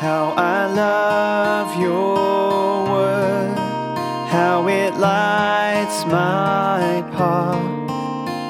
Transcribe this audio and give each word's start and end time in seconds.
How 0.00 0.30
I 0.34 0.64
love 0.64 1.78
your 1.78 2.84
word, 2.90 3.54
how 4.30 4.66
it 4.66 4.94
lights 4.94 6.06
my 6.06 7.04
path, 7.12 7.90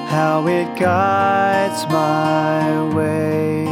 how 0.08 0.46
it 0.46 0.78
guides 0.78 1.84
my 1.88 2.94
way. 2.94 3.64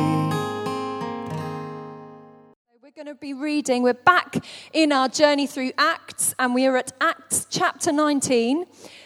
We're 2.83 2.91
going 2.97 3.07
to 3.07 3.15
be 3.15 3.33
reading, 3.33 3.85
we're 3.85 3.95
back 3.95 4.45
in 4.73 4.91
our 4.91 5.09
journey 5.09 5.47
through 5.47 5.71
Acts, 5.79 6.35
and 6.41 6.57
we 6.57 6.67
are 6.67 6.77
at 6.77 6.91
Acts 7.01 7.47
chapter 7.49 7.93
19. 7.93 8.65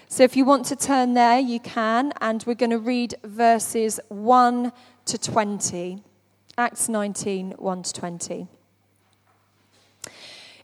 So 0.08 0.22
if 0.22 0.34
you 0.34 0.46
want 0.46 0.64
to 0.68 0.76
turn 0.76 1.12
there, 1.12 1.38
you 1.38 1.60
can, 1.60 2.14
and 2.22 2.42
we're 2.46 2.54
going 2.54 2.70
to 2.70 2.78
read 2.78 3.16
verses 3.22 4.00
1 4.08 4.72
to 5.04 5.18
20. 5.18 6.02
Acts 6.56 6.88
19, 6.88 7.50
1 7.58 7.82
to 7.82 7.92
20. 7.92 8.48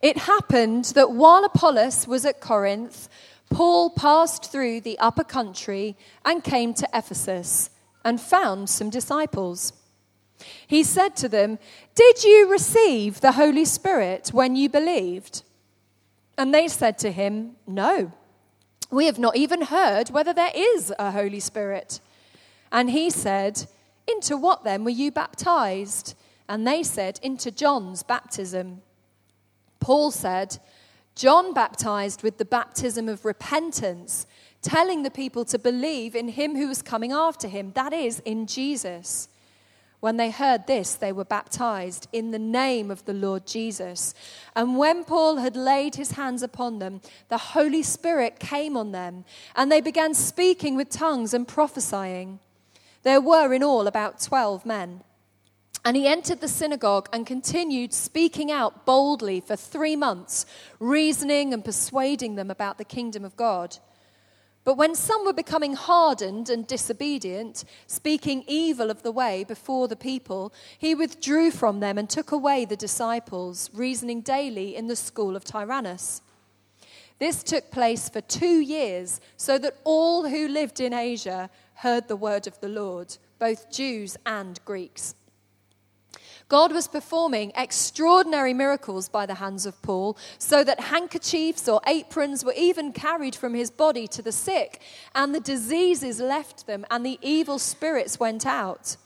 It 0.01 0.16
happened 0.19 0.87
that 0.95 1.11
while 1.11 1.45
Apollos 1.45 2.06
was 2.06 2.25
at 2.25 2.41
Corinth, 2.41 3.09
Paul 3.51 3.91
passed 3.91 4.51
through 4.51 4.83
the 4.83 4.98
upper 4.98 5.25
country 5.25 5.97
and 6.25 6.45
came 6.45 6.75
to 6.75 6.89
Ephesus 6.95 7.70
and 8.05 8.20
found 8.20 8.69
some 8.69 8.91
disciples. 8.91 9.73
He 10.66 10.84
said 10.84 11.16
to 11.16 11.29
them, 11.29 11.59
Did 11.95 12.23
you 12.23 12.51
receive 12.51 13.20
the 13.20 13.33
Holy 13.33 13.65
Spirit 13.65 14.30
when 14.33 14.55
you 14.55 14.69
believed? 14.69 15.42
And 16.37 16.55
they 16.55 16.69
said 16.69 16.98
to 16.98 17.11
him, 17.11 17.56
No, 17.67 18.12
we 18.91 19.06
have 19.06 19.19
not 19.19 19.37
even 19.37 19.62
heard 19.62 20.11
whether 20.11 20.33
there 20.33 20.53
is 20.55 20.92
a 20.98 21.11
Holy 21.11 21.41
Spirit. 21.41 22.01
And 22.70 22.91
he 22.91 23.11
said, 23.11 23.67
Into 24.06 24.37
what 24.37 24.62
then 24.62 24.84
were 24.84 24.91
you 24.91 25.11
baptized? 25.11 26.15
And 26.48 26.67
they 26.67 26.83
said, 26.83 27.19
Into 27.23 27.51
John's 27.51 28.03
baptism. 28.03 28.83
Paul 29.80 30.10
said, 30.10 30.58
John 31.14 31.53
baptized 31.53 32.22
with 32.22 32.39
the 32.39 32.44
baptism 32.44 33.08
of 33.08 33.25
repentance, 33.25 34.27
telling 34.62 35.03
the 35.03 35.11
people 35.11 35.44
to 35.47 35.58
believe 35.58 36.14
in 36.14 36.28
him 36.28 36.56
who 36.56 36.69
was 36.69 36.83
coming 36.83 37.12
after 37.12 37.48
him, 37.48 37.72
that 37.75 37.92
is, 37.92 38.20
in 38.20 38.47
Jesus. 38.47 39.28
When 40.00 40.16
they 40.16 40.30
heard 40.30 40.69
this, 40.69 40.94
they 40.94 41.11
were 41.11 41.25
baptized 41.25 42.06
in 42.12 42.30
the 42.30 42.38
name 42.38 42.91
of 42.91 43.05
the 43.05 43.12
Lord 43.12 43.47
Jesus. 43.47 44.14
And 44.55 44.77
when 44.78 45.03
Paul 45.03 45.36
had 45.38 45.56
laid 45.56 45.97
his 45.97 46.12
hands 46.12 46.42
upon 46.42 46.78
them, 46.78 47.00
the 47.28 47.38
Holy 47.38 47.83
Spirit 47.83 48.38
came 48.38 48.77
on 48.77 48.92
them, 48.92 49.25
and 49.56 49.72
they 49.72 49.81
began 49.81 50.14
speaking 50.14 50.77
with 50.77 50.88
tongues 50.88 51.34
and 51.34 51.48
prophesying. 51.48 52.38
There 53.03 53.20
were 53.20 53.53
in 53.53 53.64
all 53.64 53.88
about 53.88 54.20
12 54.20 54.64
men. 54.64 55.03
And 55.84 55.97
he 55.97 56.07
entered 56.07 56.41
the 56.41 56.48
synagogue 56.48 57.09
and 57.12 57.27
continued 57.27 57.93
speaking 57.93 58.51
out 58.51 58.84
boldly 58.84 59.41
for 59.41 59.57
three 59.57 59.97
months, 59.97 60.45
reasoning 60.81 61.55
and 61.55 61.65
persuading 61.65 62.34
them 62.34 62.51
about 62.51 62.79
the 62.79 62.84
kingdom 62.84 63.25
of 63.25 63.37
God. 63.37 63.79
But 64.65 64.77
when 64.77 64.95
some 64.95 65.25
were 65.25 65.33
becoming 65.33 65.75
hardened 65.75 66.51
and 66.51 66.67
disobedient, 66.67 67.65
speaking 67.87 68.45
evil 68.47 68.91
of 68.91 69.03
the 69.03 69.12
way 69.12 69.45
before 69.45 69.89
the 69.89 69.97
people, 69.97 70.53
he 70.77 70.95
withdrew 70.95 71.53
from 71.53 71.81
them 71.81 71.97
and 71.97 72.11
took 72.11 72.33
away 72.33 72.67
the 72.67 72.77
disciples, 72.77 73.71
reasoning 73.73 74.21
daily 74.21 74.77
in 74.77 74.87
the 74.87 74.97
school 74.97 75.37
of 75.37 75.45
Tyrannus. 75.45 76.21
This 77.19 77.43
took 77.43 77.71
place 77.71 78.11
for 78.11 78.21
two 78.21 78.61
years, 78.61 79.23
so 79.39 79.56
that 79.59 79.79
all 79.84 80.29
who 80.29 80.47
lived 80.47 80.81
in 80.81 80.93
Asia 80.93 81.49
heard 81.77 82.06
the 82.06 82.17
word 82.17 82.47
of 82.47 82.61
the 82.61 82.69
Lord, 82.69 83.17
both 83.39 83.73
Jews 83.73 84.19
and 84.27 84.62
Greeks. 84.65 85.15
God 86.48 86.72
was 86.72 86.88
performing 86.88 87.52
extraordinary 87.54 88.54
miracles 88.54 89.08
by 89.08 89.27
the 89.27 89.34
hands 89.34 89.66
of 89.66 89.80
Paul, 89.82 90.16
so 90.38 90.64
that 90.64 90.80
handkerchiefs 90.80 91.68
or 91.68 91.82
aprons 91.86 92.42
were 92.42 92.54
even 92.56 92.92
carried 92.92 93.34
from 93.34 93.52
his 93.52 93.70
body 93.70 94.06
to 94.08 94.22
the 94.22 94.32
sick, 94.32 94.81
and 95.14 95.34
the 95.34 95.41
diseases 95.41 96.20
left 96.20 96.66
them, 96.66 96.87
and 96.91 97.04
the 97.04 97.19
evil 97.20 97.58
spirits 97.58 98.19
went 98.19 98.47
out. 98.47 98.97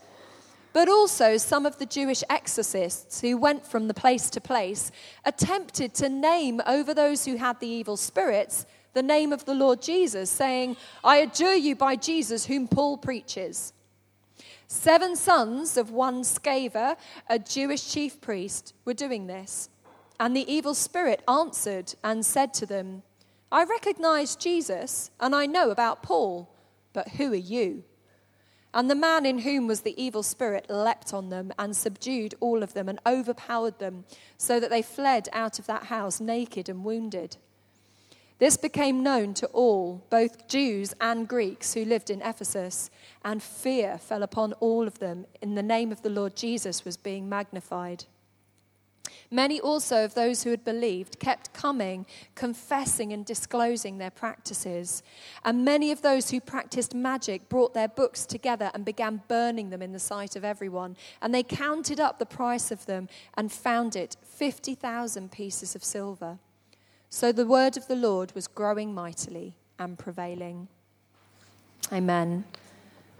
But 0.73 0.89
also, 0.89 1.37
some 1.37 1.67
of 1.67 1.79
the 1.79 1.87
Jewish 1.87 2.23
exorcists 2.31 3.21
who 3.21 3.37
went 3.37 3.67
from 3.67 3.89
the 3.89 3.95
place 3.95 4.31
to 4.31 4.41
place 4.41 4.93
attempted 5.25 5.95
to 5.95 6.09
name 6.09 6.63
over 6.65 6.95
those 6.95 7.25
who 7.25 7.37
had 7.37 7.59
the 7.61 7.67
evil 7.67 7.97
spirits 7.97 8.67
the 8.95 9.03
name 9.03 9.33
of 9.33 9.45
the 9.47 9.55
Lord 9.55 9.81
Jesus, 9.81 10.31
saying, 10.31 10.77
I 11.03 11.17
adjure 11.19 11.55
you 11.55 11.75
by 11.75 11.97
Jesus 11.97 12.47
whom 12.47 12.69
Paul 12.69 12.99
preaches. 12.99 13.73
Seven 14.73 15.17
sons 15.17 15.77
of 15.77 15.91
one 15.91 16.23
Sceva, 16.23 16.97
a 17.29 17.39
Jewish 17.39 17.93
chief 17.93 18.23
priest, 18.23 18.73
were 18.87 18.95
doing 18.95 19.27
this. 19.27 19.69
And 20.19 20.35
the 20.35 20.51
evil 20.51 20.73
spirit 20.73 21.23
answered 21.29 21.95
and 22.03 22.25
said 22.25 22.55
to 22.55 22.65
them, 22.65 23.03
I 23.53 23.65
recognize 23.65 24.35
Jesus 24.35 25.11
and 25.21 25.35
I 25.35 25.45
know 25.45 25.71
about 25.71 26.03
Paul, 26.03 26.49
but 26.95 27.07
who 27.11 27.35
are 27.35 27.37
you? 27.37 27.85
And 28.73 28.91
the 28.91 28.95
man 28.95 29.27
in 29.27 29.41
whom 29.41 29.67
was 29.67 29.83
the 29.83 30.03
evil 30.03 30.23
spirit 30.23 30.71
leapt 30.71 31.13
on 31.13 31.29
them 31.29 31.53
and 31.59 31.77
subdued 31.77 32.35
all 32.41 32.63
of 32.63 32.73
them 32.73 32.89
and 32.89 32.99
overpowered 33.07 33.79
them, 33.79 34.07
so 34.39 34.59
that 34.59 34.71
they 34.71 34.81
fled 34.81 35.29
out 35.35 35.59
of 35.59 35.67
that 35.67 35.85
house 35.85 36.19
naked 36.19 36.71
and 36.71 36.83
wounded. 36.83 37.37
This 38.43 38.57
became 38.57 39.05
known 39.05 39.35
to 39.35 39.47
all, 39.53 40.05
both 40.11 40.49
Jews 40.49 40.93
and 41.01 41.29
Greeks 41.29 41.75
who 41.75 41.85
lived 41.85 42.11
in 42.11 42.21
Ephesus, 42.23 42.91
and 43.25 43.41
fear 43.41 43.99
fell 43.99 44.25
upon 44.25 44.53
all 44.55 44.89
of 44.89 44.99
them. 44.99 45.27
In 45.41 45.55
the 45.55 45.63
name 45.63 45.93
of 45.93 46.03
the 46.03 46.11
Lord 46.11 46.35
Jesus 46.35 46.85
was 46.85 46.97
being 46.97 47.29
magnified. 47.29 48.07
Many 49.31 49.61
also 49.61 50.05
of 50.05 50.15
those 50.15 50.43
who 50.43 50.51
had 50.51 50.65
believed 50.65 51.21
kept 51.21 51.55
coming, 51.55 52.05
confessing 52.35 53.13
and 53.13 53.25
disclosing 53.25 53.99
their 53.99 54.11
practices. 54.11 55.05
And 55.45 55.65
many 55.65 55.93
of 55.93 56.03
those 56.03 56.33
who 56.33 56.41
practiced 56.41 56.97
magic 56.97 57.49
brought 57.49 57.75
their 57.75 57.87
books 57.87 58.27
together 58.27 58.73
and 58.75 58.85
began 58.85 59.23
burning 59.29 59.71
them 59.71 59.83
in 59.83 59.93
the 59.93 60.01
sight 60.01 60.35
of 60.35 60.45
everyone. 60.45 60.97
And 61.21 61.33
they 61.33 61.45
counted 61.45 62.01
up 62.01 62.19
the 62.19 62.27
price 62.27 62.73
of 62.73 62.87
them 62.87 63.09
and 63.35 63.53
found 63.53 63.95
it 63.95 64.17
50,000 64.25 65.31
pieces 65.31 65.77
of 65.77 65.85
silver. 65.85 66.41
So 67.15 67.31
the 67.31 67.45
word 67.45 67.77
of 67.77 67.89
the 67.89 67.95
Lord 67.95 68.33
was 68.35 68.49
growing 68.49 68.95
mightily 68.95 69.55
and 69.79 69.99
prevailing. 69.99 70.69
Amen. 71.93 72.45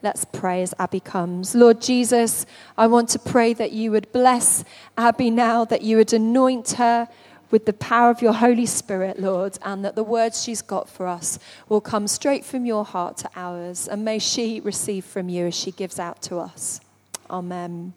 Let's 0.01 0.25
pray 0.25 0.63
as 0.63 0.73
Abi 0.79 0.99
comes. 0.99 1.55
Lord 1.55 1.83
Jesus, 1.83 2.47
I 2.79 2.87
want 2.87 3.11
to 3.11 3.19
pray 3.19 3.53
that 3.53 3.73
you 3.73 3.91
would 3.91 4.11
bless 4.11 4.65
Abi 4.97 5.31
now, 5.31 5.67
that 5.67 5.83
you 5.83 5.99
would 5.99 6.11
anoint 6.15 6.73
her 6.73 7.07
with 7.51 7.67
the 7.67 7.75
power 7.75 8.09
of 8.09 8.23
your 8.23 8.33
Holy 8.33 8.65
Spirit, 8.65 9.21
Lord, 9.21 9.59
and 9.61 9.85
that 9.85 9.95
the 9.95 10.03
words 10.03 10.43
she's 10.43 10.63
got 10.63 10.89
for 10.89 11.07
us 11.07 11.39
will 11.69 11.83
come 11.83 12.09
straight 12.09 12.47
from 12.47 12.65
your 12.65 12.87
heart 12.87 13.19
to 13.19 13.31
ours. 13.37 13.89
And 13.89 14.07
may 14.07 14.19
she 14.19 14.59
receive 14.61 15.05
from 15.05 15.29
you 15.29 15.49
as 15.49 15.55
she 15.55 15.71
gives 15.71 15.99
out 15.99 16.23
to 16.23 16.39
us. 16.39 16.81
Amen. 17.29 17.93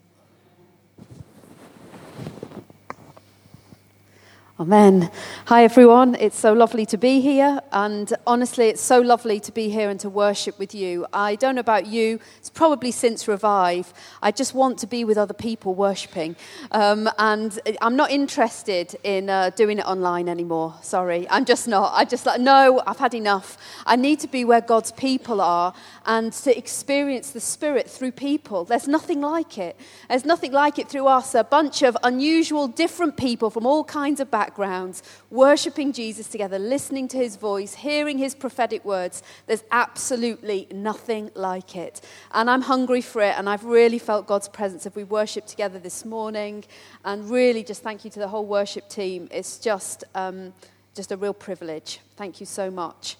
Amen. 4.58 5.10
Hi, 5.48 5.64
everyone. 5.64 6.14
It's 6.14 6.38
so 6.38 6.54
lovely 6.54 6.86
to 6.86 6.96
be 6.96 7.20
here. 7.20 7.60
And 7.72 8.10
honestly, 8.26 8.68
it's 8.68 8.80
so 8.80 9.02
lovely 9.02 9.38
to 9.40 9.52
be 9.52 9.68
here 9.68 9.90
and 9.90 10.00
to 10.00 10.08
worship 10.08 10.58
with 10.58 10.74
you. 10.74 11.04
I 11.12 11.34
don't 11.34 11.56
know 11.56 11.60
about 11.60 11.84
you, 11.84 12.20
it's 12.38 12.48
probably 12.48 12.90
since 12.90 13.28
Revive. 13.28 13.92
I 14.22 14.30
just 14.30 14.54
want 14.54 14.78
to 14.78 14.86
be 14.86 15.04
with 15.04 15.18
other 15.18 15.34
people 15.34 15.74
worshiping. 15.74 16.36
Um, 16.70 17.06
and 17.18 17.60
I'm 17.82 17.96
not 17.96 18.10
interested 18.10 18.96
in 19.04 19.28
uh, 19.28 19.50
doing 19.50 19.78
it 19.78 19.84
online 19.84 20.26
anymore. 20.26 20.74
Sorry. 20.80 21.28
I'm 21.28 21.44
just 21.44 21.68
not. 21.68 21.92
I 21.94 22.06
just 22.06 22.24
like, 22.24 22.40
no, 22.40 22.82
I've 22.86 22.96
had 22.96 23.12
enough. 23.12 23.58
I 23.84 23.96
need 23.96 24.20
to 24.20 24.26
be 24.26 24.46
where 24.46 24.62
God's 24.62 24.90
people 24.90 25.42
are 25.42 25.74
and 26.06 26.32
to 26.32 26.56
experience 26.56 27.32
the 27.32 27.40
Spirit 27.40 27.90
through 27.90 28.12
people. 28.12 28.64
There's 28.64 28.88
nothing 28.88 29.20
like 29.20 29.58
it. 29.58 29.76
There's 30.08 30.24
nothing 30.24 30.52
like 30.52 30.78
it 30.78 30.88
through 30.88 31.08
us, 31.08 31.34
a 31.34 31.44
bunch 31.44 31.82
of 31.82 31.94
unusual, 32.02 32.68
different 32.68 33.18
people 33.18 33.50
from 33.50 33.66
all 33.66 33.84
kinds 33.84 34.18
of 34.18 34.30
backgrounds 34.30 34.45
backgrounds, 34.46 35.02
worshipping 35.30 35.92
Jesus 35.92 36.28
together, 36.28 36.58
listening 36.58 37.08
to 37.08 37.16
his 37.16 37.34
voice, 37.36 37.74
hearing 37.74 38.16
his 38.16 38.32
prophetic 38.34 38.84
words. 38.84 39.22
There's 39.46 39.64
absolutely 39.72 40.68
nothing 40.72 41.30
like 41.34 41.74
it. 41.74 42.00
And 42.32 42.48
I'm 42.48 42.62
hungry 42.62 43.00
for 43.00 43.22
it, 43.22 43.34
and 43.36 43.48
I've 43.48 43.64
really 43.64 43.98
felt 43.98 44.28
God's 44.28 44.48
presence 44.48 44.86
as 44.86 44.94
we 44.94 45.02
worship 45.02 45.46
together 45.46 45.80
this 45.80 46.04
morning. 46.04 46.64
And 47.04 47.28
really, 47.28 47.64
just 47.64 47.82
thank 47.82 48.04
you 48.04 48.10
to 48.12 48.20
the 48.20 48.28
whole 48.28 48.46
worship 48.46 48.88
team. 48.88 49.28
It's 49.32 49.58
just, 49.58 50.04
um, 50.14 50.52
just 50.94 51.10
a 51.10 51.16
real 51.16 51.34
privilege. 51.34 51.98
Thank 52.16 52.38
you 52.38 52.46
so 52.46 52.70
much. 52.70 53.16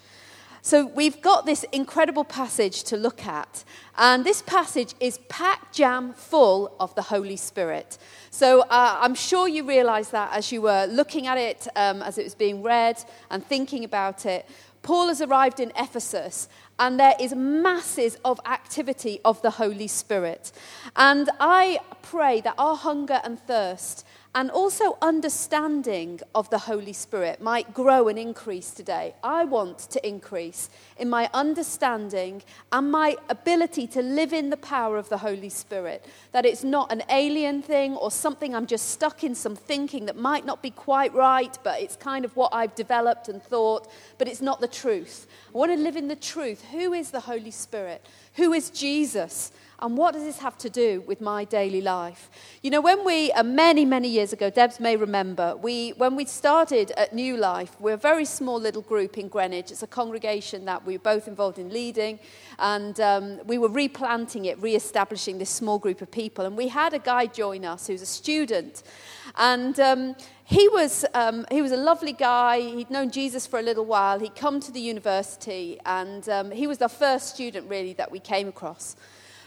So, 0.67 0.85
we've 0.85 1.23
got 1.23 1.47
this 1.47 1.65
incredible 1.71 2.25
passage 2.25 2.83
to 2.91 2.97
look 2.97 3.25
at, 3.25 3.63
and 3.97 4.25
this 4.25 4.43
passage 4.43 4.95
is 4.99 5.19
packed 5.29 5.77
jam 5.77 6.13
full 6.13 6.75
of 6.81 6.93
the 6.97 7.03
Holy 7.03 7.37
Spirit. 7.37 7.99
So, 8.31 8.63
uh, 8.63 8.99
I'm 9.01 9.15
sure 9.15 9.47
you 9.47 9.63
realized 9.63 10.11
that 10.11 10.33
as 10.33 10.51
you 10.51 10.63
were 10.63 10.87
looking 10.87 11.29
at 11.29 11.39
it, 11.39 11.69
um, 11.77 12.03
as 12.03 12.19
it 12.19 12.25
was 12.25 12.35
being 12.35 12.65
read, 12.65 12.97
and 13.31 13.47
thinking 13.47 13.85
about 13.85 14.27
it. 14.27 14.45
Paul 14.83 15.09
has 15.09 15.21
arrived 15.21 15.61
in 15.61 15.73
Ephesus, 15.77 16.49
and 16.81 16.99
there 16.99 17.15
is 17.21 17.35
masses 17.35 18.17
of 18.25 18.41
activity 18.47 19.21
of 19.25 19.41
the 19.43 19.51
Holy 19.51 19.87
Spirit. 19.89 20.51
And 20.97 21.29
I 21.39 21.79
pray 22.03 22.41
that 22.41 22.55
our 22.57 22.77
hunger 22.77 23.21
and 23.25 23.39
thirst 23.39 24.06
and 24.37 24.51
also 24.51 24.99
understanding 25.01 26.21
of 26.35 26.51
the 26.51 26.59
Holy 26.59 26.93
Spirit 26.93 27.41
might 27.41 27.73
grow 27.73 28.07
and 28.07 28.19
increase 28.19 28.71
today. 28.71 29.15
I 29.25 29.47
want 29.47 29.79
to 29.79 30.07
increase 30.07 30.69
in 30.99 31.09
my 31.09 31.31
understanding 31.33 32.43
and 32.71 32.93
my 32.93 33.17
ability 33.31 33.87
to 33.87 34.03
live 34.03 34.35
in 34.35 34.51
the 34.51 34.59
power 34.59 34.99
of 34.99 35.09
the 35.09 35.17
Holy 35.17 35.49
Spirit. 35.49 36.05
That 36.33 36.45
it's 36.45 36.63
not 36.63 36.93
an 36.93 37.03
alien 37.09 37.63
thing 37.63 37.97
or 37.97 38.11
something 38.11 38.55
I'm 38.55 38.67
just 38.67 38.91
stuck 38.91 39.25
in 39.25 39.35
some 39.35 39.57
thinking 39.57 40.05
that 40.05 40.19
might 40.19 40.45
not 40.45 40.63
be 40.63 40.71
quite 40.71 41.15
right, 41.15 41.59
but 41.65 41.81
it's 41.81 41.97
kind 41.97 42.27
of 42.27 42.37
what 42.37 42.53
I've 42.53 42.75
developed 42.75 43.29
and 43.29 43.43
thought, 43.43 43.91
but 44.19 44.29
it's 44.29 44.43
not 44.43 44.61
the 44.61 44.69
truth. 44.69 45.27
I 45.49 45.57
want 45.57 45.73
to 45.73 45.79
live 45.79 45.97
in 45.97 46.09
the 46.09 46.15
truth. 46.15 46.63
Who 46.73 46.93
is 46.93 47.11
the 47.11 47.21
Holy 47.21 47.51
Spirit? 47.51 48.05
Who 48.35 48.53
is 48.53 48.69
Jesus? 48.69 49.51
And 49.79 49.97
what 49.97 50.15
does 50.15 50.25
this 50.25 50.39
have 50.39 50.57
to 50.59 50.71
do 50.71 51.03
with 51.07 51.21
my 51.21 51.45
daily 51.45 51.83
life? 51.83 52.31
You 52.63 52.71
know, 52.71 52.81
when 52.81 53.05
we, 53.05 53.31
uh, 53.33 53.43
many, 53.43 53.85
many 53.85 54.09
years 54.09 54.33
ago, 54.33 54.49
Debs 54.49 54.81
may 54.81 54.97
remember, 54.97 55.55
we, 55.55 55.91
when 55.99 56.17
we 56.17 56.25
started 56.25 56.93
at 56.93 57.15
New 57.15 57.37
Life, 57.37 57.79
we're 57.79 57.95
a 57.95 57.99
very 57.99 58.25
small 58.25 58.59
little 58.59 58.81
group 58.81 59.19
in 59.19 59.29
Greenwich. 59.29 59.71
It's 59.71 59.83
a 59.83 59.87
congregation 59.87 60.65
that 60.65 60.87
we 60.87 60.95
were 60.95 61.03
both 61.03 61.29
involved 61.29 61.59
in 61.59 61.71
leading. 61.71 62.19
And 62.59 62.99
um, 63.01 63.41
we 63.47 63.59
were 63.59 63.69
replanting 63.69 64.47
it, 64.47 64.59
re 64.63 64.75
establishing 64.75 65.37
this 65.37 65.51
small 65.51 65.79
group 65.79 66.01
of 66.01 66.11
people. 66.11 66.47
And 66.47 66.57
we 66.57 66.69
had 66.69 66.95
a 66.95 66.99
guy 66.99 67.27
join 67.27 67.67
us 67.67 67.87
who's 67.87 68.01
a 68.01 68.07
student. 68.07 68.83
And 69.37 69.79
um, 69.79 70.17
he 70.45 70.69
was, 70.69 71.05
um, 71.13 71.45
he 71.51 71.61
was 71.61 71.73
a 71.73 71.77
lovely 71.77 72.13
guy. 72.13 72.61
He'd 72.61 72.89
known 72.89 73.11
Jesus 73.11 73.47
for 73.47 73.59
a 73.59 73.63
little 73.63 73.85
while. 73.85 74.21
He'd 74.21 74.37
come 74.37 74.61
to 74.61 74.73
the 74.73 74.81
university, 74.81 75.79
and 75.85 76.27
um, 76.29 76.51
he 76.53 76.67
was 76.67 76.79
the 76.79 76.89
first 76.89 77.35
student, 77.35 77.69
really, 77.69 77.93
that 77.95 78.11
we 78.11 78.21
came 78.21 78.49
across. 78.49 78.97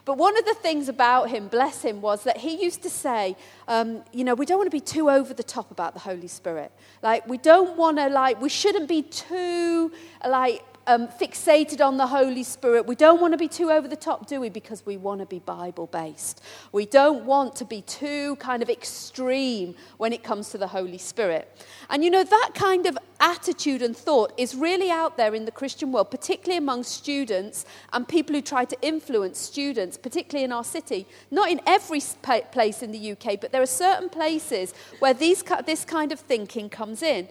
But 0.05 0.17
one 0.17 0.37
of 0.37 0.45
the 0.45 0.53
things 0.55 0.89
about 0.89 1.29
him, 1.29 1.47
bless 1.47 1.81
him, 1.81 2.01
was 2.01 2.23
that 2.23 2.37
he 2.37 2.63
used 2.63 2.81
to 2.83 2.89
say, 2.89 3.35
um, 3.67 4.03
you 4.11 4.23
know, 4.23 4.33
we 4.33 4.45
don't 4.45 4.57
want 4.57 4.67
to 4.67 4.75
be 4.75 4.81
too 4.81 5.09
over 5.09 5.33
the 5.33 5.43
top 5.43 5.71
about 5.71 5.93
the 5.93 5.99
Holy 5.99 6.27
Spirit. 6.27 6.71
Like, 7.03 7.27
we 7.27 7.37
don't 7.37 7.77
want 7.77 7.97
to, 7.97 8.07
like, 8.09 8.41
we 8.41 8.49
shouldn't 8.49 8.87
be 8.87 9.01
too, 9.03 9.91
like, 10.25 10.63
um, 10.89 11.07
fixated 11.07 11.85
on 11.85 11.97
the 11.97 12.07
Holy 12.07 12.41
Spirit. 12.41 12.87
We 12.87 12.95
don't 12.95 13.21
want 13.21 13.33
to 13.33 13.37
be 13.37 13.47
too 13.47 13.69
over 13.69 13.87
the 13.87 13.95
top, 13.95 14.25
do 14.25 14.41
we? 14.41 14.49
Because 14.49 14.83
we 14.87 14.97
want 14.97 15.19
to 15.19 15.27
be 15.27 15.37
Bible 15.37 15.85
based. 15.85 16.41
We 16.71 16.87
don't 16.87 17.25
want 17.25 17.55
to 17.57 17.65
be 17.65 17.83
too 17.83 18.37
kind 18.37 18.63
of 18.63 18.71
extreme 18.71 19.75
when 19.97 20.13
it 20.13 20.23
comes 20.23 20.49
to 20.49 20.57
the 20.57 20.65
Holy 20.65 20.97
Spirit. 20.97 21.47
And 21.91 22.03
you 22.03 22.09
know, 22.09 22.23
that 22.23 22.51
kind 22.55 22.87
of 22.87 22.97
attitude 23.19 23.83
and 23.83 23.95
thought 23.95 24.33
is 24.35 24.55
really 24.55 24.89
out 24.89 25.15
there 25.15 25.35
in 25.35 25.45
the 25.45 25.51
Christian 25.51 25.91
world, 25.91 26.09
particularly 26.09 26.57
among 26.57 26.83
students 26.83 27.65
and 27.93 28.07
people 28.07 28.33
who 28.33 28.41
try 28.41 28.65
to 28.65 28.77
influence 28.81 29.37
students, 29.37 29.95
particularly 29.95 30.43
in 30.43 30.51
our 30.51 30.63
city. 30.63 31.05
Not 31.29 31.51
in 31.51 31.61
every 31.67 32.01
place 32.51 32.81
in 32.81 32.91
the 32.91 33.11
UK, 33.11 33.39
but 33.39 33.51
there 33.51 33.61
are 33.61 33.67
certain 33.67 34.09
places 34.09 34.73
where 34.97 35.13
these, 35.13 35.43
this 35.67 35.85
kind 35.85 36.11
of 36.11 36.19
thinking 36.19 36.67
comes 36.67 37.03
in. 37.03 37.27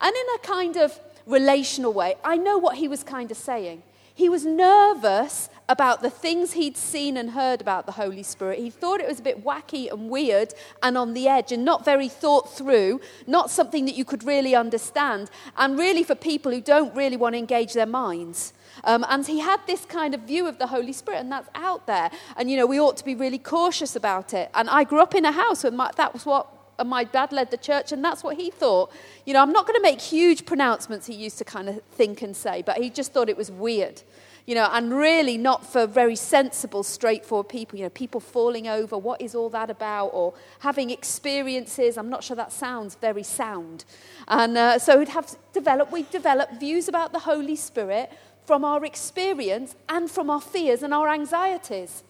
And 0.00 0.14
in 0.14 0.26
a 0.36 0.46
kind 0.46 0.76
of 0.76 1.00
relational 1.28 1.92
way. 1.92 2.16
I 2.24 2.36
know 2.36 2.58
what 2.58 2.76
he 2.78 2.88
was 2.88 3.04
kind 3.04 3.30
of 3.30 3.36
saying. 3.36 3.82
He 4.14 4.28
was 4.28 4.44
nervous 4.44 5.48
about 5.68 6.02
the 6.02 6.10
things 6.10 6.54
he'd 6.54 6.76
seen 6.76 7.16
and 7.16 7.30
heard 7.30 7.60
about 7.60 7.86
the 7.86 7.92
Holy 7.92 8.24
Spirit. 8.24 8.58
He 8.58 8.68
thought 8.68 9.00
it 9.00 9.06
was 9.06 9.20
a 9.20 9.22
bit 9.22 9.44
wacky 9.44 9.92
and 9.92 10.10
weird 10.10 10.54
and 10.82 10.98
on 10.98 11.14
the 11.14 11.28
edge 11.28 11.52
and 11.52 11.64
not 11.64 11.84
very 11.84 12.08
thought 12.08 12.52
through, 12.52 13.00
not 13.28 13.48
something 13.48 13.84
that 13.84 13.94
you 13.94 14.04
could 14.04 14.24
really 14.24 14.56
understand, 14.56 15.30
and 15.56 15.78
really 15.78 16.02
for 16.02 16.16
people 16.16 16.50
who 16.50 16.60
don't 16.60 16.92
really 16.96 17.16
want 17.16 17.34
to 17.34 17.38
engage 17.38 17.74
their 17.74 17.86
minds. 17.86 18.54
Um, 18.82 19.04
and 19.08 19.24
he 19.24 19.38
had 19.38 19.60
this 19.68 19.84
kind 19.84 20.14
of 20.14 20.22
view 20.22 20.48
of 20.48 20.58
the 20.58 20.66
Holy 20.66 20.92
Spirit, 20.92 21.18
and 21.18 21.30
that's 21.30 21.48
out 21.54 21.86
there. 21.86 22.10
And, 22.36 22.50
you 22.50 22.56
know, 22.56 22.66
we 22.66 22.80
ought 22.80 22.96
to 22.96 23.04
be 23.04 23.14
really 23.14 23.38
cautious 23.38 23.94
about 23.94 24.34
it. 24.34 24.50
And 24.52 24.68
I 24.68 24.82
grew 24.82 25.00
up 25.00 25.14
in 25.14 25.24
a 25.24 25.32
house 25.32 25.62
where 25.62 25.70
my, 25.70 25.92
that 25.96 26.12
was 26.12 26.26
what 26.26 26.57
and 26.78 26.88
my 26.88 27.04
dad 27.04 27.32
led 27.32 27.50
the 27.50 27.56
church, 27.56 27.92
and 27.92 28.04
that's 28.04 28.22
what 28.22 28.36
he 28.36 28.50
thought. 28.50 28.92
You 29.24 29.34
know, 29.34 29.42
I'm 29.42 29.52
not 29.52 29.66
going 29.66 29.76
to 29.76 29.82
make 29.82 30.00
huge 30.00 30.46
pronouncements, 30.46 31.06
he 31.06 31.14
used 31.14 31.38
to 31.38 31.44
kind 31.44 31.68
of 31.68 31.82
think 31.82 32.22
and 32.22 32.36
say, 32.36 32.62
but 32.62 32.78
he 32.78 32.90
just 32.90 33.12
thought 33.12 33.28
it 33.28 33.36
was 33.36 33.50
weird. 33.50 34.02
You 34.46 34.54
know, 34.54 34.68
and 34.72 34.96
really 34.96 35.36
not 35.36 35.66
for 35.66 35.86
very 35.86 36.16
sensible, 36.16 36.82
straightforward 36.82 37.50
people. 37.50 37.78
You 37.78 37.84
know, 37.84 37.90
people 37.90 38.18
falling 38.18 38.66
over, 38.66 38.96
what 38.96 39.20
is 39.20 39.34
all 39.34 39.50
that 39.50 39.68
about? 39.68 40.06
Or 40.06 40.32
having 40.60 40.88
experiences, 40.88 41.98
I'm 41.98 42.08
not 42.08 42.24
sure 42.24 42.34
that 42.36 42.50
sounds 42.50 42.94
very 42.94 43.22
sound. 43.22 43.84
And 44.26 44.56
uh, 44.56 44.78
so 44.78 45.00
we'd 45.00 45.10
have 45.10 45.36
developed, 45.52 45.92
we'd 45.92 46.10
developed 46.10 46.58
views 46.58 46.88
about 46.88 47.12
the 47.12 47.18
Holy 47.18 47.56
Spirit 47.56 48.10
from 48.46 48.64
our 48.64 48.82
experience 48.86 49.76
and 49.90 50.10
from 50.10 50.30
our 50.30 50.40
fears 50.40 50.82
and 50.82 50.94
our 50.94 51.10
anxieties. 51.10 52.02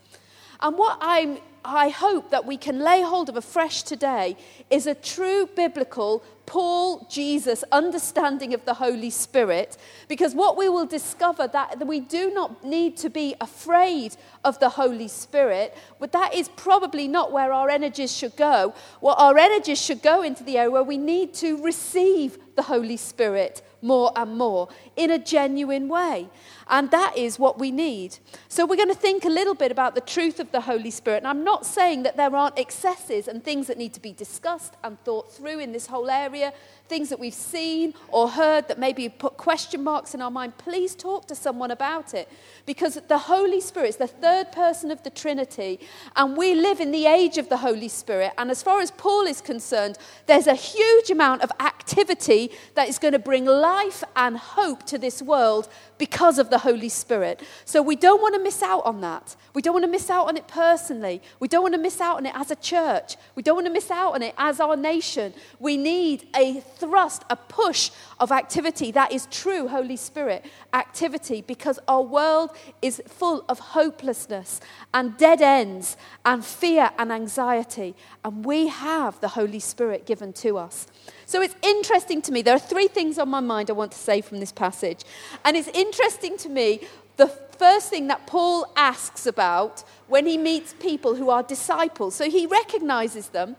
And 0.60 0.76
what 0.76 0.99
I'm, 1.00 1.38
I 1.64 1.88
hope 1.88 2.31
that 2.31 2.46
we 2.46 2.56
can 2.56 2.81
lay 2.81 3.02
hold 3.02 3.28
of 3.28 3.37
afresh 3.37 3.82
today 3.82 4.37
is 4.70 4.87
a 4.87 4.94
true 4.94 5.49
biblical 5.55 6.22
Paul 6.46 7.06
Jesus 7.10 7.62
understanding 7.72 8.55
of 8.55 8.64
the 8.64 8.72
Holy 8.72 9.10
Spirit 9.10 9.76
because 10.08 10.34
what 10.34 10.56
we 10.56 10.70
will 10.70 10.87
discover 10.87 11.46
that 11.46 11.87
we 11.87 12.00
do 12.00 12.32
not 12.32 12.64
need 12.64 12.96
to 12.99 13.10
be 13.10 13.34
afraid 13.38 14.16
of 14.44 14.58
the 14.58 14.70
Holy 14.70 15.08
Spirit 15.08 15.76
but 16.00 16.10
that 16.12 16.32
is 16.32 16.49
probably 16.49 17.06
not 17.06 17.32
where 17.32 17.52
our 17.52 17.69
energies 17.69 18.16
should 18.16 18.34
go. 18.34 18.72
What 19.00 19.19
our 19.20 19.37
energies 19.37 19.81
should 19.81 20.00
go 20.00 20.22
into 20.22 20.43
the 20.43 20.56
area 20.56 20.70
where 20.70 20.82
we 20.82 20.96
need 20.96 21.34
to 21.34 21.62
receive 21.62 22.38
the 22.56 22.62
Holy 22.62 22.96
Spirit 22.96 23.60
more 23.82 24.12
and 24.16 24.36
more 24.36 24.69
in 24.96 25.10
a 25.10 25.19
genuine 25.19 25.88
way. 25.88 26.28
And 26.69 26.90
that 26.90 27.16
is 27.16 27.38
what 27.38 27.58
we 27.58 27.70
need. 27.70 28.19
So, 28.48 28.66
we're 28.66 28.76
going 28.76 28.88
to 28.88 28.94
think 28.94 29.25
a 29.25 29.30
little 29.30 29.54
bit 29.54 29.72
about 29.72 29.94
the 29.94 30.00
truth 30.00 30.40
of 30.40 30.52
the 30.52 30.60
Holy 30.60 30.90
Spirit. 30.90 31.19
And 31.19 31.26
I'm 31.26 31.44
not 31.44 31.64
saying 31.64 32.02
that 32.02 32.16
there 32.16 32.34
aren't 32.34 32.58
excesses 32.58 33.28
and 33.28 33.42
things 33.42 33.66
that 33.69 33.78
need 33.78 33.94
to 33.94 34.00
be 34.00 34.12
discussed 34.12 34.75
and 34.84 35.02
thought 35.04 35.32
through 35.32 35.60
in 35.60 35.72
this 35.72 35.86
whole 35.86 36.10
area 36.10 36.52
things 36.88 37.08
that 37.11 37.19
we've 37.19 37.35
seen 37.35 37.94
or 38.08 38.29
heard 38.29 38.69
that 38.69 38.79
maybe 38.79 39.08
put 39.08 39.37
question 39.37 39.85
marks 39.85 40.14
in 40.14 40.23
our 40.23 40.31
mind, 40.31 40.56
please 40.58 40.94
talk 40.94 41.26
to 41.29 41.35
someone 41.35 41.70
about 41.70 42.14
it. 42.14 42.29
Because 42.67 43.00
the 43.08 43.19
Holy 43.19 43.61
Spirit 43.61 43.88
is 43.88 43.96
the 43.96 44.06
third 44.06 44.52
person 44.52 44.90
of 44.90 45.02
the 45.02 45.11
Trinity, 45.11 45.81
and 46.17 46.37
we 46.37 46.55
live 46.55 46.81
in 46.81 46.90
the 46.90 47.06
age 47.06 47.38
of 47.38 47.49
the 47.49 47.58
Holy 47.58 47.88
Spirit. 47.88 48.32
And 48.38 48.50
as 48.50 48.62
far 48.62 48.81
as 48.81 48.90
Paul 48.90 49.26
is 49.26 49.40
concerned, 49.40 49.99
there's 50.26 50.46
a 50.46 50.55
huge 50.55 51.11
amount 51.11 51.43
of 51.43 51.52
activity 51.61 52.50
that 52.75 52.88
is 52.88 52.99
going 52.99 53.12
to 53.12 53.19
bring 53.19 53.44
life 53.44 54.02
and 54.17 54.37
hope 54.37 54.84
to 54.87 54.99
this 54.99 55.23
world 55.23 55.69
because 55.99 56.38
of 56.38 56.50
the 56.50 56.58
Holy 56.58 56.88
Spirit. 56.88 57.43
So 57.64 57.82
we 57.82 57.96
don't 57.96 58.23
want 58.23 58.34
to 58.34 58.41
miss 58.41 58.62
out 58.62 58.84
on 58.84 59.00
that. 59.00 59.37
We 59.55 59.62
don't 59.62 59.75
want 59.75 59.84
to 59.84 59.91
miss 59.91 60.11
out 60.11 60.29
on 60.29 60.37
it 60.37 60.46
personally. 60.46 61.20
We 61.41 61.49
don't 61.49 61.62
want 61.62 61.75
to 61.75 61.81
miss 61.81 62.00
out 62.00 62.19
on 62.19 62.26
it 62.26 62.32
as 62.34 62.50
a 62.50 62.56
church. 62.56 63.17
We 63.34 63.43
don't 63.43 63.56
want 63.56 63.67
to 63.67 63.73
miss 63.73 63.91
out 63.91 64.14
on 64.14 64.23
it 64.23 64.34
as 64.38 64.61
our 64.61 64.76
nation. 64.76 65.34
We 65.58 65.77
need 65.77 66.29
a 66.36 66.62
thrust, 66.79 67.25
a 67.31 67.37
push 67.37 67.91
of 68.20 68.32
activity 68.32 68.91
that 68.93 69.13
is 69.13 69.27
true 69.31 69.69
Holy 69.69 69.97
Spirit 69.97 70.44
activity 70.73 71.43
because 71.43 71.79
our 71.89 72.03
world 72.03 72.51
is 72.82 73.03
full 73.06 73.44
of 73.49 73.58
hopelessness 73.58 74.61
and 74.94 75.17
dead 75.17 75.43
ends 75.43 75.97
and 76.25 76.44
fear 76.44 76.91
and 76.99 77.13
anxiety. 77.13 77.94
And 78.25 78.44
we 78.44 78.69
have 78.69 79.20
the 79.20 79.29
Holy 79.29 79.61
Spirit 79.61 80.06
given 80.06 80.32
to 80.35 80.58
us. 80.58 80.87
So 81.27 81.43
it's 81.43 81.56
interesting 81.63 82.23
to 82.23 82.32
me. 82.32 82.43
There 82.43 82.55
are 82.55 82.58
three 82.58 82.89
things 82.89 83.19
on 83.19 83.29
my 83.29 83.41
mind 83.41 83.70
I 83.70 83.75
want 83.75 83.93
to 83.93 83.99
say 83.99 84.20
from 84.20 84.41
this 84.41 84.53
passage. 84.53 85.05
And 85.44 85.56
it's 85.56 85.69
interesting 85.69 86.37
to 86.39 86.49
me 86.49 86.81
the 87.17 87.29
first 87.58 87.91
thing 87.91 88.06
that 88.06 88.27
Paul 88.27 88.73
asks 88.77 89.27
about 89.27 89.85
when 90.06 90.27
he 90.27 90.39
meets 90.39 90.73
people 90.75 91.17
who 91.17 91.31
are 91.31 91.43
disciples. 91.43 92.15
So 92.15 92.31
he 92.31 92.47
recognizes 92.47 93.29
them 93.29 93.56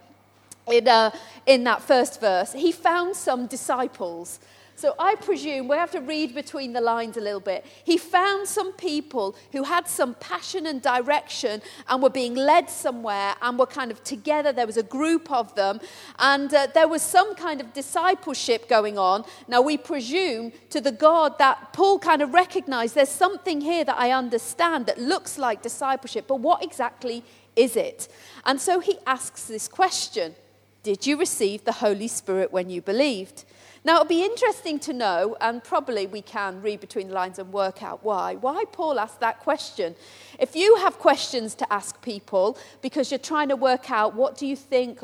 in, 0.72 0.88
uh, 0.88 1.12
in 1.46 1.64
that 1.66 1.82
first 1.82 2.20
verse. 2.20 2.54
He 2.54 2.72
found 2.72 3.16
some 3.16 3.48
disciples 3.48 4.40
so 4.80 4.96
I 4.98 5.16
presume 5.16 5.68
we 5.68 5.76
have 5.76 5.92
to 5.92 6.00
read 6.00 6.34
between 6.34 6.72
the 6.72 6.80
lines 6.80 7.18
a 7.18 7.20
little 7.20 7.42
bit. 7.42 7.66
He 7.84 7.98
found 7.98 8.48
some 8.48 8.72
people 8.72 9.36
who 9.52 9.64
had 9.64 9.90
some 9.90 10.16
passion 10.22 10.66
and 10.68 10.82
direction 10.82 11.62
and 11.90 12.02
were 12.02 12.10
being 12.10 12.34
led 12.34 12.70
somewhere 12.70 13.36
and 13.42 13.60
were 13.60 13.66
kind 13.66 13.92
of 13.92 14.02
together. 14.06 14.54
There 14.54 14.66
was 14.66 14.78
a 14.78 14.84
group 14.84 15.30
of 15.34 15.54
them 15.56 15.82
and 16.18 16.54
uh, 16.54 16.68
there 16.74 16.88
was 16.88 17.02
some 17.02 17.36
kind 17.36 17.60
of 17.60 17.74
discipleship 17.74 18.70
going 18.70 18.98
on. 18.98 19.26
Now 19.50 19.62
we 19.62 19.76
presume 19.76 20.54
to 20.70 20.80
the 20.80 20.94
God 20.94 21.38
that 21.40 21.74
Paul 21.74 22.00
kind 22.00 22.22
of 22.22 22.34
recognized 22.34 22.96
there's 22.96 23.10
something 23.10 23.60
here 23.60 23.84
that 23.84 24.00
I 24.00 24.12
understand 24.12 24.86
that 24.86 24.98
looks 24.98 25.38
like 25.38 25.62
discipleship, 25.62 26.24
but 26.26 26.40
what 26.40 26.64
exactly 26.64 27.26
is 27.58 27.76
it? 27.76 28.08
And 28.46 28.62
so 28.62 28.80
he 28.80 28.98
asks 29.06 29.44
this 29.44 29.68
question 29.68 30.36
Did 30.89 31.05
you 31.05 31.17
receive 31.17 31.65
the 31.65 31.74
Holy 31.74 32.08
Spirit 32.08 32.51
when 32.51 32.72
you 32.72 32.81
believed? 32.81 33.46
Now, 33.86 33.98
it'll 33.98 34.05
be 34.05 34.24
interesting 34.24 34.79
to 34.79 34.91
know, 34.91 35.38
and 35.39 35.63
probably 35.63 36.08
we 36.08 36.24
can 36.24 36.63
read 36.63 36.79
between 36.79 37.10
the 37.10 37.13
lines 37.13 37.38
and 37.38 37.53
work 37.53 37.84
out 37.84 38.03
why, 38.03 38.36
why 38.36 38.65
Paul 38.72 39.00
asked 39.00 39.19
that 39.19 39.39
question. 39.39 39.93
If 40.39 40.55
you 40.55 40.77
have 40.77 40.98
questions 40.98 41.53
to 41.55 41.72
ask 41.72 42.01
people 42.01 42.58
because 42.81 43.12
you're 43.12 43.19
trying 43.19 43.50
to 43.50 43.55
work 43.55 43.89
out 43.91 44.15
what 44.15 44.36
do 44.36 44.48
you 44.48 44.55
think, 44.55 45.00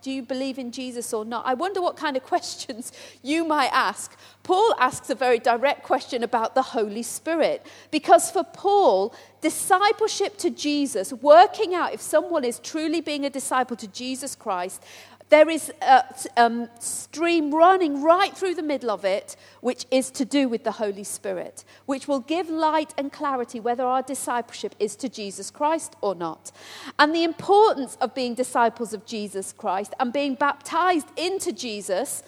do 0.00 0.10
you 0.10 0.22
believe 0.22 0.58
in 0.58 0.72
Jesus 0.72 1.12
or 1.12 1.26
not, 1.26 1.46
I 1.46 1.52
wonder 1.52 1.82
what 1.82 1.96
kind 1.96 2.16
of 2.16 2.22
questions 2.34 2.92
you 3.22 3.44
might 3.44 3.70
ask. 3.72 4.18
Paul 4.42 4.74
asks 4.78 5.10
a 5.10 5.14
very 5.14 5.38
direct 5.38 5.82
question 5.82 6.22
about 6.22 6.54
the 6.54 6.62
Holy 6.62 7.02
Spirit 7.02 7.66
because 7.90 8.30
for 8.30 8.44
Paul, 8.44 9.14
discipleship 9.40 10.36
to 10.38 10.50
Jesus, 10.50 11.12
working 11.12 11.74
out 11.74 11.92
if 11.92 12.00
someone 12.00 12.44
is 12.44 12.58
truly 12.58 13.00
being 13.00 13.24
a 13.24 13.30
disciple 13.30 13.76
to 13.76 13.86
Jesus 13.86 14.34
Christ, 14.34 14.82
There 15.28 15.50
is 15.50 15.70
a 15.82 16.04
um, 16.38 16.68
stream 16.80 17.54
running 17.54 18.02
right 18.02 18.34
through 18.34 18.54
the 18.54 18.62
middle 18.62 18.90
of 18.90 19.04
it, 19.04 19.36
which 19.60 19.84
is 19.90 20.10
to 20.12 20.24
do 20.24 20.48
with 20.48 20.64
the 20.64 20.72
Holy 20.72 21.04
Spirit, 21.04 21.64
which 21.84 22.08
will 22.08 22.20
give 22.20 22.48
light 22.48 22.94
and 22.96 23.12
clarity 23.12 23.60
whether 23.60 23.84
our 23.84 24.02
discipleship 24.02 24.74
is 24.78 24.96
to 24.96 25.08
Jesus 25.08 25.50
Christ 25.50 25.96
or 26.00 26.14
not. 26.14 26.50
And 26.98 27.14
the 27.14 27.24
importance 27.24 27.96
of 28.00 28.14
being 28.14 28.34
disciples 28.34 28.94
of 28.94 29.04
Jesus 29.04 29.52
Christ 29.52 29.92
and 30.00 30.12
being 30.14 30.34
baptized 30.34 31.08
into 31.16 31.52
Jesus 31.52 32.22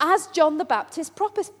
as 0.00 0.26
John 0.26 0.58
the 0.58 0.64
Baptist 0.66 1.12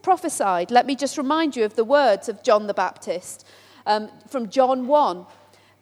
prophesied. 0.02 0.70
Let 0.70 0.86
me 0.86 0.96
just 0.96 1.16
remind 1.16 1.56
you 1.56 1.64
of 1.64 1.76
the 1.76 1.84
words 1.84 2.28
of 2.28 2.42
John 2.42 2.66
the 2.66 2.74
Baptist 2.74 3.46
um, 3.86 4.10
from 4.28 4.50
John 4.50 4.86
1. 4.86 5.26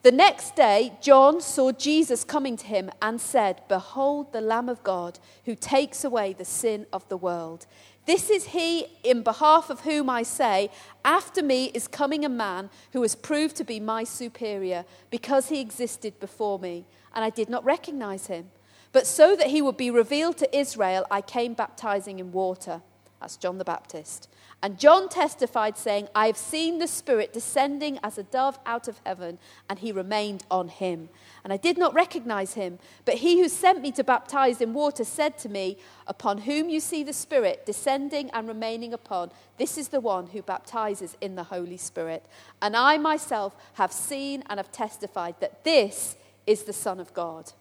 The 0.02 0.11
next 0.11 0.56
day, 0.56 0.94
John 1.00 1.40
saw 1.40 1.71
Jesus 1.71 2.25
coming 2.25 2.56
to 2.56 2.66
him 2.66 2.90
and 3.00 3.21
said, 3.21 3.62
Behold 3.68 4.32
the 4.32 4.40
Lamb 4.40 4.68
of 4.68 4.82
God 4.82 5.21
who 5.44 5.54
takes 5.54 6.02
away 6.02 6.32
the 6.32 6.44
sin 6.44 6.87
of 6.92 7.09
the 7.09 7.16
world. 7.16 7.66
This 8.04 8.28
is 8.28 8.47
he 8.47 8.87
in 9.04 9.23
behalf 9.23 9.71
of 9.71 9.82
whom 9.82 10.11
I 10.11 10.25
say, 10.25 10.71
After 11.04 11.40
me 11.40 11.66
is 11.66 11.87
coming 11.87 12.25
a 12.25 12.28
man 12.28 12.68
who 12.92 13.02
has 13.02 13.14
proved 13.14 13.54
to 13.56 13.64
be 13.64 13.78
my 13.78 14.02
superior 14.02 14.85
because 15.09 15.50
he 15.50 15.61
existed 15.61 16.18
before 16.18 16.59
me, 16.59 16.85
and 17.14 17.25
I 17.25 17.30
did 17.30 17.49
not 17.49 17.64
recognize 17.64 18.26
him. 18.26 18.50
But 18.90 19.06
so 19.06 19.37
that 19.37 19.47
he 19.47 19.62
would 19.62 19.76
be 19.76 19.92
revealed 19.92 20.37
to 20.38 20.56
Israel, 20.56 21.06
I 21.12 21.21
came 21.21 21.54
baptizing 21.54 22.18
in 22.18 22.32
water. 22.32 22.82
That's 23.23 23.37
John 23.37 23.59
the 23.59 23.64
Baptist. 23.64 24.29
And 24.64 24.81
John 24.81 25.09
testified, 25.09 25.79
saying, 25.79 26.09
I 26.12 26.26
have 26.26 26.37
seen 26.37 26.81
the 26.81 26.88
Spirit 26.88 27.33
descending 27.33 28.00
as 28.02 28.19
a 28.19 28.25
dove 28.25 28.59
out 28.67 28.88
of 28.88 29.00
heaven, 29.07 29.38
and 29.71 29.79
he 29.79 29.93
remained 29.93 30.43
on 30.50 30.67
him. 30.67 31.09
And 31.45 31.52
I 31.52 31.57
did 31.57 31.79
not 31.79 31.95
recognize 31.95 32.55
him, 32.55 32.81
but 33.05 33.19
he 33.19 33.41
who 33.41 33.49
sent 33.49 33.81
me 33.81 33.93
to 33.93 34.02
baptize 34.02 34.61
in 34.61 34.75
water 34.75 35.05
said 35.05 35.38
to 35.38 35.49
me, 35.49 35.79
Upon 36.09 36.38
whom 36.38 36.69
you 36.69 36.81
see 36.81 37.05
the 37.05 37.12
Spirit 37.12 37.64
descending 37.64 38.29
and 38.31 38.49
remaining 38.49 38.93
upon, 38.93 39.31
this 39.57 39.79
is 39.79 39.88
the 39.88 40.00
one 40.00 40.26
who 40.26 40.43
baptizes 40.43 41.17
in 41.21 41.37
the 41.37 41.45
Holy 41.45 41.76
Spirit. 41.76 42.26
And 42.61 42.76
I 42.76 42.99
myself 42.99 43.55
have 43.75 43.93
seen 43.93 44.43
and 44.49 44.59
have 44.59 44.73
testified 44.73 45.37
that 45.38 45.62
this 45.62 46.17
is 46.45 46.64
the 46.64 46.73
Son 46.73 46.99
of 46.99 47.14
God. 47.14 47.52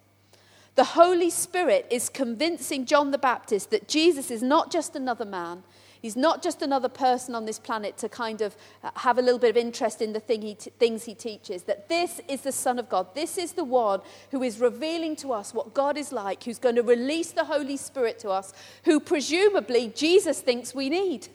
The 0.75 0.84
Holy 0.84 1.30
Spirit 1.30 1.86
is 1.90 2.10
convincing 2.10 2.86
John 2.86 3.12
the 3.12 3.18
Baptist 3.18 3.72
that 3.72 3.88
Jesus 3.88 4.32
is 4.32 4.42
not 4.42 4.72
just 4.72 4.96
another 4.96 5.25
man 5.25 5.63
He's 6.01 6.16
not 6.16 6.42
just 6.42 6.63
another 6.63 6.90
person 6.90 7.36
on 7.36 7.46
this 7.46 7.60
planet 7.60 7.96
to 7.98 8.10
kind 8.10 8.42
of 8.42 8.56
uh, 8.84 8.90
have 8.96 9.20
a 9.20 9.22
little 9.22 9.38
bit 9.38 9.51
of 9.51 9.58
interest 9.58 10.01
in 10.01 10.13
the 10.13 10.20
thing 10.20 10.42
he 10.42 10.56
t- 10.56 10.72
things 10.80 11.06
he 11.06 11.13
teaches. 11.13 11.63
That 11.63 11.90
this 11.90 12.20
is 12.28 12.42
the 12.42 12.51
Son 12.51 12.80
of 12.80 12.90
God. 12.90 13.13
This 13.13 13.38
is 13.38 13.54
the 13.54 13.63
one 13.63 14.01
who 14.32 14.42
is 14.42 14.60
revealing 14.60 15.16
to 15.18 15.32
us 15.32 15.54
what 15.54 15.75
God 15.75 15.98
is 15.98 16.12
like, 16.12 16.44
who's 16.44 16.58
going 16.58 16.75
to 16.75 16.84
release 16.84 17.32
the 17.32 17.46
Holy 17.46 17.78
Spirit 17.78 18.18
to 18.20 18.30
us, 18.30 18.51
who 18.86 19.00
presumably 19.00 19.90
Jesus 19.90 20.42
thinks 20.42 20.74
we 20.74 20.90
need. 20.90 21.28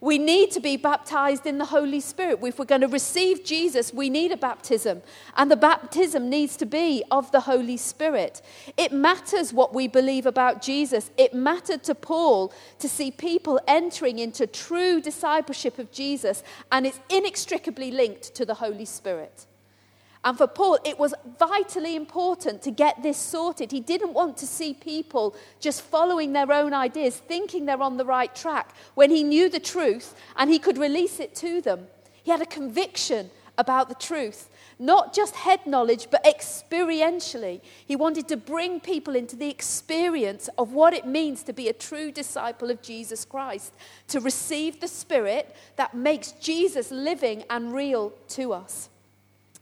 We 0.00 0.18
need 0.18 0.50
to 0.52 0.60
be 0.60 0.76
baptized 0.76 1.46
in 1.46 1.58
the 1.58 1.64
Holy 1.64 2.00
Spirit. 2.00 2.40
If 2.42 2.58
we're 2.58 2.64
going 2.64 2.80
to 2.82 2.88
receive 2.88 3.44
Jesus, 3.44 3.92
we 3.92 4.10
need 4.10 4.32
a 4.32 4.36
baptism. 4.36 5.02
And 5.36 5.50
the 5.50 5.56
baptism 5.56 6.28
needs 6.28 6.56
to 6.58 6.66
be 6.66 7.02
of 7.10 7.32
the 7.32 7.40
Holy 7.40 7.76
Spirit. 7.76 8.42
It 8.76 8.92
matters 8.92 9.52
what 9.52 9.74
we 9.74 9.88
believe 9.88 10.26
about 10.26 10.62
Jesus. 10.62 11.10
It 11.16 11.34
mattered 11.34 11.82
to 11.84 11.94
Paul 11.94 12.52
to 12.78 12.88
see 12.88 13.10
people 13.10 13.60
entering 13.66 14.18
into 14.18 14.46
true 14.46 15.00
discipleship 15.00 15.78
of 15.78 15.90
Jesus, 15.92 16.42
and 16.70 16.86
it's 16.86 17.00
inextricably 17.08 17.90
linked 17.90 18.34
to 18.34 18.44
the 18.44 18.54
Holy 18.54 18.84
Spirit. 18.84 19.46
And 20.26 20.36
for 20.36 20.48
Paul, 20.48 20.80
it 20.84 20.98
was 20.98 21.14
vitally 21.38 21.94
important 21.94 22.60
to 22.62 22.72
get 22.72 23.00
this 23.00 23.16
sorted. 23.16 23.70
He 23.70 23.78
didn't 23.78 24.12
want 24.12 24.36
to 24.38 24.46
see 24.46 24.74
people 24.74 25.36
just 25.60 25.82
following 25.82 26.32
their 26.32 26.50
own 26.52 26.74
ideas, 26.74 27.16
thinking 27.16 27.64
they're 27.64 27.80
on 27.80 27.96
the 27.96 28.04
right 28.04 28.34
track, 28.34 28.74
when 28.96 29.12
he 29.12 29.22
knew 29.22 29.48
the 29.48 29.60
truth 29.60 30.16
and 30.34 30.50
he 30.50 30.58
could 30.58 30.78
release 30.78 31.20
it 31.20 31.36
to 31.36 31.60
them. 31.60 31.86
He 32.24 32.32
had 32.32 32.42
a 32.42 32.46
conviction 32.46 33.30
about 33.56 33.88
the 33.88 33.94
truth, 33.94 34.50
not 34.80 35.14
just 35.14 35.36
head 35.36 35.64
knowledge, 35.64 36.08
but 36.10 36.24
experientially. 36.24 37.60
He 37.86 37.94
wanted 37.94 38.26
to 38.26 38.36
bring 38.36 38.80
people 38.80 39.14
into 39.14 39.36
the 39.36 39.48
experience 39.48 40.48
of 40.58 40.72
what 40.72 40.92
it 40.92 41.06
means 41.06 41.44
to 41.44 41.52
be 41.52 41.68
a 41.68 41.72
true 41.72 42.10
disciple 42.10 42.68
of 42.68 42.82
Jesus 42.82 43.24
Christ, 43.24 43.74
to 44.08 44.18
receive 44.18 44.80
the 44.80 44.88
Spirit 44.88 45.54
that 45.76 45.94
makes 45.94 46.32
Jesus 46.32 46.90
living 46.90 47.44
and 47.48 47.72
real 47.72 48.12
to 48.30 48.52
us. 48.52 48.88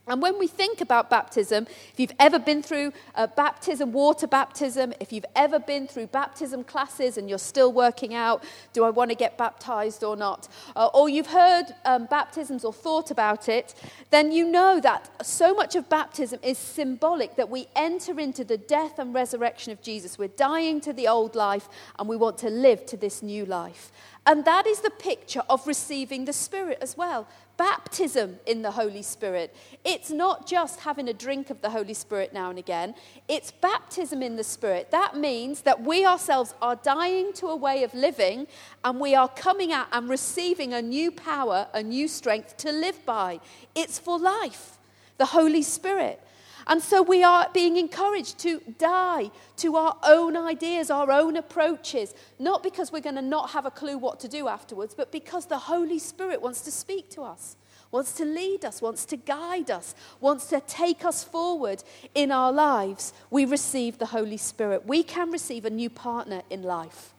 And 0.06 0.20
when 0.20 0.38
we 0.38 0.46
think 0.46 0.82
about 0.82 1.08
baptism, 1.08 1.66
if 1.92 1.98
you've 1.98 2.12
ever 2.18 2.38
been 2.38 2.62
through 2.62 2.92
a 3.14 3.26
baptism, 3.26 3.92
water 3.92 4.26
baptism, 4.26 4.92
if 5.00 5.12
you've 5.12 5.24
ever 5.34 5.58
been 5.58 5.86
through 5.86 6.08
baptism 6.08 6.62
classes 6.62 7.16
and 7.16 7.28
you're 7.28 7.38
still 7.38 7.72
working 7.72 8.12
out, 8.12 8.44
do 8.74 8.84
I 8.84 8.90
want 8.90 9.10
to 9.12 9.14
get 9.14 9.38
baptized 9.38 10.04
or 10.04 10.14
not? 10.14 10.48
Uh, 10.76 10.90
or 10.92 11.08
you've 11.08 11.28
heard 11.28 11.66
um, 11.86 12.04
baptisms 12.04 12.66
or 12.66 12.72
thought 12.72 13.10
about 13.10 13.48
it, 13.48 13.74
then 14.10 14.30
you 14.30 14.46
know 14.50 14.78
that 14.78 15.10
so 15.24 15.54
much 15.54 15.74
of 15.74 15.88
baptism 15.88 16.38
is 16.42 16.58
symbolic 16.58 17.36
that 17.36 17.48
we 17.48 17.66
enter 17.74 18.20
into 18.20 18.44
the 18.44 18.58
death 18.58 18.98
and 18.98 19.14
resurrection 19.14 19.72
of 19.72 19.80
Jesus. 19.80 20.18
We're 20.18 20.28
dying 20.28 20.82
to 20.82 20.92
the 20.92 21.08
old 21.08 21.34
life 21.34 21.66
and 21.98 22.06
we 22.06 22.16
want 22.16 22.36
to 22.38 22.50
live 22.50 22.84
to 22.86 22.98
this 22.98 23.22
new 23.22 23.46
life. 23.46 23.90
And 24.26 24.44
that 24.46 24.66
is 24.66 24.80
the 24.80 24.90
picture 24.90 25.42
of 25.50 25.66
receiving 25.66 26.24
the 26.24 26.32
Spirit 26.32 26.78
as 26.80 26.96
well 26.96 27.28
baptism 27.56 28.40
in 28.46 28.62
the 28.62 28.72
Holy 28.72 29.02
Spirit. 29.02 29.54
It's 29.84 30.10
not 30.10 30.46
just 30.46 30.80
having 30.80 31.08
a 31.08 31.12
drink 31.12 31.50
of 31.50 31.60
the 31.60 31.70
Holy 31.70 31.94
Spirit 31.94 32.32
now 32.32 32.50
and 32.50 32.58
again, 32.58 32.94
it's 33.28 33.52
baptism 33.52 34.22
in 34.22 34.36
the 34.36 34.42
Spirit. 34.42 34.90
That 34.90 35.16
means 35.16 35.60
that 35.60 35.82
we 35.82 36.04
ourselves 36.04 36.54
are 36.60 36.74
dying 36.74 37.32
to 37.34 37.46
a 37.46 37.56
way 37.56 37.84
of 37.84 37.94
living 37.94 38.48
and 38.84 38.98
we 38.98 39.14
are 39.14 39.28
coming 39.28 39.72
out 39.72 39.86
and 39.92 40.08
receiving 40.08 40.72
a 40.72 40.82
new 40.82 41.12
power, 41.12 41.68
a 41.72 41.82
new 41.82 42.08
strength 42.08 42.56
to 42.58 42.72
live 42.72 43.04
by. 43.06 43.40
It's 43.74 43.98
for 43.98 44.18
life, 44.18 44.78
the 45.18 45.26
Holy 45.26 45.62
Spirit. 45.62 46.20
And 46.66 46.82
so 46.82 47.02
we 47.02 47.22
are 47.22 47.48
being 47.52 47.76
encouraged 47.76 48.38
to 48.40 48.60
die 48.78 49.30
to 49.58 49.76
our 49.76 49.96
own 50.02 50.36
ideas, 50.36 50.90
our 50.90 51.10
own 51.10 51.36
approaches, 51.36 52.14
not 52.38 52.62
because 52.62 52.90
we're 52.90 53.00
going 53.00 53.16
to 53.16 53.22
not 53.22 53.50
have 53.50 53.66
a 53.66 53.70
clue 53.70 53.98
what 53.98 54.18
to 54.20 54.28
do 54.28 54.48
afterwards, 54.48 54.94
but 54.94 55.12
because 55.12 55.46
the 55.46 55.58
Holy 55.58 55.98
Spirit 55.98 56.40
wants 56.40 56.62
to 56.62 56.70
speak 56.70 57.10
to 57.10 57.22
us, 57.22 57.56
wants 57.90 58.12
to 58.14 58.24
lead 58.24 58.64
us, 58.64 58.80
wants 58.80 59.04
to 59.06 59.16
guide 59.16 59.70
us, 59.70 59.94
wants 60.20 60.46
to 60.46 60.60
take 60.60 61.04
us 61.04 61.22
forward 61.22 61.84
in 62.14 62.32
our 62.32 62.52
lives. 62.52 63.12
We 63.30 63.44
receive 63.44 63.98
the 63.98 64.06
Holy 64.06 64.38
Spirit. 64.38 64.86
We 64.86 65.02
can 65.02 65.30
receive 65.30 65.66
a 65.66 65.70
new 65.70 65.90
partner 65.90 66.42
in 66.48 66.62
life. 66.62 67.12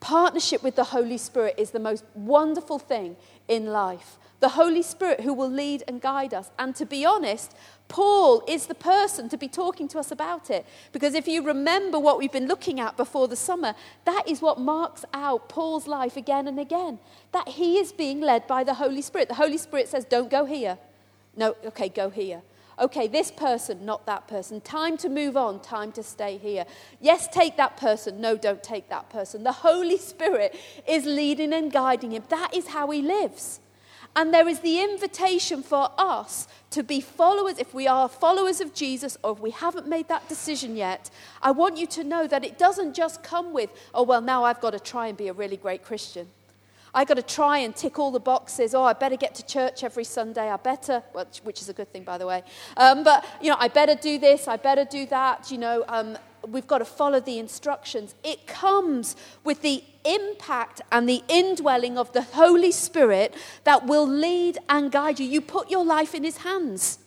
Partnership 0.00 0.62
with 0.62 0.76
the 0.76 0.84
Holy 0.84 1.16
Spirit 1.16 1.54
is 1.56 1.70
the 1.70 1.78
most 1.78 2.04
wonderful 2.14 2.78
thing 2.78 3.16
in 3.48 3.66
life 3.66 4.18
the 4.42 4.48
Holy 4.48 4.82
Spirit 4.82 5.20
who 5.20 5.32
will 5.32 5.48
lead 5.48 5.84
and 5.86 6.00
guide 6.00 6.34
us. 6.34 6.50
And 6.58 6.74
to 6.74 6.84
be 6.84 7.06
honest, 7.06 7.54
Paul 7.92 8.42
is 8.48 8.68
the 8.68 8.74
person 8.74 9.28
to 9.28 9.36
be 9.36 9.48
talking 9.48 9.86
to 9.88 9.98
us 9.98 10.10
about 10.10 10.48
it. 10.48 10.64
Because 10.92 11.12
if 11.12 11.28
you 11.28 11.42
remember 11.42 11.98
what 11.98 12.18
we've 12.18 12.32
been 12.32 12.48
looking 12.48 12.80
at 12.80 12.96
before 12.96 13.28
the 13.28 13.36
summer, 13.36 13.74
that 14.06 14.26
is 14.26 14.40
what 14.40 14.58
marks 14.58 15.04
out 15.12 15.50
Paul's 15.50 15.86
life 15.86 16.16
again 16.16 16.48
and 16.48 16.58
again. 16.58 17.00
That 17.32 17.48
he 17.48 17.76
is 17.76 17.92
being 17.92 18.22
led 18.22 18.46
by 18.46 18.64
the 18.64 18.72
Holy 18.72 19.02
Spirit. 19.02 19.28
The 19.28 19.34
Holy 19.34 19.58
Spirit 19.58 19.88
says, 19.88 20.06
Don't 20.06 20.30
go 20.30 20.46
here. 20.46 20.78
No, 21.36 21.54
okay, 21.66 21.90
go 21.90 22.08
here. 22.08 22.40
Okay, 22.78 23.08
this 23.08 23.30
person, 23.30 23.84
not 23.84 24.06
that 24.06 24.26
person. 24.26 24.62
Time 24.62 24.96
to 24.96 25.10
move 25.10 25.36
on, 25.36 25.60
time 25.60 25.92
to 25.92 26.02
stay 26.02 26.38
here. 26.38 26.64
Yes, 26.98 27.28
take 27.28 27.58
that 27.58 27.76
person. 27.76 28.22
No, 28.22 28.38
don't 28.38 28.62
take 28.62 28.88
that 28.88 29.10
person. 29.10 29.44
The 29.44 29.52
Holy 29.52 29.98
Spirit 29.98 30.58
is 30.88 31.04
leading 31.04 31.52
and 31.52 31.70
guiding 31.70 32.12
him. 32.12 32.24
That 32.30 32.54
is 32.56 32.68
how 32.68 32.90
he 32.90 33.02
lives. 33.02 33.60
And 34.14 34.32
there 34.32 34.46
is 34.46 34.60
the 34.60 34.82
invitation 34.82 35.62
for 35.62 35.90
us 35.96 36.46
to 36.70 36.82
be 36.82 37.00
followers. 37.00 37.58
If 37.58 37.72
we 37.72 37.86
are 37.86 38.08
followers 38.08 38.60
of 38.60 38.74
Jesus 38.74 39.16
or 39.24 39.32
if 39.32 39.40
we 39.40 39.50
haven't 39.50 39.86
made 39.86 40.08
that 40.08 40.28
decision 40.28 40.76
yet, 40.76 41.10
I 41.40 41.50
want 41.50 41.78
you 41.78 41.86
to 41.88 42.04
know 42.04 42.26
that 42.26 42.44
it 42.44 42.58
doesn't 42.58 42.94
just 42.94 43.22
come 43.22 43.54
with, 43.54 43.70
oh, 43.94 44.02
well, 44.02 44.20
now 44.20 44.44
I've 44.44 44.60
got 44.60 44.70
to 44.70 44.80
try 44.80 45.06
and 45.06 45.16
be 45.16 45.28
a 45.28 45.32
really 45.32 45.56
great 45.56 45.82
Christian. 45.82 46.28
I've 46.94 47.08
got 47.08 47.14
to 47.14 47.22
try 47.22 47.58
and 47.58 47.74
tick 47.74 47.98
all 47.98 48.10
the 48.10 48.20
boxes. 48.20 48.74
Oh, 48.74 48.82
I 48.82 48.92
better 48.92 49.16
get 49.16 49.34
to 49.36 49.46
church 49.46 49.82
every 49.82 50.04
Sunday. 50.04 50.50
I 50.50 50.56
better, 50.58 51.02
well, 51.14 51.26
which 51.42 51.62
is 51.62 51.70
a 51.70 51.72
good 51.72 51.90
thing, 51.90 52.04
by 52.04 52.18
the 52.18 52.26
way. 52.26 52.42
Um, 52.76 53.02
but, 53.02 53.24
you 53.40 53.48
know, 53.48 53.56
I 53.58 53.68
better 53.68 53.94
do 53.94 54.18
this. 54.18 54.46
I 54.46 54.58
better 54.58 54.84
do 54.84 55.06
that. 55.06 55.50
You 55.50 55.56
know, 55.56 55.84
um, 55.88 56.18
we've 56.48 56.66
got 56.66 56.78
to 56.78 56.84
follow 56.84 57.20
the 57.20 57.38
instructions. 57.38 58.14
It 58.24 58.46
comes 58.46 59.16
with 59.44 59.62
the 59.62 59.84
impact 60.04 60.80
and 60.90 61.08
the 61.08 61.22
indwelling 61.28 61.98
of 61.98 62.12
the 62.12 62.22
Holy 62.22 62.72
Spirit 62.72 63.34
that 63.64 63.86
will 63.86 64.06
lead 64.06 64.58
and 64.68 64.90
guide 64.90 65.20
you. 65.20 65.26
You 65.26 65.40
put 65.40 65.70
your 65.70 65.84
life 65.84 66.14
in 66.14 66.24
His 66.24 66.38
hands. 66.38 66.98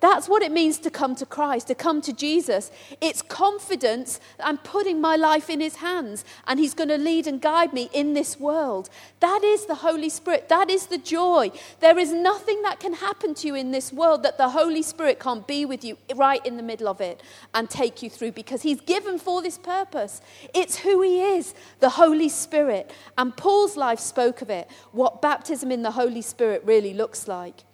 That's 0.00 0.28
what 0.28 0.42
it 0.42 0.52
means 0.52 0.78
to 0.80 0.90
come 0.90 1.14
to 1.16 1.26
Christ, 1.26 1.66
to 1.68 1.74
come 1.74 2.00
to 2.02 2.12
Jesus. 2.12 2.70
It's 3.00 3.22
confidence 3.22 4.20
I'm 4.38 4.58
putting 4.58 5.00
my 5.00 5.16
life 5.16 5.50
in 5.50 5.60
His 5.60 5.76
hands 5.76 6.24
and 6.46 6.60
He's 6.60 6.74
going 6.74 6.88
to 6.88 6.98
lead 6.98 7.26
and 7.26 7.40
guide 7.40 7.72
me 7.72 7.90
in 7.92 8.14
this 8.14 8.38
world. 8.38 8.90
That 9.20 9.42
is 9.42 9.66
the 9.66 9.76
Holy 9.76 10.08
Spirit. 10.08 10.48
That 10.48 10.70
is 10.70 10.86
the 10.86 10.98
joy. 10.98 11.50
There 11.80 11.98
is 11.98 12.12
nothing 12.12 12.62
that 12.62 12.80
can 12.80 12.94
happen 12.94 13.34
to 13.34 13.46
you 13.46 13.54
in 13.54 13.70
this 13.70 13.92
world 13.92 14.22
that 14.22 14.38
the 14.38 14.50
Holy 14.50 14.82
Spirit 14.82 15.18
can't 15.18 15.46
be 15.46 15.64
with 15.64 15.84
you 15.84 15.98
right 16.14 16.44
in 16.46 16.56
the 16.56 16.62
middle 16.62 16.88
of 16.88 17.00
it 17.00 17.22
and 17.54 17.68
take 17.68 18.02
you 18.02 18.10
through 18.10 18.32
because 18.32 18.62
He's 18.62 18.80
given 18.80 19.18
for 19.18 19.42
this 19.42 19.58
purpose. 19.58 20.20
It's 20.54 20.78
who 20.78 21.02
He 21.02 21.20
is, 21.20 21.54
the 21.80 21.90
Holy 21.90 22.28
Spirit. 22.28 22.92
And 23.16 23.36
Paul's 23.36 23.76
life 23.76 23.98
spoke 23.98 24.42
of 24.42 24.50
it, 24.50 24.68
what 24.92 25.20
baptism 25.20 25.72
in 25.72 25.82
the 25.82 25.90
Holy 25.90 26.22
Spirit 26.22 26.62
really 26.64 26.94
looks 26.94 27.26
like. 27.26 27.64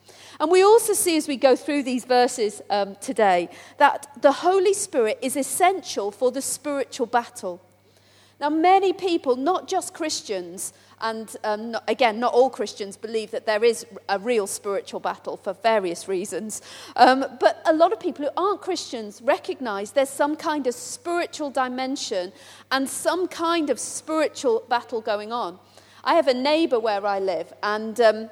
And 0.40 0.50
we 0.50 0.62
also 0.62 0.92
see 0.92 1.16
as 1.16 1.28
we 1.28 1.36
go 1.36 1.56
through 1.56 1.82
these 1.82 2.04
verses 2.04 2.60
um, 2.70 2.96
today 3.00 3.48
that 3.78 4.08
the 4.20 4.32
Holy 4.32 4.74
Spirit 4.74 5.18
is 5.22 5.36
essential 5.36 6.10
for 6.10 6.30
the 6.30 6.42
spiritual 6.42 7.06
battle. 7.06 7.60
Now, 8.40 8.50
many 8.50 8.92
people, 8.92 9.36
not 9.36 9.68
just 9.68 9.94
Christians, 9.94 10.72
and 11.00 11.34
um, 11.44 11.70
not, 11.70 11.84
again, 11.86 12.18
not 12.18 12.34
all 12.34 12.50
Christians 12.50 12.96
believe 12.96 13.30
that 13.30 13.46
there 13.46 13.62
is 13.62 13.86
a 14.08 14.18
real 14.18 14.46
spiritual 14.46 15.00
battle 15.00 15.36
for 15.36 15.52
various 15.52 16.08
reasons. 16.08 16.60
Um, 16.96 17.24
but 17.38 17.62
a 17.64 17.72
lot 17.72 17.92
of 17.92 18.00
people 18.00 18.24
who 18.24 18.30
aren't 18.36 18.60
Christians 18.60 19.22
recognize 19.22 19.92
there's 19.92 20.10
some 20.10 20.34
kind 20.34 20.66
of 20.66 20.74
spiritual 20.74 21.50
dimension 21.50 22.32
and 22.72 22.88
some 22.88 23.28
kind 23.28 23.70
of 23.70 23.78
spiritual 23.78 24.64
battle 24.68 25.00
going 25.00 25.32
on. 25.32 25.58
I 26.02 26.14
have 26.14 26.26
a 26.26 26.34
neighbor 26.34 26.80
where 26.80 27.06
I 27.06 27.20
live, 27.20 27.52
and 27.62 27.98
um, 28.00 28.30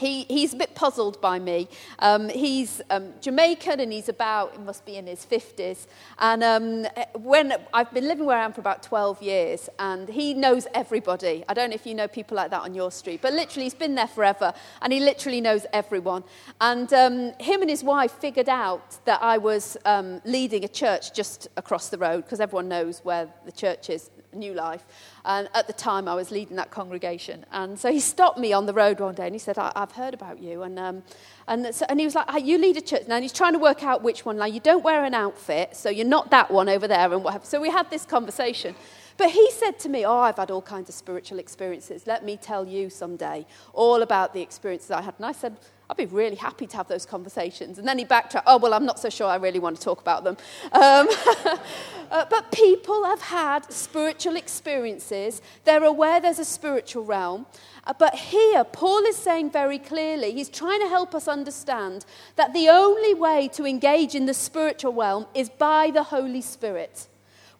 he, 0.00 0.24
he's 0.24 0.54
a 0.54 0.56
bit 0.56 0.74
puzzled 0.74 1.20
by 1.20 1.38
me. 1.38 1.68
Um, 1.98 2.28
he's 2.30 2.80
um, 2.90 3.12
Jamaican 3.20 3.80
and 3.80 3.92
he's 3.92 4.08
about, 4.08 4.56
he 4.56 4.58
must 4.58 4.86
be 4.86 4.96
in 4.96 5.06
his 5.06 5.26
50s. 5.26 5.86
And 6.18 6.42
um, 6.42 6.86
when 7.14 7.54
I've 7.74 7.92
been 7.92 8.08
living 8.08 8.24
where 8.24 8.38
I 8.38 8.44
am 8.44 8.52
for 8.52 8.60
about 8.60 8.82
12 8.82 9.22
years, 9.22 9.68
and 9.78 10.08
he 10.08 10.32
knows 10.32 10.66
everybody. 10.74 11.44
I 11.48 11.54
don't 11.54 11.70
know 11.70 11.74
if 11.74 11.86
you 11.86 11.94
know 11.94 12.08
people 12.08 12.36
like 12.36 12.50
that 12.50 12.62
on 12.62 12.74
your 12.74 12.90
street, 12.90 13.20
but 13.20 13.34
literally 13.34 13.64
he's 13.64 13.74
been 13.74 13.94
there 13.94 14.06
forever, 14.06 14.54
and 14.80 14.92
he 14.92 15.00
literally 15.00 15.40
knows 15.40 15.66
everyone. 15.72 16.24
And 16.60 16.92
um, 16.94 17.32
him 17.38 17.60
and 17.60 17.70
his 17.70 17.84
wife 17.84 18.12
figured 18.12 18.48
out 18.48 19.04
that 19.04 19.22
I 19.22 19.36
was 19.38 19.76
um, 19.84 20.22
leading 20.24 20.64
a 20.64 20.68
church 20.68 21.12
just 21.12 21.48
across 21.56 21.90
the 21.90 21.98
road, 21.98 22.24
because 22.24 22.40
everyone 22.40 22.68
knows 22.68 23.00
where 23.04 23.28
the 23.44 23.52
church 23.52 23.90
is 23.90 24.10
New 24.32 24.54
Life. 24.54 24.84
And 25.24 25.48
at 25.54 25.66
the 25.66 25.72
time, 25.72 26.08
I 26.08 26.14
was 26.14 26.30
leading 26.30 26.56
that 26.56 26.70
congregation. 26.70 27.44
And 27.52 27.78
so 27.78 27.92
he 27.92 28.00
stopped 28.00 28.38
me 28.38 28.52
on 28.52 28.66
the 28.66 28.72
road 28.72 29.00
one 29.00 29.14
day 29.14 29.26
and 29.26 29.34
he 29.34 29.38
said, 29.38 29.58
I- 29.58 29.72
have 29.76 29.92
heard 29.92 30.14
about 30.14 30.40
you. 30.40 30.62
And, 30.62 30.78
um, 30.78 31.02
and, 31.48 31.74
so, 31.74 31.86
and 31.88 31.98
he 31.98 32.06
was 32.06 32.14
like, 32.14 32.26
You 32.44 32.58
lead 32.58 32.76
a 32.76 32.80
church. 32.80 33.02
Now, 33.08 33.16
and 33.16 33.24
he's 33.24 33.32
trying 33.32 33.52
to 33.54 33.58
work 33.58 33.82
out 33.82 34.02
which 34.02 34.24
one. 34.24 34.36
Now, 34.36 34.46
you 34.46 34.60
don't 34.60 34.84
wear 34.84 35.04
an 35.04 35.14
outfit, 35.14 35.76
so 35.76 35.90
you're 35.90 36.06
not 36.06 36.30
that 36.30 36.50
one 36.50 36.68
over 36.68 36.86
there. 36.86 37.12
And 37.12 37.24
what 37.24 37.46
So 37.46 37.60
we 37.60 37.70
had 37.70 37.90
this 37.90 38.04
conversation. 38.04 38.74
But 39.16 39.30
he 39.30 39.50
said 39.50 39.78
to 39.80 39.88
me, 39.88 40.06
Oh, 40.06 40.18
I've 40.18 40.36
had 40.36 40.50
all 40.50 40.62
kinds 40.62 40.88
of 40.88 40.94
spiritual 40.94 41.38
experiences. 41.38 42.06
Let 42.06 42.24
me 42.24 42.36
tell 42.36 42.66
you 42.66 42.88
someday 42.88 43.46
all 43.72 44.02
about 44.02 44.32
the 44.32 44.40
experiences 44.40 44.90
I 44.90 45.02
had. 45.02 45.14
And 45.18 45.26
I 45.26 45.32
said, 45.32 45.56
I'd 45.90 45.96
be 45.96 46.06
really 46.06 46.36
happy 46.36 46.68
to 46.68 46.76
have 46.76 46.86
those 46.86 47.04
conversations. 47.04 47.76
And 47.76 47.88
then 47.88 47.98
he 47.98 48.04
backtracked, 48.04 48.46
oh, 48.46 48.58
well, 48.58 48.74
I'm 48.74 48.86
not 48.86 49.00
so 49.00 49.10
sure 49.10 49.26
I 49.26 49.34
really 49.34 49.58
want 49.58 49.76
to 49.76 49.82
talk 49.82 50.00
about 50.00 50.22
them. 50.22 50.36
Um, 50.70 51.08
uh, 52.12 52.26
but 52.30 52.52
people 52.52 53.04
have 53.06 53.20
had 53.20 53.70
spiritual 53.72 54.36
experiences. 54.36 55.42
They're 55.64 55.82
aware 55.82 56.20
there's 56.20 56.38
a 56.38 56.44
spiritual 56.44 57.04
realm. 57.04 57.46
Uh, 57.84 57.92
but 57.98 58.14
here, 58.14 58.62
Paul 58.62 59.04
is 59.04 59.16
saying 59.16 59.50
very 59.50 59.80
clearly, 59.80 60.30
he's 60.30 60.48
trying 60.48 60.78
to 60.78 60.88
help 60.88 61.12
us 61.12 61.26
understand 61.26 62.04
that 62.36 62.54
the 62.54 62.68
only 62.68 63.14
way 63.14 63.48
to 63.54 63.66
engage 63.66 64.14
in 64.14 64.26
the 64.26 64.34
spiritual 64.34 64.92
realm 64.92 65.26
is 65.34 65.50
by 65.50 65.90
the 65.90 66.04
Holy 66.04 66.40
Spirit. 66.40 67.08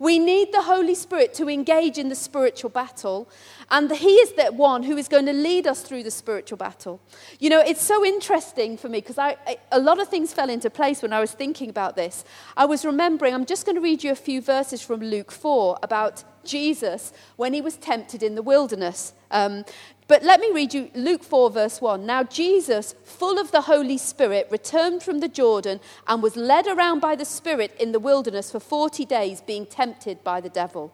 We 0.01 0.19
need 0.19 0.51
the 0.51 0.63
Holy 0.63 0.95
Spirit 0.95 1.35
to 1.35 1.51
engage 1.51 1.99
in 1.99 2.09
the 2.09 2.15
spiritual 2.15 2.71
battle, 2.71 3.29
and 3.71 3.93
He 3.93 4.15
is 4.15 4.33
that 4.33 4.55
one 4.55 4.83
who 4.83 4.97
is 4.97 5.09
going 5.09 5.27
to 5.27 5.35
lead 5.35 5.67
us 5.67 5.83
through 5.83 6.05
the 6.05 6.11
spiritual 6.11 6.57
battle. 6.57 7.03
You 7.39 7.51
know, 7.51 7.61
it's 7.61 7.85
so 7.85 8.03
interesting 8.03 8.79
for 8.79 8.89
me 8.89 9.03
because 9.03 9.19
a 9.19 9.79
lot 9.79 10.01
of 10.01 10.09
things 10.09 10.33
fell 10.33 10.49
into 10.49 10.71
place 10.71 11.03
when 11.03 11.13
I 11.13 11.21
was 11.21 11.33
thinking 11.33 11.69
about 11.69 11.97
this. 11.97 12.25
I 12.57 12.65
was 12.65 12.87
remembering, 12.87 13.35
I'm 13.35 13.45
just 13.45 13.67
going 13.67 13.77
to 13.77 13.83
read 13.83 14.03
you 14.03 14.11
a 14.11 14.17
few 14.17 14.41
verses 14.41 14.81
from 14.81 15.01
Luke 15.01 15.31
4 15.31 15.79
about 15.83 16.25
Jesus 16.45 17.13
when 17.37 17.53
he 17.53 17.61
was 17.61 17.77
tempted 17.77 18.23
in 18.23 18.37
the 18.37 18.43
wilderness. 18.43 19.13
Um, 19.31 19.67
but 20.11 20.25
let 20.25 20.41
me 20.41 20.51
read 20.53 20.75
you 20.75 20.91
Luke 20.97 21.23
4, 21.23 21.51
verse 21.51 21.81
1. 21.81 22.05
Now, 22.05 22.25
Jesus, 22.25 22.97
full 23.05 23.39
of 23.39 23.53
the 23.53 23.61
Holy 23.61 23.97
Spirit, 23.97 24.49
returned 24.51 25.05
from 25.05 25.21
the 25.21 25.29
Jordan 25.29 25.79
and 26.09 26.21
was 26.21 26.35
led 26.35 26.67
around 26.67 26.99
by 26.99 27.15
the 27.15 27.25
Spirit 27.25 27.77
in 27.79 27.93
the 27.93 28.01
wilderness 28.01 28.51
for 28.51 28.59
40 28.59 29.05
days, 29.05 29.41
being 29.41 29.67
tempted 29.67 30.25
by 30.25 30.41
the 30.41 30.49
devil. 30.49 30.93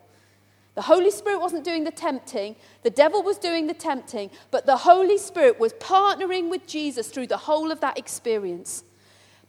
The 0.74 0.82
Holy 0.82 1.10
Spirit 1.10 1.40
wasn't 1.40 1.64
doing 1.64 1.84
the 1.84 1.90
tempting, 1.90 2.56
the 2.82 2.90
devil 2.90 3.22
was 3.22 3.38
doing 3.38 3.68
the 3.68 3.72
tempting, 3.72 4.30
but 4.50 4.66
the 4.66 4.76
Holy 4.76 5.16
Spirit 5.16 5.58
was 5.58 5.72
partnering 5.72 6.50
with 6.50 6.66
Jesus 6.66 7.08
through 7.08 7.28
the 7.28 7.38
whole 7.38 7.72
of 7.72 7.80
that 7.80 7.96
experience. 7.96 8.84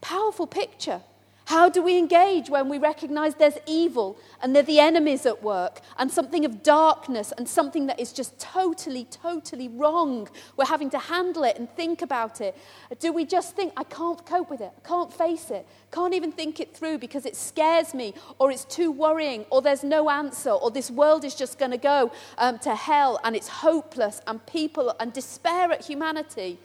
Powerful 0.00 0.46
picture. 0.46 1.02
How 1.48 1.70
do 1.70 1.82
we 1.82 1.96
engage 1.96 2.50
when 2.50 2.68
we 2.68 2.76
recognize 2.76 3.34
there's 3.36 3.56
evil 3.66 4.18
and 4.42 4.54
they're 4.54 4.62
the 4.62 4.80
enemies 4.80 5.24
at 5.24 5.42
work 5.42 5.80
and 5.96 6.10
something 6.10 6.44
of 6.44 6.62
darkness 6.62 7.32
and 7.38 7.48
something 7.48 7.86
that 7.86 7.98
is 7.98 8.12
just 8.12 8.38
totally, 8.38 9.04
totally 9.04 9.66
wrong? 9.66 10.28
We're 10.58 10.66
having 10.66 10.90
to 10.90 10.98
handle 10.98 11.44
it 11.44 11.58
and 11.58 11.66
think 11.74 12.02
about 12.02 12.42
it. 12.42 12.54
Do 13.00 13.14
we 13.14 13.24
just 13.24 13.56
think, 13.56 13.72
I 13.78 13.84
can't 13.84 14.26
cope 14.26 14.50
with 14.50 14.60
it, 14.60 14.72
I 14.76 14.86
can't 14.86 15.10
face 15.10 15.50
it, 15.50 15.66
can't 15.90 16.12
even 16.12 16.32
think 16.32 16.60
it 16.60 16.76
through 16.76 16.98
because 16.98 17.24
it 17.24 17.34
scares 17.34 17.94
me 17.94 18.12
or 18.38 18.50
it's 18.50 18.66
too 18.66 18.92
worrying 18.92 19.46
or 19.48 19.62
there's 19.62 19.82
no 19.82 20.10
answer 20.10 20.50
or 20.50 20.70
this 20.70 20.90
world 20.90 21.24
is 21.24 21.34
just 21.34 21.58
going 21.58 21.70
to 21.70 21.78
go 21.78 22.12
um, 22.36 22.58
to 22.58 22.74
hell 22.74 23.18
and 23.24 23.34
it's 23.34 23.48
hopeless 23.48 24.20
and 24.26 24.44
people 24.44 24.94
and 25.00 25.14
despair 25.14 25.72
at 25.72 25.82
humanity? 25.82 26.58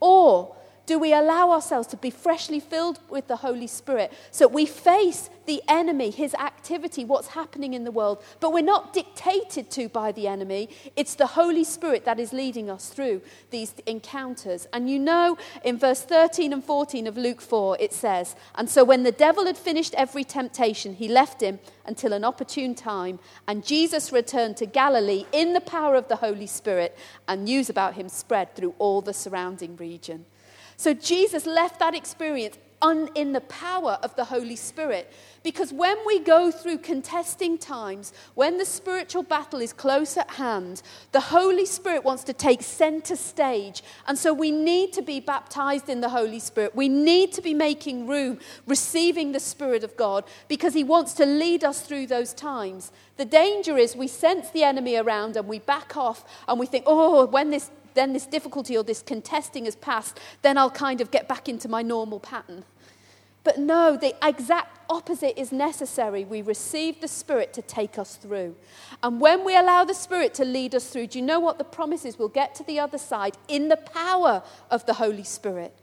Or 0.00 0.56
do 0.90 0.98
we 0.98 1.14
allow 1.14 1.52
ourselves 1.52 1.86
to 1.86 1.96
be 1.96 2.10
freshly 2.10 2.58
filled 2.58 2.98
with 3.08 3.28
the 3.28 3.36
Holy 3.36 3.68
Spirit 3.68 4.12
so 4.32 4.48
we 4.48 4.66
face 4.66 5.30
the 5.46 5.62
enemy, 5.68 6.10
his 6.10 6.34
activity, 6.34 7.04
what's 7.04 7.28
happening 7.28 7.74
in 7.74 7.84
the 7.84 7.92
world, 7.92 8.20
but 8.40 8.52
we're 8.52 8.60
not 8.60 8.92
dictated 8.92 9.70
to 9.70 9.88
by 9.88 10.10
the 10.10 10.26
enemy? 10.26 10.68
It's 10.96 11.14
the 11.14 11.28
Holy 11.28 11.62
Spirit 11.62 12.04
that 12.06 12.18
is 12.18 12.32
leading 12.32 12.68
us 12.68 12.88
through 12.88 13.22
these 13.50 13.72
encounters. 13.86 14.66
And 14.72 14.90
you 14.90 14.98
know, 14.98 15.38
in 15.64 15.78
verse 15.78 16.02
13 16.02 16.52
and 16.52 16.64
14 16.64 17.06
of 17.06 17.16
Luke 17.16 17.40
4, 17.40 17.76
it 17.78 17.92
says, 17.92 18.34
And 18.56 18.68
so 18.68 18.82
when 18.82 19.04
the 19.04 19.12
devil 19.12 19.46
had 19.46 19.56
finished 19.56 19.94
every 19.94 20.24
temptation, 20.24 20.94
he 20.94 21.06
left 21.06 21.40
him 21.40 21.60
until 21.86 22.12
an 22.12 22.24
opportune 22.24 22.74
time, 22.74 23.20
and 23.46 23.64
Jesus 23.64 24.10
returned 24.10 24.56
to 24.56 24.66
Galilee 24.66 25.24
in 25.30 25.52
the 25.52 25.60
power 25.60 25.94
of 25.94 26.08
the 26.08 26.16
Holy 26.16 26.48
Spirit, 26.48 26.98
and 27.28 27.44
news 27.44 27.70
about 27.70 27.94
him 27.94 28.08
spread 28.08 28.56
through 28.56 28.74
all 28.80 29.00
the 29.00 29.14
surrounding 29.14 29.76
region. 29.76 30.24
So 30.80 30.94
Jesus 30.94 31.44
left 31.44 31.78
that 31.80 31.94
experience 31.94 32.56
un, 32.80 33.10
in 33.14 33.32
the 33.32 33.42
power 33.42 33.98
of 34.02 34.16
the 34.16 34.24
Holy 34.24 34.56
Spirit. 34.56 35.12
Because 35.42 35.74
when 35.74 35.98
we 36.06 36.20
go 36.20 36.50
through 36.50 36.78
contesting 36.78 37.58
times, 37.58 38.14
when 38.34 38.56
the 38.56 38.64
spiritual 38.64 39.22
battle 39.22 39.60
is 39.60 39.74
close 39.74 40.16
at 40.16 40.30
hand, 40.30 40.80
the 41.12 41.20
Holy 41.20 41.66
Spirit 41.66 42.02
wants 42.02 42.24
to 42.24 42.32
take 42.32 42.62
center 42.62 43.14
stage. 43.14 43.82
And 44.06 44.18
so 44.18 44.32
we 44.32 44.50
need 44.50 44.94
to 44.94 45.02
be 45.02 45.20
baptized 45.20 45.90
in 45.90 46.00
the 46.00 46.08
Holy 46.08 46.40
Spirit. 46.40 46.74
We 46.74 46.88
need 46.88 47.34
to 47.34 47.42
be 47.42 47.52
making 47.52 48.06
room, 48.06 48.38
receiving 48.66 49.32
the 49.32 49.40
Spirit 49.40 49.84
of 49.84 49.98
God, 49.98 50.24
because 50.48 50.72
He 50.72 50.82
wants 50.82 51.12
to 51.14 51.26
lead 51.26 51.62
us 51.62 51.82
through 51.82 52.06
those 52.06 52.32
times. 52.32 52.90
The 53.18 53.26
danger 53.26 53.76
is 53.76 53.94
we 53.94 54.08
sense 54.08 54.48
the 54.48 54.64
enemy 54.64 54.96
around 54.96 55.36
and 55.36 55.46
we 55.46 55.58
back 55.58 55.94
off 55.98 56.24
and 56.48 56.58
we 56.58 56.64
think, 56.64 56.84
oh, 56.86 57.26
when 57.26 57.50
this 57.50 57.70
then 57.94 58.12
this 58.12 58.26
difficulty 58.26 58.76
or 58.76 58.82
this 58.82 59.02
contesting 59.02 59.64
has 59.64 59.76
passed, 59.76 60.18
then 60.42 60.58
I'll 60.58 60.70
kind 60.70 61.00
of 61.00 61.10
get 61.10 61.28
back 61.28 61.48
into 61.48 61.68
my 61.68 61.82
normal 61.82 62.20
pattern. 62.20 62.64
But 63.42 63.58
no, 63.58 63.96
the 63.96 64.14
exact 64.22 64.78
opposite 64.90 65.40
is 65.40 65.50
necessary. 65.50 66.24
We 66.24 66.42
receive 66.42 67.00
the 67.00 67.08
Spirit 67.08 67.54
to 67.54 67.62
take 67.62 67.98
us 67.98 68.16
through. 68.16 68.54
And 69.02 69.20
when 69.20 69.44
we 69.44 69.56
allow 69.56 69.84
the 69.84 69.94
Spirit 69.94 70.34
to 70.34 70.44
lead 70.44 70.74
us 70.74 70.90
through, 70.90 71.06
do 71.08 71.18
you 71.18 71.24
know 71.24 71.40
what 71.40 71.56
the 71.56 71.64
promise 71.64 72.04
is? 72.04 72.18
We'll 72.18 72.28
get 72.28 72.54
to 72.56 72.64
the 72.64 72.78
other 72.78 72.98
side 72.98 73.38
in 73.48 73.68
the 73.68 73.78
power 73.78 74.42
of 74.70 74.84
the 74.84 74.94
Holy 74.94 75.24
Spirit. 75.24 75.74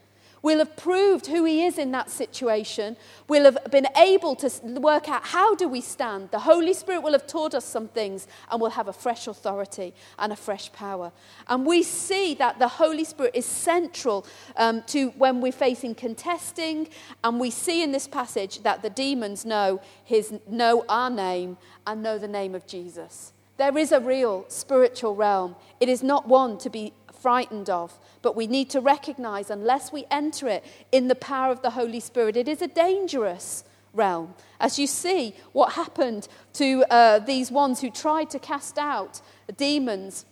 We'll 0.42 0.60
have 0.60 0.76
proved 0.76 1.28
who 1.28 1.46
he 1.46 1.66
is 1.66 1.78
in 1.78 1.92
that 1.92 2.10
situation. 2.10 2.96
We'll 3.28 3.46
have 3.46 3.72
been 3.72 3.88
able 3.96 4.36
to 4.36 4.50
work 4.80 5.10
out 5.10 5.26
how 5.26 5.56
do 5.56 5.68
we 5.68 5.82
stand. 5.82 6.32
The 6.32 6.40
Holy 6.40 6.74
Spirit 6.74 7.02
will 7.02 7.14
have 7.14 7.26
taught 7.26 7.54
us 7.54 7.66
some 7.66 7.88
things 7.88 8.28
and 8.52 8.62
we'll 8.62 8.72
have 8.72 8.88
a 8.88 8.94
fresh 8.94 9.28
authority 9.28 9.94
and 10.20 10.32
a 10.32 10.36
fresh 10.36 10.72
power. 10.72 11.12
And 11.48 11.66
we 11.66 11.84
see 11.84 12.36
that 12.36 12.60
the 12.60 12.68
Holy 12.68 13.04
Spirit 13.04 13.32
is 13.36 13.46
central 13.46 14.26
um, 14.56 14.84
to 14.88 15.10
when 15.12 15.42
we're 15.42 15.52
facing 15.52 15.96
contesting. 15.96 16.90
And 17.24 17.40
we 17.40 17.50
see 17.50 17.82
in 17.82 17.92
this 17.92 18.08
passage 18.08 18.62
that 18.64 18.82
the 18.82 18.90
demons 18.90 19.46
know, 19.46 19.82
his, 20.04 20.34
know 20.48 20.86
our 20.88 21.10
name 21.10 21.58
and 21.86 22.04
know 22.04 22.18
the 22.18 22.28
name 22.28 22.54
of 22.54 22.68
Jesus. 22.68 23.34
There 23.58 23.76
is 23.76 23.92
a 23.92 24.00
real 24.00 24.46
spiritual 24.50 25.16
realm. 25.16 25.56
It 25.80 25.90
is 25.90 26.04
not 26.04 26.28
one 26.28 26.60
to 26.60 26.70
be 26.70 26.94
frightened 27.28 27.70
of. 27.70 28.00
But 28.22 28.38
we 28.38 28.48
need 28.48 28.70
to 28.70 28.80
recognize, 28.80 29.50
unless 29.50 29.92
we 29.92 30.06
enter 30.10 30.48
it 30.48 30.64
in 30.94 31.10
the 31.10 31.16
power 31.34 31.52
of 31.52 31.62
the 31.62 31.72
Holy 31.72 32.00
Spirit, 32.00 32.38
it 32.38 32.48
is 32.48 32.62
a 32.62 32.68
dangerous 32.68 33.66
realm. 33.94 34.34
As 34.62 34.80
you 34.80 34.88
see 34.88 35.36
what 35.52 35.74
happened 35.74 36.30
to 36.54 36.86
uh, 36.90 37.20
these 37.20 37.52
ones 37.52 37.82
who 37.82 37.90
tried 37.92 38.30
to 38.30 38.40
cast 38.40 38.78
out 38.78 39.20
demons 39.58 40.26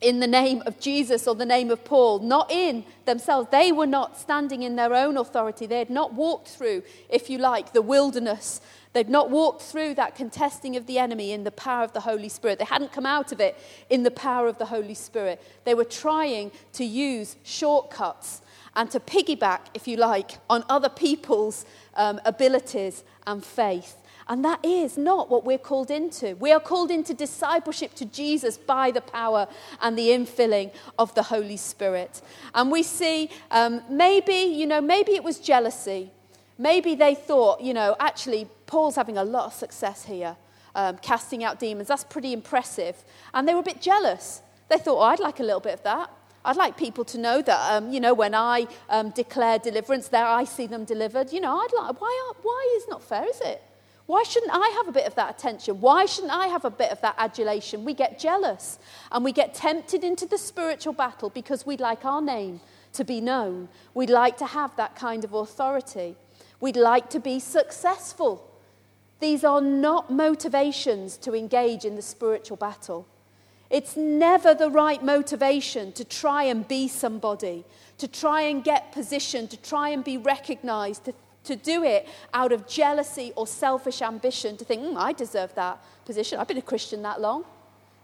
in 0.00 0.20
the 0.20 0.26
name 0.26 0.62
of 0.64 0.78
Jesus 0.78 1.26
or 1.26 1.34
the 1.34 1.46
name 1.46 1.70
of 1.70 1.84
Paul, 1.84 2.20
not 2.20 2.50
in 2.50 2.84
themselves. 3.04 3.48
They 3.50 3.72
were 3.72 3.86
not 3.86 4.18
standing 4.18 4.62
in 4.62 4.76
their 4.76 4.94
own 4.94 5.16
authority. 5.16 5.66
They 5.66 5.78
had 5.78 5.90
not 5.90 6.14
walked 6.14 6.48
through, 6.48 6.82
if 7.08 7.28
you 7.28 7.38
like, 7.38 7.72
the 7.72 7.82
wilderness. 7.82 8.60
They'd 8.92 9.08
not 9.08 9.30
walked 9.30 9.62
through 9.62 9.94
that 9.94 10.14
contesting 10.14 10.76
of 10.76 10.86
the 10.86 10.98
enemy 10.98 11.32
in 11.32 11.44
the 11.44 11.50
power 11.50 11.82
of 11.82 11.92
the 11.92 12.00
Holy 12.00 12.28
Spirit. 12.28 12.58
They 12.58 12.64
hadn't 12.64 12.92
come 12.92 13.06
out 13.06 13.32
of 13.32 13.40
it 13.40 13.56
in 13.90 14.02
the 14.04 14.10
power 14.10 14.46
of 14.46 14.58
the 14.58 14.66
Holy 14.66 14.94
Spirit. 14.94 15.42
They 15.64 15.74
were 15.74 15.84
trying 15.84 16.52
to 16.74 16.84
use 16.84 17.36
shortcuts 17.42 18.42
and 18.76 18.90
to 18.92 19.00
piggyback, 19.00 19.60
if 19.74 19.88
you 19.88 19.96
like, 19.96 20.38
on 20.48 20.64
other 20.68 20.88
people's 20.88 21.66
um, 21.96 22.20
abilities 22.24 23.02
and 23.26 23.44
faith. 23.44 23.96
And 24.28 24.44
that 24.44 24.62
is 24.62 24.98
not 24.98 25.30
what 25.30 25.44
we're 25.44 25.56
called 25.56 25.90
into. 25.90 26.36
We 26.36 26.52
are 26.52 26.60
called 26.60 26.90
into 26.90 27.14
discipleship 27.14 27.94
to 27.94 28.04
Jesus 28.04 28.58
by 28.58 28.90
the 28.90 29.00
power 29.00 29.48
and 29.80 29.96
the 29.96 30.08
infilling 30.08 30.70
of 30.98 31.14
the 31.14 31.22
Holy 31.22 31.56
Spirit. 31.56 32.20
And 32.54 32.70
we 32.70 32.82
see 32.82 33.30
um, 33.50 33.82
maybe, 33.88 34.34
you 34.34 34.66
know, 34.66 34.82
maybe 34.82 35.12
it 35.12 35.24
was 35.24 35.38
jealousy. 35.38 36.10
Maybe 36.58 36.94
they 36.94 37.14
thought, 37.14 37.62
you 37.62 37.72
know, 37.72 37.96
actually, 37.98 38.48
Paul's 38.66 38.96
having 38.96 39.16
a 39.16 39.24
lot 39.24 39.46
of 39.46 39.54
success 39.54 40.04
here, 40.04 40.36
um, 40.74 40.98
casting 40.98 41.42
out 41.42 41.58
demons. 41.58 41.88
That's 41.88 42.04
pretty 42.04 42.34
impressive. 42.34 43.02
And 43.32 43.48
they 43.48 43.54
were 43.54 43.60
a 43.60 43.70
bit 43.72 43.80
jealous. 43.80 44.42
They 44.68 44.76
thought, 44.76 44.98
oh, 44.98 45.04
I'd 45.04 45.20
like 45.20 45.40
a 45.40 45.44
little 45.44 45.60
bit 45.60 45.72
of 45.72 45.82
that. 45.84 46.10
I'd 46.44 46.56
like 46.56 46.76
people 46.76 47.04
to 47.06 47.18
know 47.18 47.40
that, 47.40 47.72
um, 47.72 47.90
you 47.92 48.00
know, 48.00 48.12
when 48.12 48.34
I 48.34 48.66
um, 48.90 49.10
declare 49.10 49.58
deliverance, 49.58 50.08
there 50.08 50.26
I 50.26 50.44
see 50.44 50.66
them 50.66 50.84
delivered. 50.84 51.32
You 51.32 51.40
know, 51.40 51.56
I'd 51.56 51.72
like, 51.74 52.00
why, 52.00 52.32
why 52.42 52.76
is 52.76 52.88
not 52.88 53.02
fair, 53.02 53.26
is 53.26 53.40
it? 53.40 53.62
Why 54.08 54.22
shouldn't 54.22 54.52
I 54.54 54.68
have 54.76 54.88
a 54.88 54.92
bit 54.92 55.06
of 55.06 55.14
that 55.16 55.38
attention? 55.38 55.82
Why 55.82 56.06
shouldn't 56.06 56.32
I 56.32 56.46
have 56.46 56.64
a 56.64 56.70
bit 56.70 56.90
of 56.90 57.00
that 57.02 57.14
adulation? 57.18 57.84
We 57.84 57.92
get 57.92 58.18
jealous 58.18 58.78
and 59.12 59.22
we 59.22 59.32
get 59.32 59.52
tempted 59.52 60.02
into 60.02 60.24
the 60.24 60.38
spiritual 60.38 60.94
battle 60.94 61.28
because 61.28 61.66
we'd 61.66 61.78
like 61.78 62.06
our 62.06 62.22
name 62.22 62.62
to 62.94 63.04
be 63.04 63.20
known. 63.20 63.68
We'd 63.92 64.08
like 64.08 64.38
to 64.38 64.46
have 64.46 64.74
that 64.76 64.96
kind 64.96 65.24
of 65.24 65.34
authority. 65.34 66.16
We'd 66.58 66.74
like 66.74 67.10
to 67.10 67.20
be 67.20 67.38
successful. 67.38 68.50
These 69.20 69.44
are 69.44 69.60
not 69.60 70.10
motivations 70.10 71.18
to 71.18 71.34
engage 71.34 71.84
in 71.84 71.94
the 71.94 72.00
spiritual 72.00 72.56
battle. 72.56 73.06
It's 73.68 73.94
never 73.94 74.54
the 74.54 74.70
right 74.70 75.04
motivation 75.04 75.92
to 75.92 76.02
try 76.02 76.44
and 76.44 76.66
be 76.66 76.88
somebody, 76.88 77.66
to 77.98 78.08
try 78.08 78.40
and 78.40 78.64
get 78.64 78.90
position, 78.90 79.48
to 79.48 79.58
try 79.58 79.90
and 79.90 80.02
be 80.02 80.16
recognized, 80.16 81.04
to 81.04 81.12
to 81.44 81.56
do 81.56 81.82
it 81.82 82.08
out 82.34 82.52
of 82.52 82.66
jealousy 82.66 83.32
or 83.36 83.46
selfish 83.46 84.02
ambition, 84.02 84.56
to 84.56 84.64
think, 84.64 84.82
mm, 84.82 84.96
I 84.96 85.12
deserve 85.12 85.54
that 85.54 85.82
position. 86.04 86.38
I've 86.38 86.48
been 86.48 86.58
a 86.58 86.62
Christian 86.62 87.02
that 87.02 87.20
long. 87.20 87.44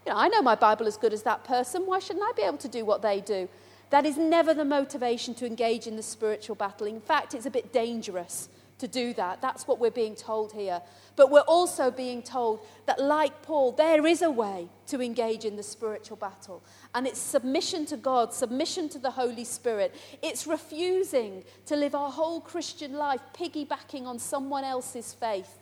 You 0.05 0.11
know, 0.11 0.17
I 0.17 0.27
know 0.27 0.41
my 0.41 0.55
Bible 0.55 0.87
as 0.87 0.97
good 0.97 1.13
as 1.13 1.23
that 1.23 1.43
person. 1.43 1.85
Why 1.85 1.99
shouldn't 1.99 2.23
I 2.23 2.31
be 2.35 2.43
able 2.43 2.57
to 2.59 2.67
do 2.67 2.85
what 2.85 3.01
they 3.01 3.21
do? 3.21 3.49
That 3.89 4.05
is 4.05 4.17
never 4.17 4.53
the 4.53 4.65
motivation 4.65 5.33
to 5.35 5.45
engage 5.45 5.87
in 5.87 5.95
the 5.95 6.03
spiritual 6.03 6.55
battle. 6.55 6.87
In 6.87 7.01
fact, 7.01 7.33
it's 7.33 7.45
a 7.45 7.51
bit 7.51 7.71
dangerous 7.71 8.49
to 8.79 8.87
do 8.87 9.13
that. 9.13 9.41
That's 9.41 9.67
what 9.67 9.79
we're 9.79 9.91
being 9.91 10.15
told 10.15 10.51
here. 10.51 10.81
But 11.15 11.31
we're 11.31 11.41
also 11.41 11.91
being 11.91 12.21
told 12.21 12.65
that, 12.87 12.99
like 12.99 13.41
Paul, 13.41 13.71
there 13.71 14.05
is 14.05 14.21
a 14.21 14.29
way 14.29 14.67
to 14.87 15.01
engage 15.01 15.45
in 15.45 15.55
the 15.55 15.63
spiritual 15.63 16.17
battle. 16.17 16.61
And 16.93 17.07
it's 17.07 17.19
submission 17.19 17.85
to 17.87 17.97
God, 17.97 18.33
submission 18.33 18.89
to 18.89 18.99
the 18.99 19.11
Holy 19.11 19.45
Spirit. 19.45 19.95
It's 20.21 20.45
refusing 20.45 21.43
to 21.67 21.75
live 21.75 21.95
our 21.95 22.11
whole 22.11 22.41
Christian 22.41 22.93
life 22.93 23.21
piggybacking 23.33 24.05
on 24.05 24.19
someone 24.19 24.65
else's 24.65 25.13
faith. 25.13 25.57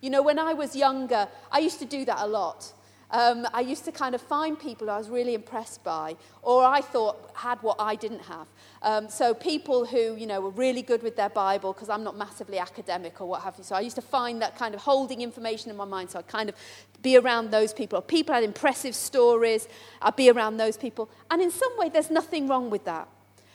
You 0.00 0.10
know, 0.10 0.22
when 0.22 0.38
I 0.38 0.52
was 0.52 0.76
younger, 0.76 1.26
I 1.50 1.58
used 1.58 1.80
to 1.80 1.86
do 1.86 2.04
that 2.04 2.18
a 2.20 2.26
lot. 2.26 2.72
Um, 3.14 3.46
I 3.54 3.60
used 3.60 3.84
to 3.84 3.92
kind 3.92 4.12
of 4.16 4.20
find 4.20 4.58
people 4.58 4.90
I 4.90 4.98
was 4.98 5.08
really 5.08 5.34
impressed 5.34 5.84
by, 5.84 6.16
or 6.42 6.64
I 6.64 6.80
thought 6.80 7.30
had 7.34 7.62
what 7.62 7.76
I 7.78 7.94
didn't 7.94 8.22
have. 8.22 8.48
Um, 8.82 9.08
so 9.08 9.32
people 9.32 9.86
who, 9.86 10.16
you 10.16 10.26
know, 10.26 10.40
were 10.40 10.50
really 10.50 10.82
good 10.82 11.00
with 11.00 11.14
their 11.14 11.28
Bible, 11.28 11.72
because 11.72 11.88
I'm 11.88 12.02
not 12.02 12.16
massively 12.16 12.58
academic 12.58 13.20
or 13.20 13.28
what 13.28 13.42
have 13.42 13.54
you. 13.56 13.62
So 13.62 13.76
I 13.76 13.80
used 13.80 13.94
to 13.94 14.02
find 14.02 14.42
that 14.42 14.58
kind 14.58 14.74
of 14.74 14.80
holding 14.80 15.20
information 15.20 15.70
in 15.70 15.76
my 15.76 15.84
mind. 15.84 16.10
So 16.10 16.18
I'd 16.18 16.26
kind 16.26 16.48
of 16.48 16.56
be 17.02 17.16
around 17.16 17.52
those 17.52 17.72
people. 17.72 18.00
People 18.02 18.34
had 18.34 18.42
impressive 18.42 18.96
stories. 18.96 19.68
I'd 20.02 20.16
be 20.16 20.28
around 20.28 20.56
those 20.56 20.76
people. 20.76 21.08
And 21.30 21.40
in 21.40 21.52
some 21.52 21.78
way, 21.78 21.90
there's 21.90 22.10
nothing 22.10 22.48
wrong 22.48 22.68
with 22.68 22.84
that 22.86 23.06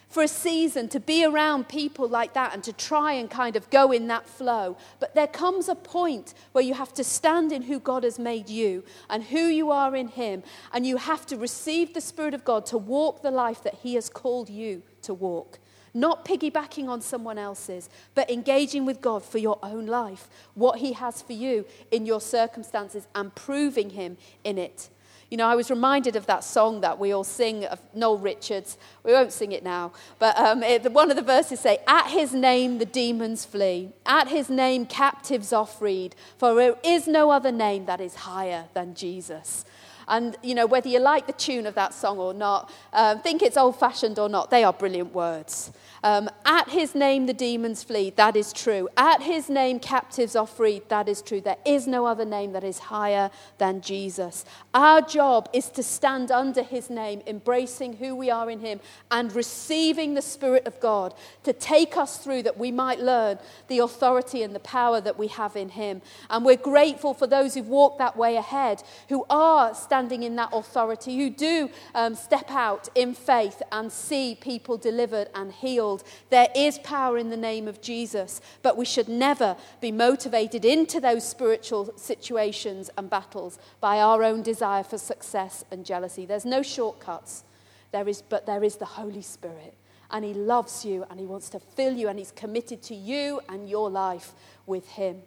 for 0.10 0.24
a 0.24 0.28
season 0.28 0.90
to 0.90 1.00
be 1.00 1.24
around 1.24 1.70
people 1.70 2.08
like 2.08 2.34
that 2.34 2.54
and 2.54 2.64
to 2.64 2.74
try 2.74 3.14
and 3.14 3.30
kind 3.30 3.56
of 3.56 3.70
go 3.70 3.92
in 3.92 4.08
that 4.08 4.28
flow. 4.28 4.76
But 5.00 5.14
there 5.14 5.28
comes 5.28 5.70
a 5.70 5.76
point 5.76 6.34
where 6.52 6.64
you 6.64 6.74
have 6.74 6.94
to 6.96 7.04
stand 7.04 7.52
in 7.52 7.62
who 7.64 7.80
God 7.80 8.04
has 8.04 8.18
made 8.18 8.50
you 8.50 8.84
and 9.10 9.24
who 9.24 9.46
you 9.46 9.72
are 9.72 9.96
in 9.96 10.08
Him, 10.08 10.44
and 10.74 10.86
you 10.86 10.98
have 10.98 11.26
to 11.28 11.38
receive 11.38 11.94
the 11.94 12.02
Spirit 12.02 12.34
of 12.34 12.44
God 12.44 12.66
to 12.68 12.78
walk 12.78 13.22
the 13.22 13.32
life 13.32 13.64
that 13.64 13.76
He 13.76 13.94
has 13.94 14.10
called 14.10 14.50
you 14.50 14.82
to 15.04 15.14
walk. 15.14 15.60
Not 15.94 16.26
piggybacking 16.26 16.88
on 16.88 17.02
someone 17.02 17.38
else's, 17.38 17.90
but 18.14 18.30
engaging 18.30 18.86
with 18.86 19.02
God 19.02 19.24
for 19.24 19.38
your 19.38 19.60
own 19.64 19.86
life, 19.86 20.28
what 20.56 20.80
He 20.80 20.94
has 20.94 21.22
for 21.22 21.34
you 21.34 21.66
in 21.92 22.06
your 22.06 22.22
circumstances, 22.22 23.08
and 23.14 23.34
proving 23.36 23.92
Him 23.92 24.18
in 24.44 24.58
it. 24.58 24.90
You 25.30 25.38
know, 25.38 25.48
I 25.48 25.56
was 25.56 25.70
reminded 25.70 26.16
of 26.16 26.26
that 26.26 26.44
song 26.44 26.82
that 26.82 26.98
we 26.98 27.12
all 27.12 27.24
sing 27.24 27.66
of 27.66 27.80
Noel 27.94 28.18
Richards. 28.18 28.78
We 29.04 29.12
won't 29.12 29.32
sing 29.32 29.52
it 29.52 29.64
now, 29.64 29.92
but 30.18 30.38
um, 30.40 30.64
it, 30.64 30.92
one 30.92 31.12
of 31.12 31.18
the 31.18 31.24
verses 31.24 31.60
say, 31.60 31.78
"At 31.88 32.08
His 32.08 32.34
name 32.34 32.80
the 32.80 32.86
demons 32.86 33.46
flee. 33.46 33.92
At 34.08 34.28
His 34.28 34.50
name 34.50 34.88
captives 34.88 35.54
are 35.54 35.68
freed. 35.68 36.16
For 36.38 36.56
there 36.56 36.76
is 36.84 37.08
no 37.08 37.30
other 37.30 37.52
name 37.52 37.86
that 37.86 38.02
is 38.02 38.16
higher 38.16 38.66
than 38.74 38.96
Jesus." 38.96 39.66
And, 40.10 40.36
you 40.42 40.56
know, 40.56 40.66
whether 40.66 40.90
you 40.90 41.00
like 41.00 41.28
the 41.28 41.34
tune 41.34 41.68
of 41.68 41.76
that 41.76 41.94
song 41.94 42.18
or 42.18 42.34
not, 42.34 42.72
um, 42.94 43.22
think 43.22 43.44
it's 43.44 43.56
old 43.56 43.80
fashioned 43.80 44.18
or 44.18 44.28
not, 44.28 44.50
they 44.50 44.64
are 44.64 44.74
brilliant 44.74 45.14
words. 45.14 45.72
Um, 46.04 46.30
at 46.46 46.70
his 46.70 46.96
name, 46.96 47.26
the 47.26 47.34
demons 47.34 47.84
flee. 47.84 48.12
That 48.12 48.36
is 48.36 48.54
true. 48.54 48.88
At 48.96 49.22
his 49.22 49.50
name, 49.50 49.80
captives 49.80 50.36
are 50.36 50.48
freed. 50.48 50.88
That 50.90 51.10
is 51.10 51.22
true. 51.22 51.42
There 51.42 51.58
is 51.66 51.88
no 51.88 52.06
other 52.06 52.26
name 52.26 52.54
that 52.54 52.64
is 52.64 52.80
higher 52.80 53.30
than 53.58 53.82
Jesus. 53.82 54.46
Our 54.74 55.02
job 55.02 55.50
is 55.54 55.70
to 55.72 55.84
stand 55.84 56.32
under 56.32 56.64
his 56.64 56.90
name, 56.90 57.22
embracing 57.28 57.94
who 57.94 58.16
we 58.16 58.32
are 58.32 58.50
in 58.50 58.60
him 58.60 58.80
and 59.12 59.34
receiving 59.34 60.14
the 60.14 60.22
Spirit 60.22 60.68
of 60.68 60.80
God 60.80 61.14
to 61.44 61.54
take 61.54 61.98
us 61.98 62.18
through 62.18 62.44
that 62.44 62.58
we 62.58 62.72
might 62.72 63.00
learn 63.00 63.40
the 63.68 63.80
authority 63.80 64.44
and 64.44 64.56
the 64.56 64.60
power 64.60 65.02
that 65.02 65.20
we 65.20 65.28
have 65.28 65.56
in 65.56 65.70
him. 65.70 66.02
And 66.30 66.46
we're 66.46 66.56
grateful 66.56 67.14
for 67.14 67.28
those 67.28 67.54
who've 67.54 67.68
walked 67.68 67.98
that 68.00 68.16
way 68.16 68.38
ahead, 68.38 68.84
who 69.10 69.26
are 69.30 69.74
standing 69.74 70.24
in 70.24 70.36
that 70.38 70.50
authority, 70.54 71.18
who 71.18 71.30
do 71.30 71.70
um, 71.96 72.16
step 72.16 72.50
out 72.52 72.88
in 72.96 73.14
faith 73.14 73.62
and 73.72 73.92
see 73.92 74.36
people 74.40 74.78
delivered 74.78 75.30
and 75.36 75.52
healed 75.52 75.89
There 76.30 76.50
is 76.56 76.80
power 76.80 77.18
in 77.18 77.30
the 77.30 77.38
name 77.38 77.68
of 77.68 77.82
Jesus, 77.82 78.42
but 78.62 78.78
we 78.78 78.86
should 78.86 79.10
never 79.10 79.56
be 79.82 79.92
motivated 79.92 80.66
into 80.66 81.00
those 81.00 81.28
spiritual 81.28 81.94
situations 81.98 82.90
and 82.98 83.10
battles 83.10 83.60
by 83.80 84.00
our 84.00 84.24
own 84.24 84.42
desire 84.42 84.84
for 84.84 84.98
success 84.98 85.64
and 85.72 85.86
jealousy. 85.86 86.26
There's 86.26 86.46
no 86.46 86.62
shortcuts. 86.62 87.44
There 87.92 88.08
is, 88.08 88.22
but 88.22 88.46
there 88.46 88.64
is 88.64 88.76
the 88.76 88.86
Holy 88.86 89.22
Spirit. 89.22 89.76
And 90.12 90.26
He 90.26 90.34
loves 90.34 90.86
you 90.86 91.06
and 91.10 91.20
He 91.20 91.26
wants 91.26 91.50
to 91.50 91.60
fill 91.60 91.94
you 91.94 92.08
and 92.08 92.20
He's 92.20 92.32
committed 92.32 92.82
to 92.84 92.96
you 92.96 93.42
and 93.50 93.70
your 93.70 93.90
life 93.90 94.34
with 94.66 94.88
Him. 94.90 95.22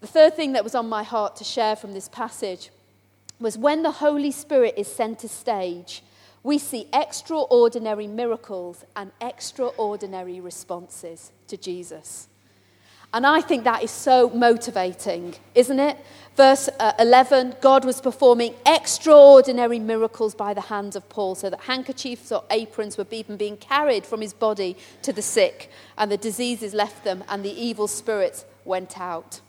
The 0.00 0.06
third 0.08 0.34
thing 0.34 0.52
that 0.52 0.64
was 0.64 0.74
on 0.74 0.88
my 0.88 1.04
heart 1.04 1.36
to 1.36 1.44
share 1.44 1.76
from 1.76 1.92
this 1.92 2.08
passage 2.08 2.70
was 3.38 3.58
when 3.58 3.82
the 3.82 3.90
Holy 3.90 4.30
Spirit 4.30 4.74
is 4.76 4.88
center 4.88 5.28
stage, 5.28 6.02
we 6.42 6.58
see 6.58 6.88
extraordinary 6.92 8.06
miracles 8.06 8.84
and 8.96 9.12
extraordinary 9.20 10.40
responses 10.40 11.30
to 11.46 11.56
Jesus. 11.56 12.28
And 13.14 13.26
I 13.26 13.42
think 13.42 13.64
that 13.64 13.82
is 13.82 13.90
so 13.90 14.30
motivating, 14.30 15.34
isn't 15.54 15.78
it? 15.78 15.98
Verse 16.34 16.70
uh, 16.80 16.92
11 16.98 17.56
God 17.60 17.84
was 17.84 18.00
performing 18.00 18.54
extraordinary 18.64 19.78
miracles 19.78 20.34
by 20.34 20.54
the 20.54 20.62
hands 20.62 20.96
of 20.96 21.06
Paul, 21.10 21.34
so 21.34 21.50
that 21.50 21.60
handkerchiefs 21.60 22.32
or 22.32 22.42
aprons 22.50 22.96
were 22.96 23.06
even 23.10 23.36
being 23.36 23.58
carried 23.58 24.06
from 24.06 24.22
his 24.22 24.32
body 24.32 24.78
to 25.02 25.12
the 25.12 25.20
sick, 25.20 25.70
and 25.98 26.10
the 26.10 26.16
diseases 26.16 26.72
left 26.72 27.04
them, 27.04 27.22
and 27.28 27.44
the 27.44 27.52
evil 27.52 27.86
spirits 27.86 28.46
went 28.64 28.98
out. 28.98 29.40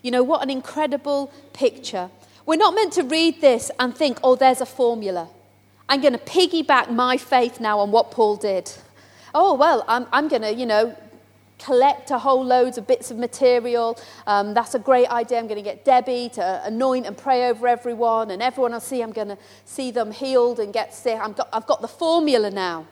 You 0.00 0.12
know, 0.12 0.22
what 0.22 0.42
an 0.42 0.50
incredible 0.50 1.32
picture. 1.52 2.10
We're 2.46 2.56
not 2.56 2.74
meant 2.74 2.92
to 2.94 3.02
read 3.02 3.40
this 3.40 3.72
and 3.78 3.94
think, 3.94 4.18
oh, 4.22 4.36
there's 4.36 4.60
a 4.60 4.66
formula. 4.66 5.28
I'm 5.90 6.00
going 6.00 6.12
to 6.12 6.20
piggyback 6.20 6.88
my 6.88 7.16
faith 7.16 7.58
now 7.58 7.80
on 7.80 7.90
what 7.90 8.12
Paul 8.12 8.36
did. 8.36 8.72
Oh, 9.34 9.54
well, 9.54 9.84
I'm, 9.88 10.06
I'm 10.12 10.28
going 10.28 10.42
to, 10.42 10.54
you 10.54 10.64
know, 10.64 10.96
collect 11.58 12.12
a 12.12 12.18
whole 12.18 12.44
loads 12.44 12.78
of 12.78 12.86
bits 12.86 13.10
of 13.10 13.18
material. 13.18 13.98
Um, 14.24 14.54
that's 14.54 14.76
a 14.76 14.78
great 14.78 15.08
idea. 15.08 15.38
I'm 15.38 15.48
going 15.48 15.56
to 15.56 15.68
get 15.68 15.84
Debbie 15.84 16.28
to 16.34 16.62
anoint 16.64 17.06
and 17.06 17.18
pray 17.18 17.48
over 17.48 17.66
everyone, 17.66 18.30
and 18.30 18.40
everyone 18.40 18.72
I 18.72 18.78
see, 18.78 19.02
I'm 19.02 19.10
going 19.10 19.28
to 19.28 19.38
see 19.64 19.90
them 19.90 20.12
healed 20.12 20.60
and 20.60 20.72
get 20.72 20.94
sick. 20.94 21.18
i 21.20 21.28
got, 21.28 21.48
I've 21.52 21.66
got 21.66 21.82
the 21.82 21.88
formula 21.88 22.52
now. 22.52 22.86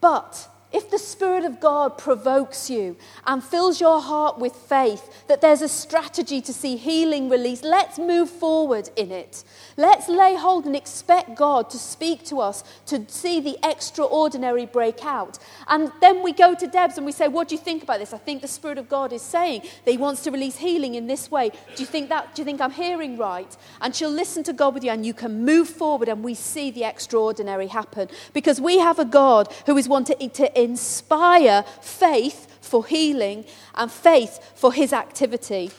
But 0.00 0.48
if 0.70 0.90
the 0.90 0.98
Spirit 0.98 1.44
of 1.44 1.60
God 1.60 1.96
provokes 1.96 2.68
you 2.68 2.96
and 3.26 3.42
fills 3.42 3.80
your 3.80 4.02
heart 4.02 4.38
with 4.38 4.54
faith 4.54 5.26
that 5.26 5.40
there's 5.40 5.62
a 5.62 5.68
strategy 5.68 6.42
to 6.42 6.52
see 6.52 6.76
healing 6.76 7.30
released, 7.30 7.64
let's 7.64 7.98
move 7.98 8.28
forward 8.28 8.90
in 8.94 9.10
it. 9.10 9.44
Let's 9.78 10.08
lay 10.08 10.34
hold 10.34 10.66
and 10.66 10.76
expect 10.76 11.36
God 11.36 11.70
to 11.70 11.78
speak 11.78 12.22
to 12.26 12.40
us 12.40 12.64
to 12.86 13.02
see 13.08 13.40
the 13.40 13.56
extraordinary 13.64 14.66
break 14.66 15.06
out. 15.06 15.38
And 15.68 15.90
then 16.02 16.22
we 16.22 16.32
go 16.32 16.54
to 16.54 16.66
Debs 16.66 16.98
and 16.98 17.06
we 17.06 17.12
say, 17.12 17.28
What 17.28 17.48
do 17.48 17.54
you 17.54 17.60
think 17.60 17.82
about 17.82 18.00
this? 18.00 18.12
I 18.12 18.18
think 18.18 18.42
the 18.42 18.48
Spirit 18.48 18.76
of 18.76 18.90
God 18.90 19.14
is 19.14 19.22
saying 19.22 19.62
that 19.62 19.90
He 19.90 19.96
wants 19.96 20.22
to 20.24 20.30
release 20.30 20.58
healing 20.58 20.96
in 20.96 21.06
this 21.06 21.30
way. 21.30 21.48
Do 21.48 21.82
you 21.82 21.86
think 21.86 22.10
that? 22.10 22.34
Do 22.34 22.42
you 22.42 22.44
think 22.44 22.60
I'm 22.60 22.72
hearing 22.72 23.16
right? 23.16 23.56
And 23.80 23.94
she'll 23.94 24.10
listen 24.10 24.42
to 24.44 24.52
God 24.52 24.74
with 24.74 24.84
you 24.84 24.90
and 24.90 25.06
you 25.06 25.14
can 25.14 25.46
move 25.46 25.68
forward 25.68 26.08
and 26.08 26.22
we 26.22 26.34
see 26.34 26.70
the 26.70 26.84
extraordinary 26.84 27.68
happen. 27.68 28.08
Because 28.34 28.60
we 28.60 28.78
have 28.78 28.98
a 28.98 29.06
God 29.06 29.50
who 29.64 29.78
is 29.78 29.88
wanting 29.88 30.28
to 30.30 30.57
inspire 30.62 31.64
faith 31.80 32.46
for 32.60 32.84
healing 32.84 33.44
and 33.74 33.90
faith 33.90 34.52
for 34.54 34.72
His 34.72 34.92
activity. 34.92 35.70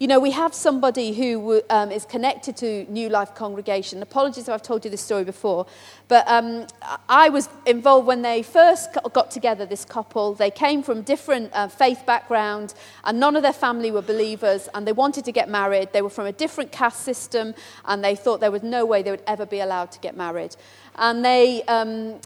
You 0.00 0.06
know, 0.06 0.20
we 0.20 0.30
have 0.30 0.54
somebody 0.54 1.12
who 1.12 1.60
um, 1.70 1.90
is 1.90 2.04
connected 2.04 2.56
to 2.58 2.84
New 2.84 3.08
Life 3.08 3.34
Congregation. 3.34 4.00
Apologies 4.00 4.44
if 4.44 4.54
I've 4.54 4.62
told 4.62 4.84
you 4.84 4.92
this 4.92 5.00
story 5.00 5.24
before, 5.24 5.66
but 6.06 6.24
um, 6.28 6.68
I 7.08 7.30
was 7.30 7.48
involved 7.66 8.06
when 8.06 8.22
they 8.22 8.44
first 8.44 8.90
got 9.12 9.32
together, 9.32 9.66
this 9.66 9.84
couple. 9.84 10.34
They 10.34 10.52
came 10.52 10.84
from 10.84 11.02
different 11.02 11.50
uh, 11.52 11.66
faith 11.66 12.06
background, 12.06 12.74
and 13.02 13.18
none 13.18 13.34
of 13.34 13.42
their 13.42 13.52
family 13.52 13.90
were 13.90 14.02
believers, 14.02 14.68
and 14.72 14.86
they 14.86 14.92
wanted 14.92 15.24
to 15.24 15.32
get 15.32 15.48
married. 15.48 15.92
They 15.92 16.02
were 16.02 16.10
from 16.10 16.26
a 16.26 16.32
different 16.32 16.70
caste 16.70 17.00
system, 17.00 17.56
and 17.84 18.04
they 18.04 18.14
thought 18.14 18.38
there 18.38 18.52
was 18.52 18.62
no 18.62 18.86
way 18.86 19.02
they 19.02 19.10
would 19.10 19.24
ever 19.26 19.46
be 19.46 19.58
allowed 19.58 19.90
to 19.90 19.98
get 19.98 20.16
married. 20.16 20.54
And 20.94 21.24
they 21.24 21.64
um, 21.64 22.20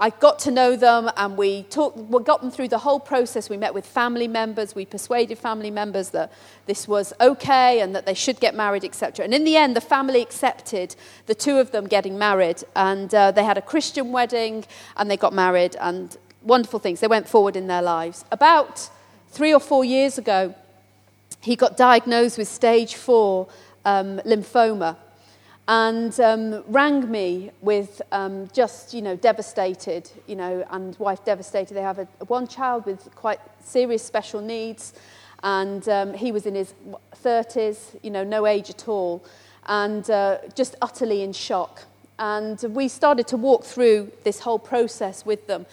I 0.00 0.10
got 0.10 0.38
to 0.40 0.50
know 0.50 0.74
them 0.74 1.10
and 1.16 1.36
we, 1.36 1.62
talked, 1.64 1.96
we 1.96 2.22
got 2.22 2.40
them 2.40 2.50
through 2.50 2.68
the 2.68 2.78
whole 2.78 2.98
process. 2.98 3.48
We 3.48 3.56
met 3.56 3.72
with 3.72 3.86
family 3.86 4.26
members, 4.26 4.74
we 4.74 4.84
persuaded 4.84 5.38
family 5.38 5.70
members 5.70 6.10
that 6.10 6.32
this 6.66 6.88
was 6.88 7.12
okay 7.20 7.80
and 7.80 7.94
that 7.94 8.06
they 8.06 8.14
should 8.14 8.40
get 8.40 8.54
married, 8.54 8.84
etc. 8.84 9.24
And 9.24 9.32
in 9.32 9.44
the 9.44 9.56
end, 9.56 9.76
the 9.76 9.80
family 9.80 10.20
accepted 10.20 10.96
the 11.26 11.34
two 11.34 11.58
of 11.58 11.70
them 11.70 11.86
getting 11.86 12.18
married. 12.18 12.64
And 12.74 13.14
uh, 13.14 13.30
they 13.30 13.44
had 13.44 13.58
a 13.58 13.62
Christian 13.62 14.10
wedding 14.12 14.64
and 14.96 15.10
they 15.10 15.16
got 15.16 15.32
married 15.32 15.76
and 15.80 16.16
wonderful 16.42 16.80
things. 16.80 17.00
They 17.00 17.06
went 17.06 17.28
forward 17.28 17.54
in 17.54 17.68
their 17.68 17.82
lives. 17.82 18.24
About 18.32 18.88
three 19.28 19.54
or 19.54 19.60
four 19.60 19.84
years 19.84 20.18
ago, 20.18 20.54
he 21.40 21.54
got 21.54 21.76
diagnosed 21.76 22.38
with 22.38 22.48
stage 22.48 22.94
four 22.94 23.48
um, 23.84 24.18
lymphoma 24.20 24.96
and 25.68 26.18
um, 26.18 26.64
rang 26.66 27.10
me 27.10 27.50
with 27.60 28.02
um, 28.10 28.48
just, 28.52 28.92
you 28.92 29.00
know, 29.00 29.14
devastated, 29.14 30.10
you 30.26 30.34
know, 30.34 30.66
and 30.70 30.98
wife 30.98 31.24
devastated. 31.24 31.74
They 31.74 31.82
have 31.82 32.00
a, 32.00 32.08
one 32.26 32.48
child 32.48 32.84
with 32.84 33.14
quite 33.14 33.38
serious 33.62 34.02
special 34.02 34.40
needs, 34.40 34.94
and 35.42 35.88
um, 35.88 36.14
he 36.14 36.32
was 36.32 36.46
in 36.46 36.54
his 36.54 36.74
30s, 37.22 37.96
you 38.02 38.10
know, 38.10 38.24
no 38.24 38.46
age 38.46 38.70
at 38.70 38.88
all, 38.88 39.24
and 39.66 40.08
uh, 40.10 40.38
just 40.54 40.74
utterly 40.82 41.22
in 41.22 41.32
shock. 41.32 41.84
And 42.18 42.60
we 42.70 42.88
started 42.88 43.26
to 43.28 43.36
walk 43.36 43.64
through 43.64 44.10
this 44.24 44.40
whole 44.40 44.58
process 44.58 45.24
with 45.24 45.46
them. 45.46 45.66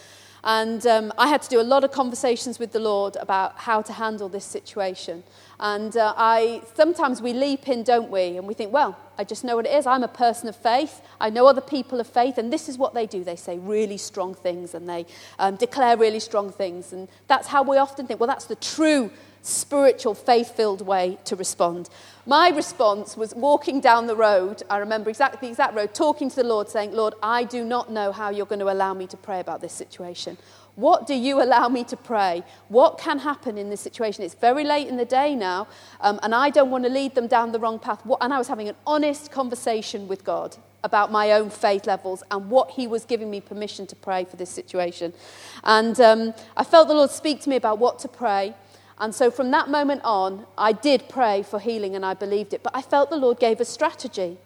And 0.44 0.86
um, 0.88 1.14
I 1.18 1.28
had 1.28 1.42
to 1.42 1.50
do 1.50 1.60
a 1.60 1.64
lot 1.64 1.84
of 1.84 1.92
conversations 1.92 2.60
with 2.60 2.72
the 2.72 2.80
Lord 2.80 3.18
about 3.18 3.58
how 3.58 3.82
to 3.82 3.94
handle 3.94 4.30
this 4.30 4.46
situation. 4.46 5.24
And 5.60 5.98
uh, 5.98 6.14
I, 6.16 6.62
sometimes 6.76 7.22
we 7.22 7.34
leap 7.34 7.68
in, 7.68 7.84
don't 7.84 8.10
we? 8.10 8.38
And 8.38 8.48
we 8.48 8.54
think, 8.54 8.72
well, 8.72 8.98
I 9.18 9.26
just 9.26 9.44
know 9.44 9.58
what 9.58 9.66
it 9.66 9.74
is. 9.74 9.86
I'm 9.86 10.04
a 10.04 10.08
person 10.08 10.48
of 10.48 10.56
faith. 10.56 11.02
I 11.20 11.30
know 11.30 11.46
other 11.48 11.62
people 11.62 12.00
of 12.00 12.08
faith. 12.08 12.38
And 12.38 12.54
this 12.54 12.70
is 12.70 12.78
what 12.78 12.94
they 12.94 13.06
do. 13.06 13.24
They 13.24 13.36
say 13.36 13.58
really 13.58 13.98
strong 13.98 14.34
things 14.34 14.74
and 14.74 14.88
they 14.88 15.06
um, 15.38 15.58
declare 15.58 15.98
really 15.98 16.22
strong 16.22 16.52
things. 16.52 16.94
And 16.94 17.10
that's 17.28 17.48
how 17.48 17.62
we 17.64 17.78
often 17.78 18.08
think, 18.08 18.22
well, 18.22 18.28
that's 18.28 18.46
the 18.46 18.56
true 18.56 19.12
spiritual, 19.42 20.14
faith 20.14 20.56
filled 20.56 20.86
way 20.86 21.18
to 21.26 21.36
respond. 21.36 21.90
My 22.26 22.50
response 22.50 23.18
was 23.18 23.34
walking 23.34 23.80
down 23.80 24.08
the 24.08 24.16
road. 24.16 24.62
I 24.70 24.78
remember 24.78 25.10
exactly 25.10 25.48
the 25.48 25.52
exact 25.52 25.76
road, 25.76 25.94
talking 25.94 26.30
to 26.30 26.36
the 26.36 26.44
Lord, 26.44 26.70
saying, 26.70 26.94
Lord, 26.94 27.16
I 27.24 27.44
do 27.44 27.64
not 27.64 27.92
know 27.92 28.12
how 28.12 28.30
you're 28.30 28.46
going 28.46 28.60
to 28.60 28.72
allow 28.72 28.94
me 28.94 29.08
to 29.08 29.18
pray 29.18 29.40
about 29.40 29.62
this 29.62 29.74
situation. 29.74 30.38
What 30.76 31.08
do 31.08 31.14
you 31.14 31.42
allow 31.42 31.68
me 31.68 31.84
to 31.86 31.98
pray? 31.98 32.44
What 32.70 32.98
can 32.98 33.20
happen 33.20 33.58
in 33.58 33.70
this 33.70 33.82
situation? 33.82 34.24
It's 34.24 34.36
very 34.36 34.64
late 34.64 34.88
in 34.88 34.96
the 34.96 35.04
day 35.04 35.36
now, 35.36 35.68
um, 36.00 36.20
and 36.24 36.34
I 36.34 36.50
don't 36.50 36.72
want 36.72 36.86
to 36.86 36.90
lead 36.90 37.16
them 37.16 37.28
down 37.28 37.52
the 37.52 37.60
wrong 37.60 37.80
path. 37.80 38.06
What, 38.06 38.20
and 38.22 38.34
I 38.34 38.38
was 38.38 38.48
having 38.48 38.70
an 38.70 38.76
honest 38.88 39.32
conversation 39.32 40.08
with 40.08 40.24
God 40.24 40.56
about 40.84 41.12
my 41.12 41.32
own 41.34 41.50
faith 41.50 41.86
levels 41.86 42.24
and 42.32 42.50
what 42.50 42.72
He 42.72 42.88
was 42.88 43.04
giving 43.04 43.30
me 43.30 43.42
permission 43.42 43.88
to 43.88 43.96
pray 43.96 44.24
for 44.24 44.38
this 44.38 44.50
situation. 44.50 45.14
And 45.64 46.00
um, 46.00 46.34
I 46.56 46.64
felt 46.64 46.88
the 46.88 46.94
Lord 46.94 47.12
speak 47.12 47.42
to 47.42 47.50
me 47.50 47.56
about 47.56 47.80
what 47.80 48.00
to 48.00 48.08
pray. 48.08 48.54
And 49.00 49.16
so 49.16 49.32
from 49.32 49.52
that 49.52 49.70
moment 49.70 50.02
on, 50.04 50.46
I 50.58 50.74
did 50.74 51.08
pray 51.08 51.44
for 51.44 51.60
healing 51.60 51.96
and 51.96 52.06
I 52.06 52.14
believed 52.14 52.54
it. 52.54 52.64
But 52.64 52.76
I 52.76 52.82
felt 52.82 53.10
the 53.10 53.16
Lord 53.16 53.40
gave 53.40 53.62
a 53.62 53.66
strategy. 53.66 54.38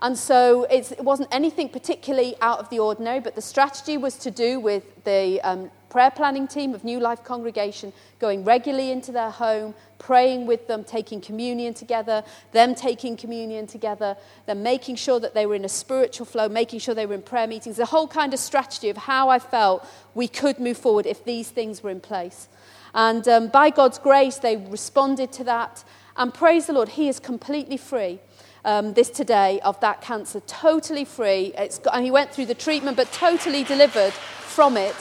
And 0.00 0.18
so 0.18 0.64
it 0.64 1.00
wasn't 1.00 1.28
anything 1.30 1.68
particularly 1.68 2.34
out 2.40 2.58
of 2.58 2.68
the 2.70 2.80
ordinary, 2.80 3.20
but 3.20 3.36
the 3.36 3.42
strategy 3.42 3.96
was 3.96 4.16
to 4.16 4.32
do 4.32 4.58
with 4.58 4.82
the 5.04 5.40
um, 5.42 5.70
prayer 5.90 6.10
planning 6.10 6.48
team 6.48 6.74
of 6.74 6.82
New 6.82 6.98
Life 6.98 7.22
Congregation 7.22 7.92
going 8.18 8.42
regularly 8.42 8.90
into 8.90 9.12
their 9.12 9.30
home, 9.30 9.74
praying 10.00 10.46
with 10.46 10.66
them, 10.66 10.82
taking 10.82 11.20
communion 11.20 11.72
together, 11.72 12.24
them 12.50 12.74
taking 12.74 13.16
communion 13.16 13.68
together, 13.68 14.16
then 14.46 14.60
making 14.64 14.96
sure 14.96 15.20
that 15.20 15.34
they 15.34 15.46
were 15.46 15.54
in 15.54 15.64
a 15.64 15.68
spiritual 15.68 16.26
flow, 16.26 16.48
making 16.48 16.80
sure 16.80 16.96
they 16.96 17.06
were 17.06 17.14
in 17.14 17.22
prayer 17.22 17.46
meetings, 17.46 17.76
the 17.76 17.86
whole 17.86 18.08
kind 18.08 18.34
of 18.34 18.40
strategy 18.40 18.88
of 18.88 18.96
how 18.96 19.28
I 19.28 19.38
felt 19.38 19.86
we 20.14 20.26
could 20.26 20.58
move 20.58 20.78
forward 20.78 21.06
if 21.06 21.24
these 21.24 21.50
things 21.50 21.80
were 21.80 21.90
in 21.90 22.00
place. 22.00 22.48
And 22.94 23.26
um, 23.28 23.48
by 23.48 23.70
God's 23.70 23.98
grace, 23.98 24.36
they 24.36 24.56
responded 24.56 25.32
to 25.32 25.44
that. 25.44 25.84
And 26.16 26.32
praise 26.32 26.66
the 26.66 26.72
Lord, 26.72 26.90
He 26.90 27.08
is 27.08 27.18
completely 27.18 27.76
free 27.76 28.20
um, 28.64 28.94
this 28.94 29.10
today 29.10 29.60
of 29.60 29.78
that 29.80 30.00
cancer, 30.00 30.40
totally 30.40 31.04
free. 31.04 31.52
And 31.54 32.04
he 32.04 32.10
went 32.10 32.32
through 32.32 32.46
the 32.46 32.54
treatment, 32.54 32.96
but 32.96 33.10
totally 33.12 33.64
delivered 33.64 34.12
from 34.12 34.76
it. 34.76 34.94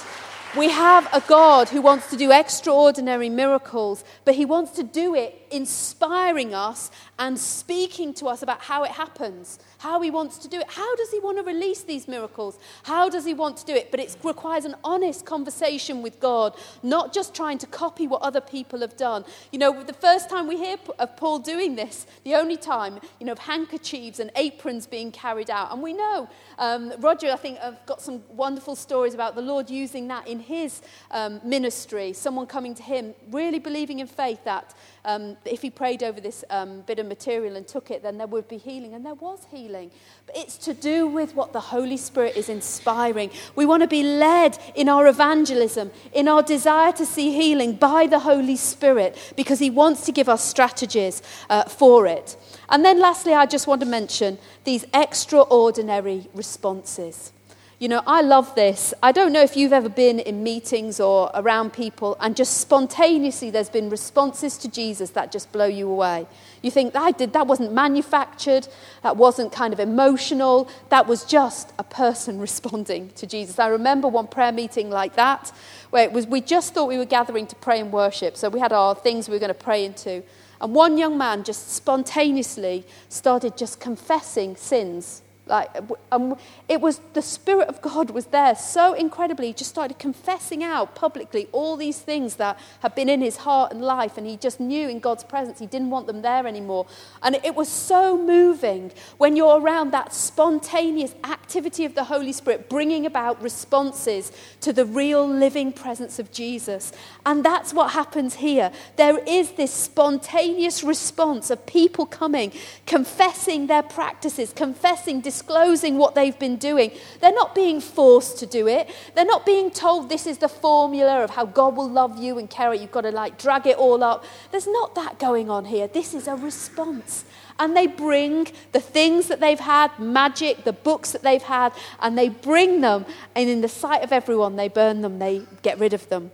We 0.57 0.69
have 0.69 1.07
a 1.13 1.21
God 1.21 1.69
who 1.69 1.81
wants 1.81 2.09
to 2.09 2.17
do 2.17 2.31
extraordinary 2.31 3.29
miracles, 3.29 4.03
but 4.25 4.35
he 4.35 4.43
wants 4.43 4.71
to 4.71 4.83
do 4.83 5.15
it 5.15 5.47
inspiring 5.49 6.53
us 6.53 6.91
and 7.17 7.39
speaking 7.39 8.13
to 8.15 8.25
us 8.25 8.41
about 8.41 8.61
how 8.61 8.83
it 8.83 8.91
happens 8.91 9.59
how 9.81 9.99
he 9.99 10.11
wants 10.11 10.37
to 10.37 10.47
do 10.47 10.59
it. 10.59 10.67
How 10.69 10.95
does 10.95 11.09
he 11.09 11.19
want 11.19 11.39
to 11.39 11.43
release 11.43 11.81
these 11.81 12.07
miracles? 12.07 12.59
How 12.83 13.09
does 13.09 13.25
he 13.25 13.33
want 13.33 13.57
to 13.57 13.65
do 13.65 13.73
it? 13.73 13.89
But 13.89 13.99
it 13.99 14.15
requires 14.23 14.63
an 14.63 14.75
honest 14.83 15.25
conversation 15.25 16.03
with 16.03 16.19
God, 16.19 16.55
not 16.83 17.11
just 17.11 17.33
trying 17.33 17.57
to 17.57 17.65
copy 17.65 18.05
what 18.05 18.21
other 18.21 18.41
people 18.41 18.81
have 18.81 18.95
done. 18.95 19.25
You 19.51 19.57
know, 19.57 19.81
the 19.81 19.93
first 19.93 20.29
time 20.29 20.47
we 20.47 20.57
hear 20.57 20.77
of 20.99 21.17
Paul 21.17 21.39
doing 21.39 21.75
this, 21.75 22.05
the 22.23 22.35
only 22.35 22.57
time, 22.57 22.99
you 23.19 23.25
know, 23.25 23.31
of 23.31 23.39
handkerchiefs 23.39 24.19
and 24.19 24.29
aprons 24.35 24.85
being 24.85 25.11
carried 25.11 25.49
out. 25.49 25.71
And 25.71 25.81
we 25.81 25.93
know, 25.93 26.29
um, 26.59 26.93
Roger, 26.99 27.31
I 27.31 27.37
think, 27.37 27.57
have 27.57 27.83
got 27.87 28.03
some 28.03 28.21
wonderful 28.29 28.75
stories 28.75 29.15
about 29.15 29.33
the 29.33 29.41
Lord 29.41 29.67
using 29.67 30.07
that 30.09 30.27
in 30.27 30.41
his 30.41 30.83
um, 31.09 31.41
ministry, 31.43 32.13
someone 32.13 32.45
coming 32.45 32.75
to 32.75 32.83
him, 32.83 33.15
really 33.31 33.57
believing 33.57 33.97
in 33.97 34.05
faith 34.05 34.43
that 34.43 34.75
um, 35.05 35.37
if 35.45 35.61
he 35.61 35.69
prayed 35.69 36.03
over 36.03 36.21
this 36.21 36.43
um, 36.49 36.81
bit 36.81 36.99
of 36.99 37.05
material 37.07 37.55
and 37.55 37.67
took 37.67 37.91
it, 37.91 38.03
then 38.03 38.17
there 38.17 38.27
would 38.27 38.47
be 38.47 38.57
healing. 38.57 38.93
And 38.93 39.05
there 39.05 39.15
was 39.15 39.47
healing. 39.51 39.91
But 40.25 40.37
it's 40.37 40.57
to 40.59 40.73
do 40.73 41.07
with 41.07 41.35
what 41.35 41.53
the 41.53 41.59
Holy 41.59 41.97
Spirit 41.97 42.37
is 42.37 42.49
inspiring. 42.49 43.31
We 43.55 43.65
want 43.65 43.81
to 43.81 43.87
be 43.87 44.03
led 44.03 44.57
in 44.75 44.89
our 44.89 45.07
evangelism, 45.07 45.91
in 46.13 46.27
our 46.27 46.43
desire 46.43 46.91
to 46.93 47.05
see 47.05 47.31
healing 47.31 47.73
by 47.73 48.07
the 48.07 48.19
Holy 48.19 48.55
Spirit, 48.55 49.17
because 49.35 49.59
he 49.59 49.69
wants 49.69 50.05
to 50.05 50.11
give 50.11 50.29
us 50.29 50.43
strategies 50.43 51.21
uh, 51.49 51.63
for 51.63 52.05
it. 52.05 52.37
And 52.69 52.85
then, 52.85 52.99
lastly, 52.99 53.33
I 53.33 53.45
just 53.45 53.67
want 53.67 53.81
to 53.81 53.87
mention 53.87 54.37
these 54.63 54.85
extraordinary 54.93 56.27
responses. 56.33 57.33
You 57.81 57.87
know, 57.87 58.03
I 58.05 58.21
love 58.21 58.53
this. 58.53 58.93
I 59.01 59.11
don't 59.11 59.33
know 59.33 59.41
if 59.41 59.57
you've 59.57 59.73
ever 59.73 59.89
been 59.89 60.19
in 60.19 60.43
meetings 60.43 60.99
or 60.99 61.31
around 61.33 61.73
people 61.73 62.15
and 62.19 62.35
just 62.35 62.57
spontaneously 62.57 63.49
there's 63.49 63.71
been 63.71 63.89
responses 63.89 64.55
to 64.59 64.69
Jesus 64.69 65.09
that 65.09 65.31
just 65.31 65.51
blow 65.51 65.65
you 65.65 65.89
away. 65.89 66.27
You 66.61 66.69
think, 66.69 66.95
I 66.95 67.09
did, 67.09 67.33
that 67.33 67.47
wasn't 67.47 67.73
manufactured, 67.73 68.67
that 69.01 69.17
wasn't 69.17 69.51
kind 69.51 69.73
of 69.73 69.79
emotional, 69.79 70.69
that 70.89 71.07
was 71.07 71.25
just 71.25 71.73
a 71.79 71.83
person 71.83 72.39
responding 72.49 73.09
to 73.15 73.25
Jesus. 73.25 73.57
I 73.57 73.69
remember 73.69 74.07
one 74.07 74.27
prayer 74.27 74.51
meeting 74.51 74.91
like 74.91 75.15
that 75.15 75.51
where 75.89 76.03
it 76.03 76.11
was, 76.11 76.27
we 76.27 76.39
just 76.39 76.75
thought 76.75 76.87
we 76.87 76.99
were 76.99 77.05
gathering 77.05 77.47
to 77.47 77.55
pray 77.55 77.79
and 77.79 77.91
worship. 77.91 78.37
So 78.37 78.47
we 78.49 78.59
had 78.59 78.71
our 78.71 78.93
things 78.93 79.27
we 79.27 79.33
were 79.33 79.39
going 79.39 79.47
to 79.47 79.55
pray 79.55 79.85
into. 79.85 80.21
And 80.61 80.75
one 80.75 80.99
young 80.99 81.17
man 81.17 81.43
just 81.43 81.71
spontaneously 81.71 82.85
started 83.09 83.57
just 83.57 83.79
confessing 83.79 84.55
sins 84.55 85.23
Like, 85.51 85.69
um, 86.13 86.37
it 86.69 86.79
was 86.79 87.01
the 87.11 87.21
Spirit 87.21 87.67
of 87.67 87.81
God 87.81 88.09
was 88.09 88.27
there 88.27 88.55
so 88.55 88.93
incredibly. 88.93 89.47
He 89.47 89.53
just 89.53 89.69
started 89.69 89.99
confessing 89.99 90.63
out 90.63 90.95
publicly 90.95 91.49
all 91.51 91.75
these 91.75 91.99
things 91.99 92.37
that 92.37 92.57
had 92.79 92.95
been 92.95 93.09
in 93.09 93.19
his 93.19 93.35
heart 93.35 93.73
and 93.73 93.81
life, 93.81 94.17
and 94.17 94.25
he 94.25 94.37
just 94.37 94.61
knew 94.61 94.87
in 94.87 94.99
God's 94.99 95.25
presence 95.25 95.59
he 95.59 95.65
didn't 95.65 95.89
want 95.89 96.07
them 96.07 96.21
there 96.21 96.47
anymore. 96.47 96.87
And 97.21 97.35
it 97.43 97.53
was 97.53 97.67
so 97.67 98.17
moving 98.17 98.93
when 99.17 99.35
you're 99.35 99.59
around 99.59 99.91
that 99.91 100.13
spontaneous 100.13 101.13
activity 101.25 101.83
of 101.83 101.95
the 101.95 102.05
Holy 102.05 102.31
Spirit, 102.31 102.69
bringing 102.69 103.05
about 103.05 103.41
responses 103.43 104.31
to 104.61 104.71
the 104.71 104.85
real 104.85 105.27
living 105.27 105.73
presence 105.73 106.17
of 106.17 106.31
Jesus. 106.31 106.93
And 107.25 107.43
that's 107.43 107.73
what 107.73 107.91
happens 107.91 108.35
here. 108.35 108.71
There 108.95 109.17
is 109.27 109.51
this 109.51 109.73
spontaneous 109.73 110.81
response 110.81 111.49
of 111.49 111.65
people 111.65 112.05
coming, 112.05 112.53
confessing 112.85 113.67
their 113.67 113.83
practices, 113.83 114.53
confessing 114.53 115.19
disclosing 115.41 115.97
what 115.97 116.13
they've 116.13 116.37
been 116.37 116.57
doing. 116.57 116.91
They're 117.19 117.33
not 117.33 117.55
being 117.55 117.81
forced 117.81 118.37
to 118.39 118.45
do 118.45 118.67
it. 118.67 118.89
They're 119.15 119.25
not 119.25 119.45
being 119.45 119.71
told 119.71 120.07
this 120.07 120.27
is 120.27 120.37
the 120.37 120.47
formula 120.47 121.23
of 121.23 121.31
how 121.31 121.45
God 121.45 121.75
will 121.75 121.89
love 121.89 122.17
you 122.17 122.37
and 122.37 122.49
care. 122.49 122.73
You've 122.73 122.91
got 122.91 123.01
to 123.01 123.11
like 123.11 123.39
drag 123.39 123.65
it 123.65 123.77
all 123.77 124.03
up. 124.03 124.23
There's 124.51 124.67
not 124.67 124.93
that 124.95 125.19
going 125.19 125.49
on 125.49 125.65
here. 125.65 125.87
This 125.87 126.13
is 126.13 126.27
a 126.27 126.35
response. 126.35 127.25
And 127.59 127.75
they 127.75 127.87
bring 127.87 128.47
the 128.71 128.79
things 128.79 129.27
that 129.27 129.39
they've 129.39 129.59
had, 129.59 129.97
magic, 129.99 130.63
the 130.63 130.73
books 130.73 131.11
that 131.11 131.23
they've 131.23 131.41
had, 131.41 131.73
and 131.99 132.17
they 132.17 132.29
bring 132.29 132.81
them, 132.81 133.05
and 133.35 133.49
in 133.49 133.61
the 133.61 133.67
sight 133.67 134.03
of 134.03 134.11
everyone, 134.11 134.55
they 134.55 134.67
burn 134.67 135.01
them, 135.01 135.19
they 135.19 135.43
get 135.61 135.79
rid 135.79 135.93
of 135.93 136.07
them. 136.09 136.31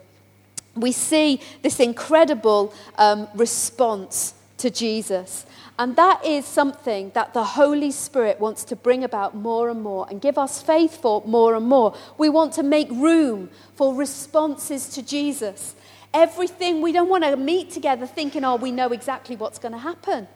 We 0.76 0.92
see 0.92 1.42
this 1.64 1.80
incredible 1.80 2.74
um, 2.98 3.28
response 3.34 4.36
to 4.60 4.70
Jesus. 4.70 5.46
And 5.80 5.96
that 5.96 6.26
is 6.26 6.46
something 6.46 7.12
that 7.14 7.34
the 7.34 7.44
Holy 7.44 7.92
Spirit 7.92 8.40
wants 8.40 8.64
to 8.66 8.76
bring 8.76 9.04
about 9.04 9.36
more 9.36 9.70
and 9.70 9.82
more 9.82 10.08
and 10.10 10.20
give 10.20 10.38
us 10.38 10.62
faith 10.62 11.00
for 11.00 11.22
more 11.26 11.56
and 11.56 11.68
more. 11.68 11.96
We 12.18 12.30
want 12.30 12.54
to 12.54 12.64
make 12.64 12.90
room 12.90 13.50
for 13.76 13.94
responses 13.94 14.90
to 14.90 15.04
Jesus. 15.04 15.76
Everything, 16.16 16.82
we 16.82 16.92
don't 16.92 17.10
want 17.10 17.24
to 17.26 17.38
meet 17.38 17.70
together 17.70 18.08
thinking, 18.08 18.44
oh, 18.44 18.56
we 18.56 18.72
know 18.72 18.88
exactly 18.88 19.36
what's 19.36 19.60
going 19.60 19.74
to 19.74 19.78
happen. 19.78 20.28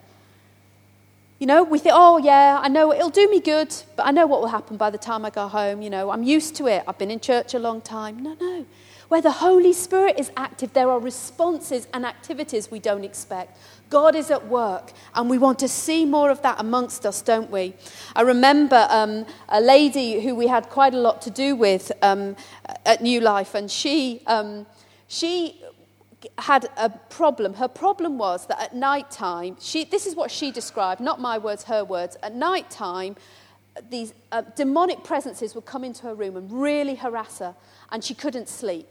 You 1.39 1.47
know, 1.47 1.63
we 1.63 1.79
think, 1.79 1.95
oh, 1.97 2.19
yeah, 2.19 2.59
I 2.61 2.67
know 2.67 2.93
it'll 2.93 3.09
do 3.09 3.27
me 3.27 3.39
good, 3.39 3.73
but 3.95 4.05
I 4.05 4.11
know 4.11 4.27
what 4.27 4.41
will 4.41 4.49
happen 4.49 4.77
by 4.77 4.91
the 4.91 4.99
time 4.99 5.25
I 5.25 5.31
go 5.31 5.47
home. 5.47 5.81
You 5.81 5.89
know, 5.89 6.11
I'm 6.11 6.21
used 6.21 6.55
to 6.57 6.67
it. 6.67 6.83
I've 6.87 6.99
been 6.99 7.09
in 7.09 7.19
church 7.19 7.55
a 7.55 7.59
long 7.59 7.81
time. 7.81 8.21
No, 8.21 8.35
no. 8.39 8.63
Where 9.07 9.21
the 9.21 9.31
Holy 9.31 9.73
Spirit 9.73 10.19
is 10.19 10.31
active, 10.37 10.73
there 10.73 10.91
are 10.91 10.99
responses 10.99 11.87
and 11.95 12.05
activities 12.05 12.69
we 12.69 12.77
don't 12.77 13.03
expect. 13.03 13.57
God 13.91 14.15
is 14.15 14.31
at 14.31 14.47
work, 14.47 14.93
and 15.13 15.29
we 15.29 15.37
want 15.37 15.59
to 15.59 15.67
see 15.67 16.05
more 16.05 16.31
of 16.31 16.41
that 16.43 16.59
amongst 16.59 17.05
us, 17.05 17.21
don't 17.21 17.51
we? 17.51 17.75
I 18.15 18.21
remember 18.21 18.87
um, 18.89 19.25
a 19.49 19.59
lady 19.59 20.21
who 20.21 20.33
we 20.33 20.47
had 20.47 20.69
quite 20.69 20.93
a 20.93 20.97
lot 20.97 21.21
to 21.23 21.29
do 21.29 21.57
with 21.57 21.91
um, 22.01 22.37
at 22.85 23.01
New 23.01 23.19
Life, 23.19 23.53
and 23.53 23.69
she, 23.69 24.23
um, 24.27 24.65
she 25.09 25.61
had 26.37 26.69
a 26.77 26.89
problem. 26.89 27.53
Her 27.55 27.67
problem 27.67 28.17
was 28.17 28.47
that 28.47 28.61
at 28.61 28.73
night 28.73 29.11
time, 29.11 29.57
this 29.57 30.05
is 30.07 30.15
what 30.15 30.31
she 30.31 30.51
described, 30.51 31.01
not 31.01 31.19
my 31.19 31.37
words, 31.37 31.65
her 31.65 31.83
words. 31.83 32.15
At 32.23 32.33
night 32.33 32.71
time, 32.71 33.17
these 33.89 34.13
uh, 34.31 34.43
demonic 34.55 35.03
presences 35.03 35.53
would 35.53 35.65
come 35.65 35.83
into 35.83 36.03
her 36.03 36.15
room 36.15 36.37
and 36.37 36.49
really 36.49 36.95
harass 36.95 37.39
her, 37.39 37.55
and 37.91 38.01
she 38.01 38.13
couldn't 38.13 38.47
sleep. 38.47 38.89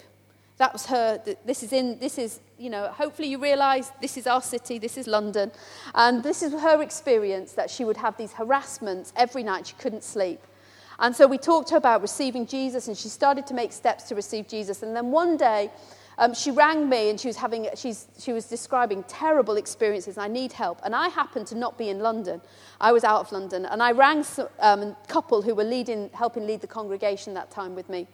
That 0.60 0.74
was 0.74 0.84
her. 0.86 1.18
This 1.46 1.62
is 1.62 1.72
in. 1.72 1.98
This 2.00 2.18
is 2.18 2.40
you 2.58 2.68
know. 2.68 2.88
Hopefully 2.88 3.28
you 3.28 3.38
realise 3.38 3.90
this 4.02 4.18
is 4.18 4.26
our 4.26 4.42
city. 4.42 4.78
This 4.78 4.98
is 4.98 5.06
London, 5.06 5.50
and 5.94 6.22
this 6.22 6.42
is 6.42 6.52
her 6.52 6.82
experience 6.82 7.52
that 7.52 7.70
she 7.70 7.82
would 7.86 7.96
have 7.96 8.18
these 8.18 8.34
harassments 8.34 9.14
every 9.16 9.42
night. 9.42 9.68
She 9.68 9.74
couldn't 9.76 10.04
sleep, 10.04 10.42
and 10.98 11.16
so 11.16 11.26
we 11.26 11.38
talked 11.38 11.68
to 11.68 11.74
her 11.76 11.78
about 11.78 12.02
receiving 12.02 12.46
Jesus, 12.46 12.88
and 12.88 12.98
she 12.98 13.08
started 13.08 13.46
to 13.46 13.54
make 13.54 13.72
steps 13.72 14.04
to 14.10 14.14
receive 14.14 14.48
Jesus. 14.48 14.82
And 14.82 14.94
then 14.94 15.10
one 15.10 15.38
day, 15.38 15.70
um, 16.18 16.34
she 16.34 16.50
rang 16.50 16.90
me, 16.90 17.08
and 17.08 17.18
she 17.18 17.28
was 17.28 17.38
having. 17.38 17.66
She's, 17.74 18.08
she 18.18 18.34
was 18.34 18.44
describing 18.44 19.02
terrible 19.04 19.56
experiences. 19.56 20.18
I 20.18 20.28
need 20.28 20.52
help, 20.52 20.78
and 20.84 20.94
I 20.94 21.08
happened 21.08 21.46
to 21.46 21.54
not 21.54 21.78
be 21.78 21.88
in 21.88 22.00
London. 22.00 22.42
I 22.82 22.92
was 22.92 23.02
out 23.02 23.20
of 23.20 23.32
London, 23.32 23.64
and 23.64 23.82
I 23.82 23.92
rang 23.92 24.26
um, 24.58 24.82
a 24.82 24.96
couple 25.08 25.40
who 25.40 25.54
were 25.54 25.64
leading, 25.64 26.10
helping 26.12 26.46
lead 26.46 26.60
the 26.60 26.66
congregation 26.66 27.32
that 27.32 27.50
time 27.50 27.74
with 27.74 27.88
me. 27.88 28.06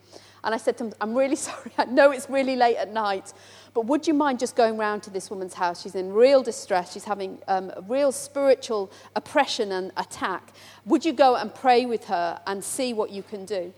And 0.45 0.55
I 0.55 0.59
said 0.59 0.79
to 0.79 0.85
him, 0.85 0.93
I'm 1.01 1.15
really 1.15 1.37
sorry. 1.49 1.73
I 1.79 1.85
know 1.87 2.11
it's 2.11 2.29
really 2.29 2.57
late 2.57 2.77
at 2.77 2.93
night, 2.93 3.33
but 3.75 3.87
would 3.87 4.07
you 4.07 4.15
mind 4.15 4.39
just 4.39 4.57
going 4.57 4.79
round 4.79 5.03
to 5.05 5.11
this 5.11 5.31
woman's 5.31 5.55
house? 5.55 5.83
She's 5.83 5.95
in 5.95 6.13
real 6.13 6.43
distress. 6.43 6.93
She's 6.93 7.05
having 7.05 7.39
um, 7.49 7.73
a 7.77 7.83
real 7.83 8.13
spiritual 8.13 8.91
oppression 9.15 9.73
and 9.73 9.93
attack. 9.97 10.53
Would 10.85 11.05
you 11.05 11.13
go 11.13 11.37
and 11.37 11.55
pray 11.55 11.87
with 11.87 12.05
her 12.07 12.41
and 12.47 12.63
see 12.63 12.93
what 12.93 13.11
you 13.11 13.23
can 13.23 13.45
do? 13.45 13.73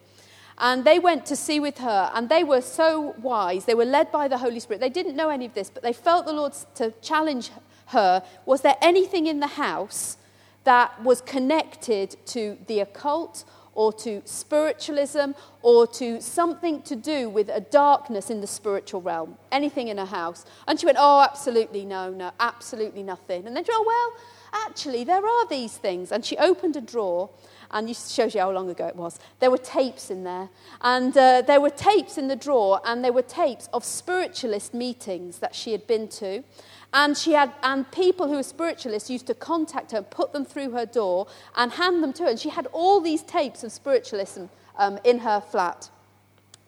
And 0.61 0.85
they 0.85 0.99
went 0.99 1.25
to 1.27 1.37
see 1.37 1.61
with 1.61 1.79
her, 1.79 2.11
and 2.15 2.29
they 2.29 2.43
were 2.43 2.61
so 2.61 3.15
wise. 3.23 3.65
They 3.65 3.77
were 3.77 3.85
led 3.85 4.11
by 4.11 4.27
the 4.27 4.39
Holy 4.39 4.59
Spirit. 4.59 4.81
They 4.81 4.89
didn't 4.89 5.15
know 5.15 5.31
any 5.31 5.47
of 5.47 5.55
this, 5.55 5.71
but 5.71 5.85
they 5.85 5.93
felt 5.93 6.27
the 6.27 6.33
Lord 6.33 6.53
to 6.75 6.93
challenge 7.01 7.53
her. 7.87 8.25
Was 8.45 8.63
there 8.63 8.77
anything 8.83 9.29
in 9.29 9.39
the 9.39 9.47
house 9.47 10.17
that 10.65 11.03
was 11.03 11.21
connected 11.21 12.17
to 12.27 12.59
the 12.67 12.81
occult 12.81 13.45
or 13.79 13.93
to 13.93 14.21
spiritualism 14.25 15.31
or 15.63 15.87
to 15.87 16.21
something 16.21 16.83
to 16.83 16.97
do 16.97 17.31
with 17.31 17.49
a 17.49 17.61
darkness 17.61 18.29
in 18.29 18.41
the 18.41 18.47
spiritual 18.47 19.01
realm, 19.01 19.39
anything 19.53 19.87
in 19.87 19.97
her 19.99 20.05
house. 20.05 20.45
And 20.67 20.81
she 20.81 20.85
went, 20.85 20.99
Oh, 21.01 21.21
absolutely 21.21 21.85
no, 21.85 22.11
no, 22.11 22.33
absolutely 22.41 23.05
nothing. 23.05 23.47
And 23.47 23.55
then 23.55 23.65
she 23.65 23.71
went, 23.71 23.83
Oh, 23.83 23.87
well, 23.87 24.65
actually, 24.67 25.05
there 25.05 25.25
are 25.25 25.47
these 25.47 25.77
things. 25.77 26.11
And 26.11 26.25
she 26.25 26.37
opened 26.39 26.75
a 26.75 26.81
drawer 26.81 27.31
and 27.71 27.89
it 27.89 27.97
shows 27.97 28.35
you 28.35 28.41
how 28.41 28.51
long 28.51 28.69
ago 28.69 28.89
it 28.89 28.97
was. 28.97 29.21
There 29.39 29.51
were 29.51 29.59
tapes 29.59 30.11
in 30.11 30.25
there, 30.25 30.49
and 30.81 31.17
uh, 31.17 31.43
there 31.43 31.61
were 31.61 31.71
tapes 31.71 32.17
in 32.17 32.27
the 32.27 32.35
drawer, 32.35 32.81
and 32.85 33.05
there 33.05 33.13
were 33.13 33.23
tapes 33.23 33.69
of 33.75 33.85
spiritualist 33.85 34.73
meetings 34.73 35.39
that 35.41 35.55
she 35.55 35.73
had 35.73 35.87
been 35.87 36.09
to, 36.09 36.43
and, 36.93 37.17
she 37.17 37.33
had, 37.33 37.53
and 37.63 37.91
people 37.91 38.29
who 38.29 38.37
were 38.37 38.43
spiritualists 38.43 39.11
used 39.11 39.27
to 39.27 39.35
contact 39.35 39.93
her 39.93 40.03
put 40.03 40.33
them 40.33 40.45
through 40.45 40.71
her 40.71 40.87
door 40.87 41.27
and 41.57 41.73
hand 41.73 42.03
them 42.03 42.13
to 42.15 42.25
her. 42.25 42.31
And 42.31 42.39
she 42.39 42.49
had 42.49 42.67
all 42.73 43.01
these 43.01 43.23
tapes 43.23 43.63
of 43.63 43.73
spiritualism 43.73 44.45
um, 44.79 44.99
in 45.05 45.19
her 45.19 45.41
flat. 45.41 45.91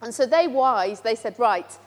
And 0.01 0.13
so 0.13 0.25
they 0.25 0.47
wise, 0.47 1.01
they 1.01 1.15
said, 1.15 1.37
right, 1.39 1.77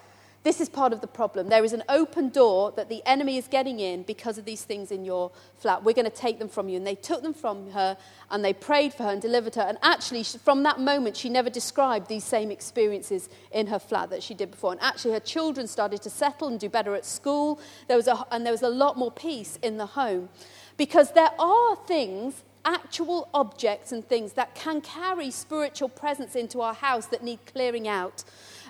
this 0.44 0.60
is 0.60 0.68
part 0.68 0.92
of 0.92 1.00
the 1.00 1.06
problem. 1.06 1.48
There 1.48 1.64
is 1.64 1.72
an 1.72 1.82
open 1.88 2.28
door 2.28 2.70
that 2.76 2.90
the 2.90 3.02
enemy 3.06 3.38
is 3.38 3.48
getting 3.48 3.80
in 3.80 4.02
because 4.02 4.36
of 4.36 4.44
these 4.44 4.62
things 4.62 4.92
in 4.92 5.02
your 5.02 5.30
flat. 5.56 5.82
We're 5.82 5.94
going 5.94 6.04
to 6.04 6.10
take 6.10 6.38
them 6.38 6.50
from 6.50 6.68
you. 6.68 6.76
And 6.76 6.86
they 6.86 6.94
took 6.94 7.22
them 7.22 7.32
from 7.32 7.70
her 7.70 7.96
and 8.30 8.44
they 8.44 8.52
prayed 8.52 8.92
for 8.92 9.04
her 9.04 9.10
and 9.10 9.22
delivered 9.22 9.54
her. 9.54 9.62
And 9.62 9.78
actually, 9.82 10.22
from 10.22 10.62
that 10.64 10.78
moment, 10.78 11.16
she 11.16 11.30
never 11.30 11.48
described 11.48 12.08
these 12.08 12.24
same 12.24 12.50
experiences 12.50 13.30
in 13.52 13.68
her 13.68 13.78
flat 13.78 14.10
that 14.10 14.22
she 14.22 14.34
did 14.34 14.50
before. 14.50 14.72
And 14.72 14.80
actually, 14.82 15.14
her 15.14 15.20
children 15.20 15.66
started 15.66 16.02
to 16.02 16.10
settle 16.10 16.48
and 16.48 16.60
do 16.60 16.68
better 16.68 16.94
at 16.94 17.06
school. 17.06 17.58
There 17.88 17.96
was 17.96 18.06
a, 18.06 18.26
and 18.30 18.44
there 18.44 18.52
was 18.52 18.62
a 18.62 18.68
lot 18.68 18.98
more 18.98 19.10
peace 19.10 19.58
in 19.62 19.78
the 19.78 19.86
home. 19.86 20.28
Because 20.76 21.12
there 21.12 21.30
are 21.38 21.76
things 21.86 22.42
actual 22.64 23.28
objects 23.34 23.92
and 23.92 24.06
things 24.08 24.32
that 24.32 24.54
can 24.54 24.80
carry 24.80 25.30
spiritual 25.30 25.88
presence 25.88 26.34
into 26.34 26.60
our 26.60 26.74
house 26.74 27.06
that 27.06 27.22
need 27.22 27.38
clearing 27.46 27.86
out. 27.86 28.24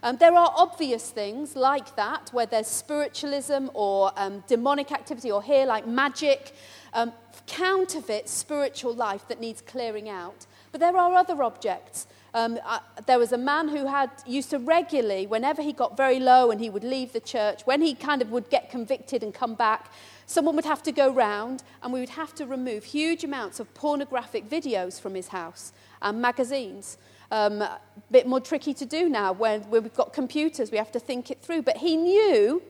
Um, 0.05 0.19
there 0.19 0.35
are 0.35 0.53
obvious 0.55 1.09
things 1.09 1.57
like 1.57 1.97
that, 1.97 2.29
where 2.31 2.45
there's 2.45 2.67
spiritualism 2.67 3.69
or 3.73 4.13
um, 4.17 4.45
demonic 4.47 4.93
activity, 4.93 5.31
or 5.31 5.43
here, 5.43 5.65
like 5.65 5.87
magic, 5.87 6.53
um, 6.93 7.11
counterfeit 7.47 8.29
spiritual 8.29 8.95
life 8.95 9.27
that 9.29 9.41
needs 9.41 9.63
clearing 9.63 10.11
out. 10.11 10.45
But 10.73 10.83
there 10.83 10.95
are 10.95 11.15
other 11.15 11.43
objects. 11.43 12.07
Um, 12.35 12.59
uh, 12.67 12.81
there 13.07 13.19
was 13.19 13.33
a 13.33 13.39
man 13.39 13.69
who 13.69 13.87
had 13.87 14.11
used 14.27 14.51
to 14.51 14.59
regularly, 14.59 15.27
whenever 15.27 15.63
he 15.63 15.73
got 15.73 15.97
very 15.97 16.21
low 16.21 16.51
and 16.51 16.61
he 16.61 16.69
would 16.69 16.85
leave 16.85 17.15
the 17.15 17.21
church, 17.21 17.63
when 17.65 17.81
he 17.81 17.95
kind 17.95 18.21
of 18.21 18.31
would 18.31 18.51
get 18.51 18.71
convicted 18.71 19.23
and 19.23 19.33
come 19.33 19.55
back, 19.55 19.91
someone 20.27 20.55
would 20.55 20.67
have 20.67 20.83
to 20.83 20.93
go 20.93 21.11
round 21.11 21.63
and 21.83 21.95
we 21.95 22.01
would 22.01 22.11
have 22.11 22.35
to 22.35 22.45
remove 22.45 22.85
huge 22.85 23.25
amounts 23.25 23.59
of 23.59 23.73
pornographic 23.73 24.51
videos 24.51 25.01
from 25.01 25.15
his 25.15 25.29
house 25.29 25.73
and 26.03 26.21
magazines. 26.21 26.99
Um, 27.35 27.63
a 27.63 27.81
bit 28.13 28.29
more 28.29 28.39
tricky 28.39 28.73
to 28.75 28.87
do 28.87 29.09
now 29.09 29.33
when, 29.33 29.69
we've 29.69 29.93
got 29.93 30.13
computers, 30.13 30.71
we 30.71 30.79
have 30.79 30.93
to 30.93 31.01
think 31.01 31.33
it 31.33 31.43
through. 31.43 31.63
But 31.63 31.79
he 31.79 31.97
knew 31.97 32.63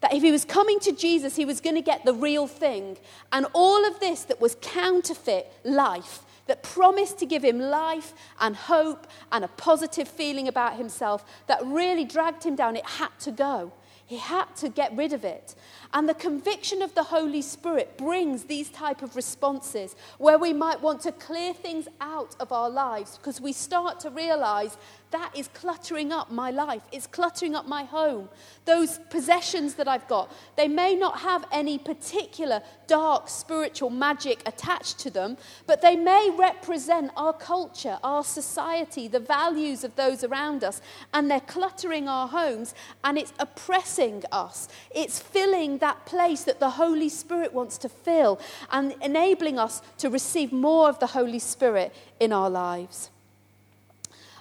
that 0.00 0.14
if 0.14 0.22
he 0.22 0.32
was 0.32 0.46
coming 0.46 0.80
to 0.80 0.92
Jesus, 0.92 1.36
he 1.36 1.44
was 1.44 1.60
going 1.60 1.74
to 1.76 1.82
get 1.82 2.06
the 2.06 2.14
real 2.14 2.46
thing. 2.46 2.96
And 3.32 3.44
all 3.52 3.86
of 3.86 4.00
this 4.00 4.22
that 4.24 4.40
was 4.40 4.56
counterfeit 4.62 5.52
life, 5.62 6.20
that 6.46 6.62
promised 6.62 7.18
to 7.18 7.26
give 7.26 7.44
him 7.44 7.58
life 7.58 8.14
and 8.40 8.56
hope 8.56 9.06
and 9.30 9.44
a 9.44 9.48
positive 9.48 10.08
feeling 10.08 10.48
about 10.48 10.76
himself, 10.76 11.22
that 11.46 11.60
really 11.66 12.06
dragged 12.06 12.44
him 12.44 12.56
down, 12.56 12.76
it 12.76 12.86
had 12.86 13.10
to 13.20 13.30
go. 13.30 13.72
He 14.08 14.16
had 14.16 14.56
to 14.56 14.70
get 14.70 14.96
rid 14.96 15.12
of 15.12 15.22
it. 15.22 15.54
And 15.92 16.08
the 16.08 16.14
conviction 16.14 16.80
of 16.80 16.94
the 16.94 17.02
Holy 17.02 17.42
Spirit 17.42 17.98
brings 17.98 18.44
these 18.44 18.70
type 18.70 19.02
of 19.02 19.14
responses 19.14 19.94
where 20.16 20.38
we 20.38 20.54
might 20.54 20.80
want 20.80 21.02
to 21.02 21.12
clear 21.12 21.52
things 21.52 21.88
out 22.00 22.34
of 22.40 22.50
our 22.50 22.70
lives 22.70 23.18
because 23.18 23.38
we 23.38 23.52
start 23.52 24.00
to 24.00 24.10
realize 24.10 24.78
that 25.10 25.32
is 25.36 25.48
cluttering 25.48 26.12
up 26.12 26.30
my 26.30 26.50
life. 26.50 26.82
It's 26.92 27.06
cluttering 27.06 27.54
up 27.54 27.66
my 27.66 27.84
home. 27.84 28.28
Those 28.64 28.98
possessions 29.10 29.74
that 29.74 29.88
I've 29.88 30.06
got, 30.08 30.32
they 30.56 30.68
may 30.68 30.94
not 30.94 31.20
have 31.20 31.46
any 31.50 31.78
particular 31.78 32.62
dark 32.86 33.28
spiritual 33.28 33.90
magic 33.90 34.42
attached 34.46 34.98
to 35.00 35.10
them, 35.10 35.36
but 35.66 35.80
they 35.80 35.96
may 35.96 36.30
represent 36.36 37.10
our 37.16 37.32
culture, 37.32 37.98
our 38.02 38.24
society, 38.24 39.08
the 39.08 39.20
values 39.20 39.84
of 39.84 39.96
those 39.96 40.24
around 40.24 40.64
us, 40.64 40.80
and 41.14 41.30
they're 41.30 41.40
cluttering 41.40 42.08
our 42.08 42.28
homes 42.28 42.74
and 43.04 43.16
it's 43.16 43.32
oppressing 43.38 44.24
us. 44.30 44.68
It's 44.94 45.18
filling 45.18 45.78
that 45.78 46.06
place 46.06 46.44
that 46.44 46.60
the 46.60 46.70
Holy 46.70 47.08
Spirit 47.08 47.52
wants 47.52 47.78
to 47.78 47.88
fill 47.88 48.40
and 48.70 48.94
enabling 49.02 49.58
us 49.58 49.82
to 49.98 50.10
receive 50.10 50.52
more 50.52 50.88
of 50.88 50.98
the 50.98 51.08
Holy 51.08 51.38
Spirit 51.38 51.94
in 52.20 52.32
our 52.32 52.50
lives. 52.50 53.10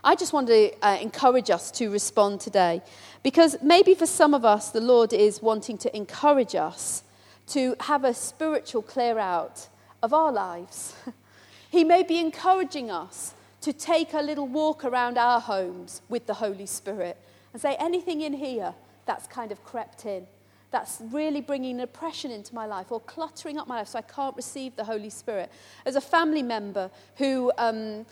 I 0.07 0.15
just 0.15 0.31
want 0.31 0.47
to 0.47 0.71
uh, 0.81 0.97
encourage 1.01 1.49
us 1.49 1.69
to 1.71 1.89
respond 1.89 2.39
today 2.39 2.81
because 3.23 3.57
maybe 3.61 3.93
for 3.93 4.05
some 4.05 4.33
of 4.33 4.45
us, 4.45 4.69
the 4.69 4.79
Lord 4.79 5.11
is 5.11 5.41
wanting 5.41 5.77
to 5.79 5.93
encourage 5.93 6.55
us 6.55 7.03
to 7.47 7.75
have 7.81 8.05
a 8.05 8.13
spiritual 8.13 8.83
clear 8.83 9.19
out 9.19 9.67
of 10.01 10.13
our 10.13 10.31
lives. 10.31 10.95
he 11.69 11.83
may 11.83 12.03
be 12.03 12.19
encouraging 12.19 12.89
us 12.89 13.33
to 13.59 13.73
take 13.73 14.13
a 14.13 14.21
little 14.21 14.47
walk 14.47 14.85
around 14.85 15.17
our 15.17 15.41
homes 15.41 16.01
with 16.07 16.25
the 16.25 16.35
Holy 16.35 16.67
Spirit 16.67 17.17
and 17.51 17.61
say, 17.61 17.75
anything 17.77 18.21
in 18.21 18.31
here 18.31 18.73
that's 19.05 19.27
kind 19.27 19.51
of 19.51 19.61
crept 19.65 20.05
in, 20.05 20.25
that's 20.71 21.01
really 21.11 21.41
bringing 21.41 21.81
oppression 21.81 22.31
into 22.31 22.55
my 22.55 22.65
life 22.65 22.93
or 22.93 23.01
cluttering 23.01 23.57
up 23.57 23.67
my 23.67 23.79
life 23.79 23.89
so 23.89 23.99
I 23.99 24.03
can't 24.03 24.37
receive 24.37 24.73
the 24.77 24.85
Holy 24.85 25.09
Spirit. 25.09 25.51
As 25.85 25.97
a 25.97 26.01
family 26.01 26.43
member 26.43 26.91
who 27.17 27.51
um, 27.57 28.05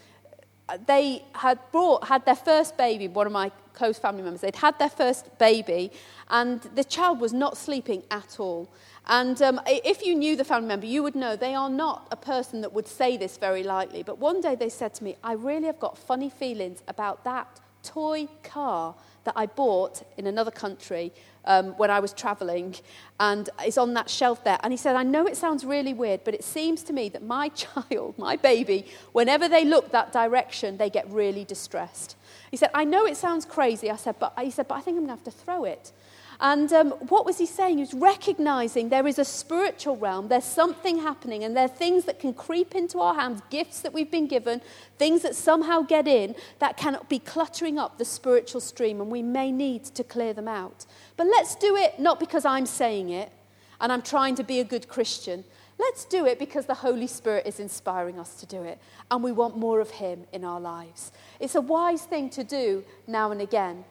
they 0.85 1.23
had 1.33 1.59
brought, 1.71 2.07
had 2.07 2.25
their 2.25 2.35
first 2.35 2.77
baby, 2.77 3.07
one 3.07 3.27
of 3.27 3.33
my 3.33 3.51
close 3.73 3.99
family 3.99 4.23
members, 4.23 4.41
they'd 4.41 4.55
had 4.55 4.77
their 4.79 4.89
first 4.89 5.37
baby, 5.37 5.91
and 6.29 6.61
the 6.75 6.83
child 6.83 7.19
was 7.19 7.33
not 7.33 7.57
sleeping 7.57 8.03
at 8.09 8.39
all. 8.39 8.69
And 9.07 9.39
um, 9.41 9.61
if 9.67 10.03
you 10.03 10.15
knew 10.15 10.35
the 10.35 10.43
family 10.43 10.67
member, 10.67 10.87
you 10.87 11.03
would 11.03 11.15
know 11.15 11.35
they 11.35 11.53
are 11.53 11.69
not 11.69 12.07
a 12.11 12.15
person 12.15 12.61
that 12.61 12.73
would 12.73 12.87
say 12.87 13.17
this 13.17 13.37
very 13.37 13.61
lightly. 13.61 14.01
But 14.01 14.17
one 14.17 14.41
day 14.41 14.55
they 14.55 14.69
said 14.69 14.95
to 14.95 15.03
me, 15.03 15.15
I 15.23 15.33
really 15.33 15.67
have 15.67 15.79
got 15.79 15.97
funny 15.97 16.29
feelings 16.29 16.81
about 16.87 17.23
that 17.25 17.59
toy 17.85 18.27
car 18.43 18.95
that 19.25 19.33
I 19.35 19.45
bought 19.45 20.03
in 20.17 20.27
another 20.27 20.51
country 20.51 21.11
um, 21.45 21.77
when 21.77 21.91
I 21.91 21.99
was 21.99 22.13
traveling, 22.13 22.75
and 23.19 23.49
it's 23.63 23.77
on 23.77 23.93
that 23.93 24.09
shelf 24.09 24.43
there. 24.43 24.59
And 24.63 24.73
he 24.73 24.77
said, 24.77 24.95
I 24.95 25.03
know 25.03 25.27
it 25.27 25.37
sounds 25.37 25.63
really 25.63 25.93
weird, 25.93 26.23
but 26.23 26.33
it 26.33 26.43
seems 26.43 26.83
to 26.83 26.93
me 26.93 27.09
that 27.09 27.23
my 27.23 27.49
child, 27.63 28.17
my 28.17 28.35
baby, 28.35 28.85
whenever 29.11 29.47
they 29.47 29.65
look 29.65 29.91
that 29.91 30.11
direction, 30.11 30.77
they 30.77 30.89
get 30.89 31.09
really 31.09 31.43
distressed. 31.43 32.15
He 32.51 32.57
said, 32.57 32.71
I 32.73 32.83
know 32.83 33.05
it 33.05 33.17
sounds 33.17 33.45
crazy. 33.45 33.89
I 33.91 33.95
said, 33.95 34.15
but, 34.19 34.33
he 34.39 34.51
said, 34.51 34.67
but 34.67 34.75
I 34.75 34.81
think 34.81 34.97
I'm 34.97 35.05
going 35.05 35.17
to 35.17 35.23
have 35.23 35.33
to 35.33 35.43
throw 35.43 35.65
it. 35.65 35.91
And 36.39 36.71
um, 36.73 36.91
what 37.09 37.25
was 37.25 37.37
he 37.37 37.45
saying? 37.45 37.77
He 37.77 37.81
was 37.81 37.93
recognizing 37.93 38.89
there 38.89 39.07
is 39.07 39.19
a 39.19 39.25
spiritual 39.25 39.97
realm, 39.97 40.27
there's 40.27 40.43
something 40.43 40.99
happening, 40.99 41.43
and 41.43 41.55
there 41.55 41.65
are 41.65 41.69
things 41.69 42.05
that 42.05 42.19
can 42.19 42.33
creep 42.33 42.75
into 42.75 42.99
our 42.99 43.15
hands, 43.15 43.41
gifts 43.49 43.81
that 43.81 43.93
we've 43.93 44.11
been 44.11 44.27
given, 44.27 44.61
things 44.97 45.21
that 45.21 45.35
somehow 45.35 45.81
get 45.81 46.07
in 46.07 46.35
that 46.59 46.77
can 46.77 46.97
be 47.09 47.19
cluttering 47.19 47.79
up 47.79 47.97
the 47.97 48.05
spiritual 48.05 48.61
stream, 48.61 48.99
and 48.99 49.09
we 49.09 49.21
may 49.21 49.51
need 49.51 49.85
to 49.85 50.03
clear 50.03 50.33
them 50.33 50.47
out. 50.47 50.85
But 51.17 51.27
let's 51.27 51.55
do 51.55 51.75
it 51.75 51.99
not 51.99 52.19
because 52.19 52.45
I'm 52.45 52.65
saying 52.65 53.09
it 53.09 53.31
and 53.79 53.91
I'm 53.91 54.01
trying 54.01 54.35
to 54.35 54.43
be 54.43 54.59
a 54.59 54.63
good 54.63 54.87
Christian. 54.87 55.43
Let's 55.77 56.05
do 56.05 56.25
it 56.25 56.39
because 56.39 56.65
the 56.65 56.73
Holy 56.73 57.07
Spirit 57.07 57.45
is 57.45 57.59
inspiring 57.59 58.17
us 58.17 58.35
to 58.39 58.45
do 58.45 58.63
it, 58.63 58.79
and 59.11 59.23
we 59.23 59.31
want 59.31 59.57
more 59.57 59.81
of 59.81 59.89
Him 59.89 60.25
in 60.31 60.45
our 60.45 60.59
lives. 60.59 61.11
It's 61.39 61.55
a 61.55 61.61
wise 61.61 62.03
thing 62.03 62.29
to 62.31 62.43
do 62.43 62.83
now 63.07 63.31
and 63.31 63.41
again. 63.41 63.83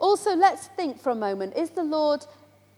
Also, 0.00 0.34
let's 0.34 0.66
think 0.68 0.98
for 0.98 1.10
a 1.10 1.14
moment 1.14 1.54
is 1.56 1.70
the 1.70 1.84
Lord 1.84 2.26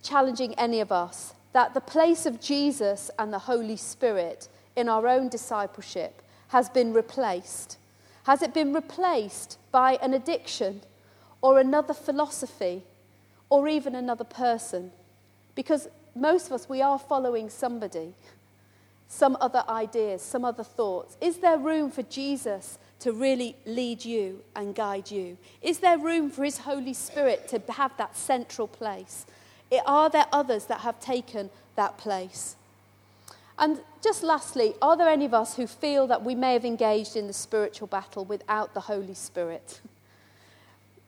challenging 0.02 0.54
any 0.54 0.80
of 0.80 0.92
us 0.92 1.34
that 1.52 1.72
the 1.72 1.80
place 1.80 2.26
of 2.26 2.40
Jesus 2.40 3.10
and 3.18 3.32
the 3.32 3.38
Holy 3.38 3.76
Spirit 3.76 4.48
in 4.76 4.88
our 4.88 5.06
own 5.06 5.28
discipleship 5.28 6.22
has 6.48 6.68
been 6.68 6.92
replaced? 6.92 7.78
Has 8.24 8.42
it 8.42 8.52
been 8.52 8.72
replaced 8.72 9.58
by 9.70 9.98
an 10.02 10.14
addiction 10.14 10.82
or 11.40 11.58
another 11.58 11.94
philosophy 11.94 12.82
or 13.48 13.68
even 13.68 13.94
another 13.94 14.24
person? 14.24 14.92
Because 15.54 15.88
most 16.14 16.46
of 16.46 16.52
us, 16.52 16.68
we 16.68 16.82
are 16.82 16.98
following 16.98 17.48
somebody, 17.48 18.14
some 19.08 19.36
other 19.40 19.64
ideas, 19.68 20.22
some 20.22 20.44
other 20.44 20.64
thoughts. 20.64 21.16
Is 21.20 21.38
there 21.38 21.58
room 21.58 21.90
for 21.90 22.02
Jesus 22.02 22.78
to 23.02 23.12
really 23.12 23.56
lead 23.66 24.04
you 24.04 24.40
and 24.54 24.74
guide 24.74 25.10
you? 25.10 25.36
Is 25.60 25.80
there 25.80 25.98
room 25.98 26.30
for 26.30 26.44
His 26.44 26.58
Holy 26.58 26.94
Spirit 26.94 27.48
to 27.48 27.60
have 27.72 27.96
that 27.96 28.16
central 28.16 28.68
place? 28.68 29.26
Are 29.86 30.08
there 30.08 30.26
others 30.32 30.66
that 30.66 30.80
have 30.82 31.00
taken 31.00 31.50
that 31.74 31.98
place? 31.98 32.56
And 33.58 33.80
just 34.02 34.22
lastly, 34.22 34.74
are 34.80 34.96
there 34.96 35.08
any 35.08 35.24
of 35.24 35.34
us 35.34 35.56
who 35.56 35.66
feel 35.66 36.06
that 36.06 36.24
we 36.24 36.34
may 36.36 36.52
have 36.52 36.64
engaged 36.64 37.16
in 37.16 37.26
the 37.26 37.32
spiritual 37.32 37.88
battle 37.88 38.24
without 38.24 38.72
the 38.72 38.80
Holy 38.80 39.14
Spirit? 39.14 39.80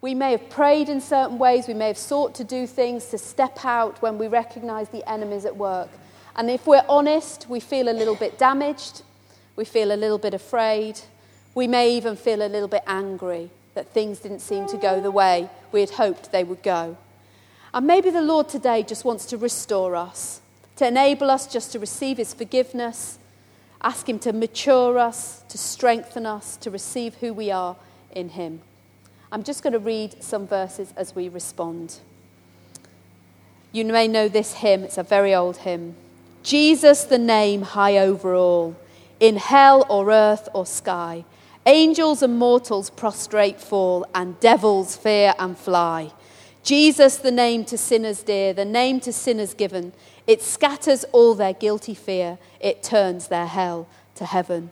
We 0.00 0.14
may 0.14 0.32
have 0.32 0.50
prayed 0.50 0.88
in 0.88 1.00
certain 1.00 1.38
ways, 1.38 1.68
we 1.68 1.74
may 1.74 1.86
have 1.86 1.98
sought 1.98 2.34
to 2.34 2.44
do 2.44 2.66
things 2.66 3.06
to 3.06 3.18
step 3.18 3.64
out 3.64 4.02
when 4.02 4.18
we 4.18 4.26
recognize 4.26 4.88
the 4.88 5.08
enemies 5.08 5.44
at 5.44 5.56
work. 5.56 5.88
And 6.36 6.50
if 6.50 6.66
we're 6.66 6.84
honest, 6.88 7.48
we 7.48 7.60
feel 7.60 7.88
a 7.88 7.94
little 7.94 8.16
bit 8.16 8.36
damaged, 8.36 9.02
we 9.54 9.64
feel 9.64 9.92
a 9.92 9.96
little 9.96 10.18
bit 10.18 10.34
afraid, 10.34 11.00
we 11.54 11.66
may 11.66 11.96
even 11.96 12.16
feel 12.16 12.42
a 12.42 12.48
little 12.48 12.68
bit 12.68 12.82
angry 12.86 13.50
that 13.74 13.88
things 13.92 14.20
didn't 14.20 14.40
seem 14.40 14.66
to 14.66 14.76
go 14.76 15.00
the 15.00 15.10
way 15.10 15.48
we 15.72 15.80
had 15.80 15.90
hoped 15.90 16.32
they 16.32 16.44
would 16.44 16.62
go. 16.62 16.96
And 17.72 17.86
maybe 17.86 18.10
the 18.10 18.22
Lord 18.22 18.48
today 18.48 18.82
just 18.82 19.04
wants 19.04 19.26
to 19.26 19.36
restore 19.36 19.96
us, 19.96 20.40
to 20.76 20.86
enable 20.86 21.30
us 21.30 21.52
just 21.52 21.72
to 21.72 21.78
receive 21.78 22.18
His 22.18 22.32
forgiveness, 22.32 23.18
ask 23.82 24.08
Him 24.08 24.18
to 24.20 24.32
mature 24.32 24.98
us, 24.98 25.42
to 25.48 25.58
strengthen 25.58 26.26
us, 26.26 26.56
to 26.58 26.70
receive 26.70 27.16
who 27.16 27.32
we 27.32 27.50
are 27.50 27.76
in 28.12 28.30
Him. 28.30 28.60
I'm 29.32 29.42
just 29.42 29.62
going 29.62 29.72
to 29.72 29.80
read 29.80 30.22
some 30.22 30.46
verses 30.46 30.94
as 30.96 31.16
we 31.16 31.28
respond. 31.28 31.98
You 33.72 33.84
may 33.84 34.06
know 34.06 34.28
this 34.28 34.54
hymn, 34.54 34.84
it's 34.84 34.98
a 34.98 35.02
very 35.02 35.34
old 35.34 35.58
hymn. 35.58 35.96
Jesus, 36.44 37.02
the 37.02 37.18
name 37.18 37.62
high 37.62 37.98
over 37.98 38.34
all, 38.34 38.76
in 39.18 39.36
hell 39.36 39.84
or 39.88 40.12
earth 40.12 40.48
or 40.54 40.64
sky. 40.64 41.24
Angels 41.66 42.22
and 42.22 42.38
mortals 42.38 42.90
prostrate 42.90 43.60
fall, 43.60 44.06
and 44.14 44.38
devils 44.38 44.96
fear 44.96 45.34
and 45.38 45.56
fly. 45.56 46.12
Jesus, 46.62 47.16
the 47.16 47.30
name 47.30 47.64
to 47.66 47.78
sinners 47.78 48.22
dear, 48.22 48.52
the 48.52 48.64
name 48.64 49.00
to 49.00 49.12
sinners 49.12 49.54
given, 49.54 49.92
it 50.26 50.42
scatters 50.42 51.04
all 51.12 51.34
their 51.34 51.54
guilty 51.54 51.94
fear, 51.94 52.38
it 52.60 52.82
turns 52.82 53.28
their 53.28 53.46
hell 53.46 53.88
to 54.14 54.24
heaven. 54.24 54.70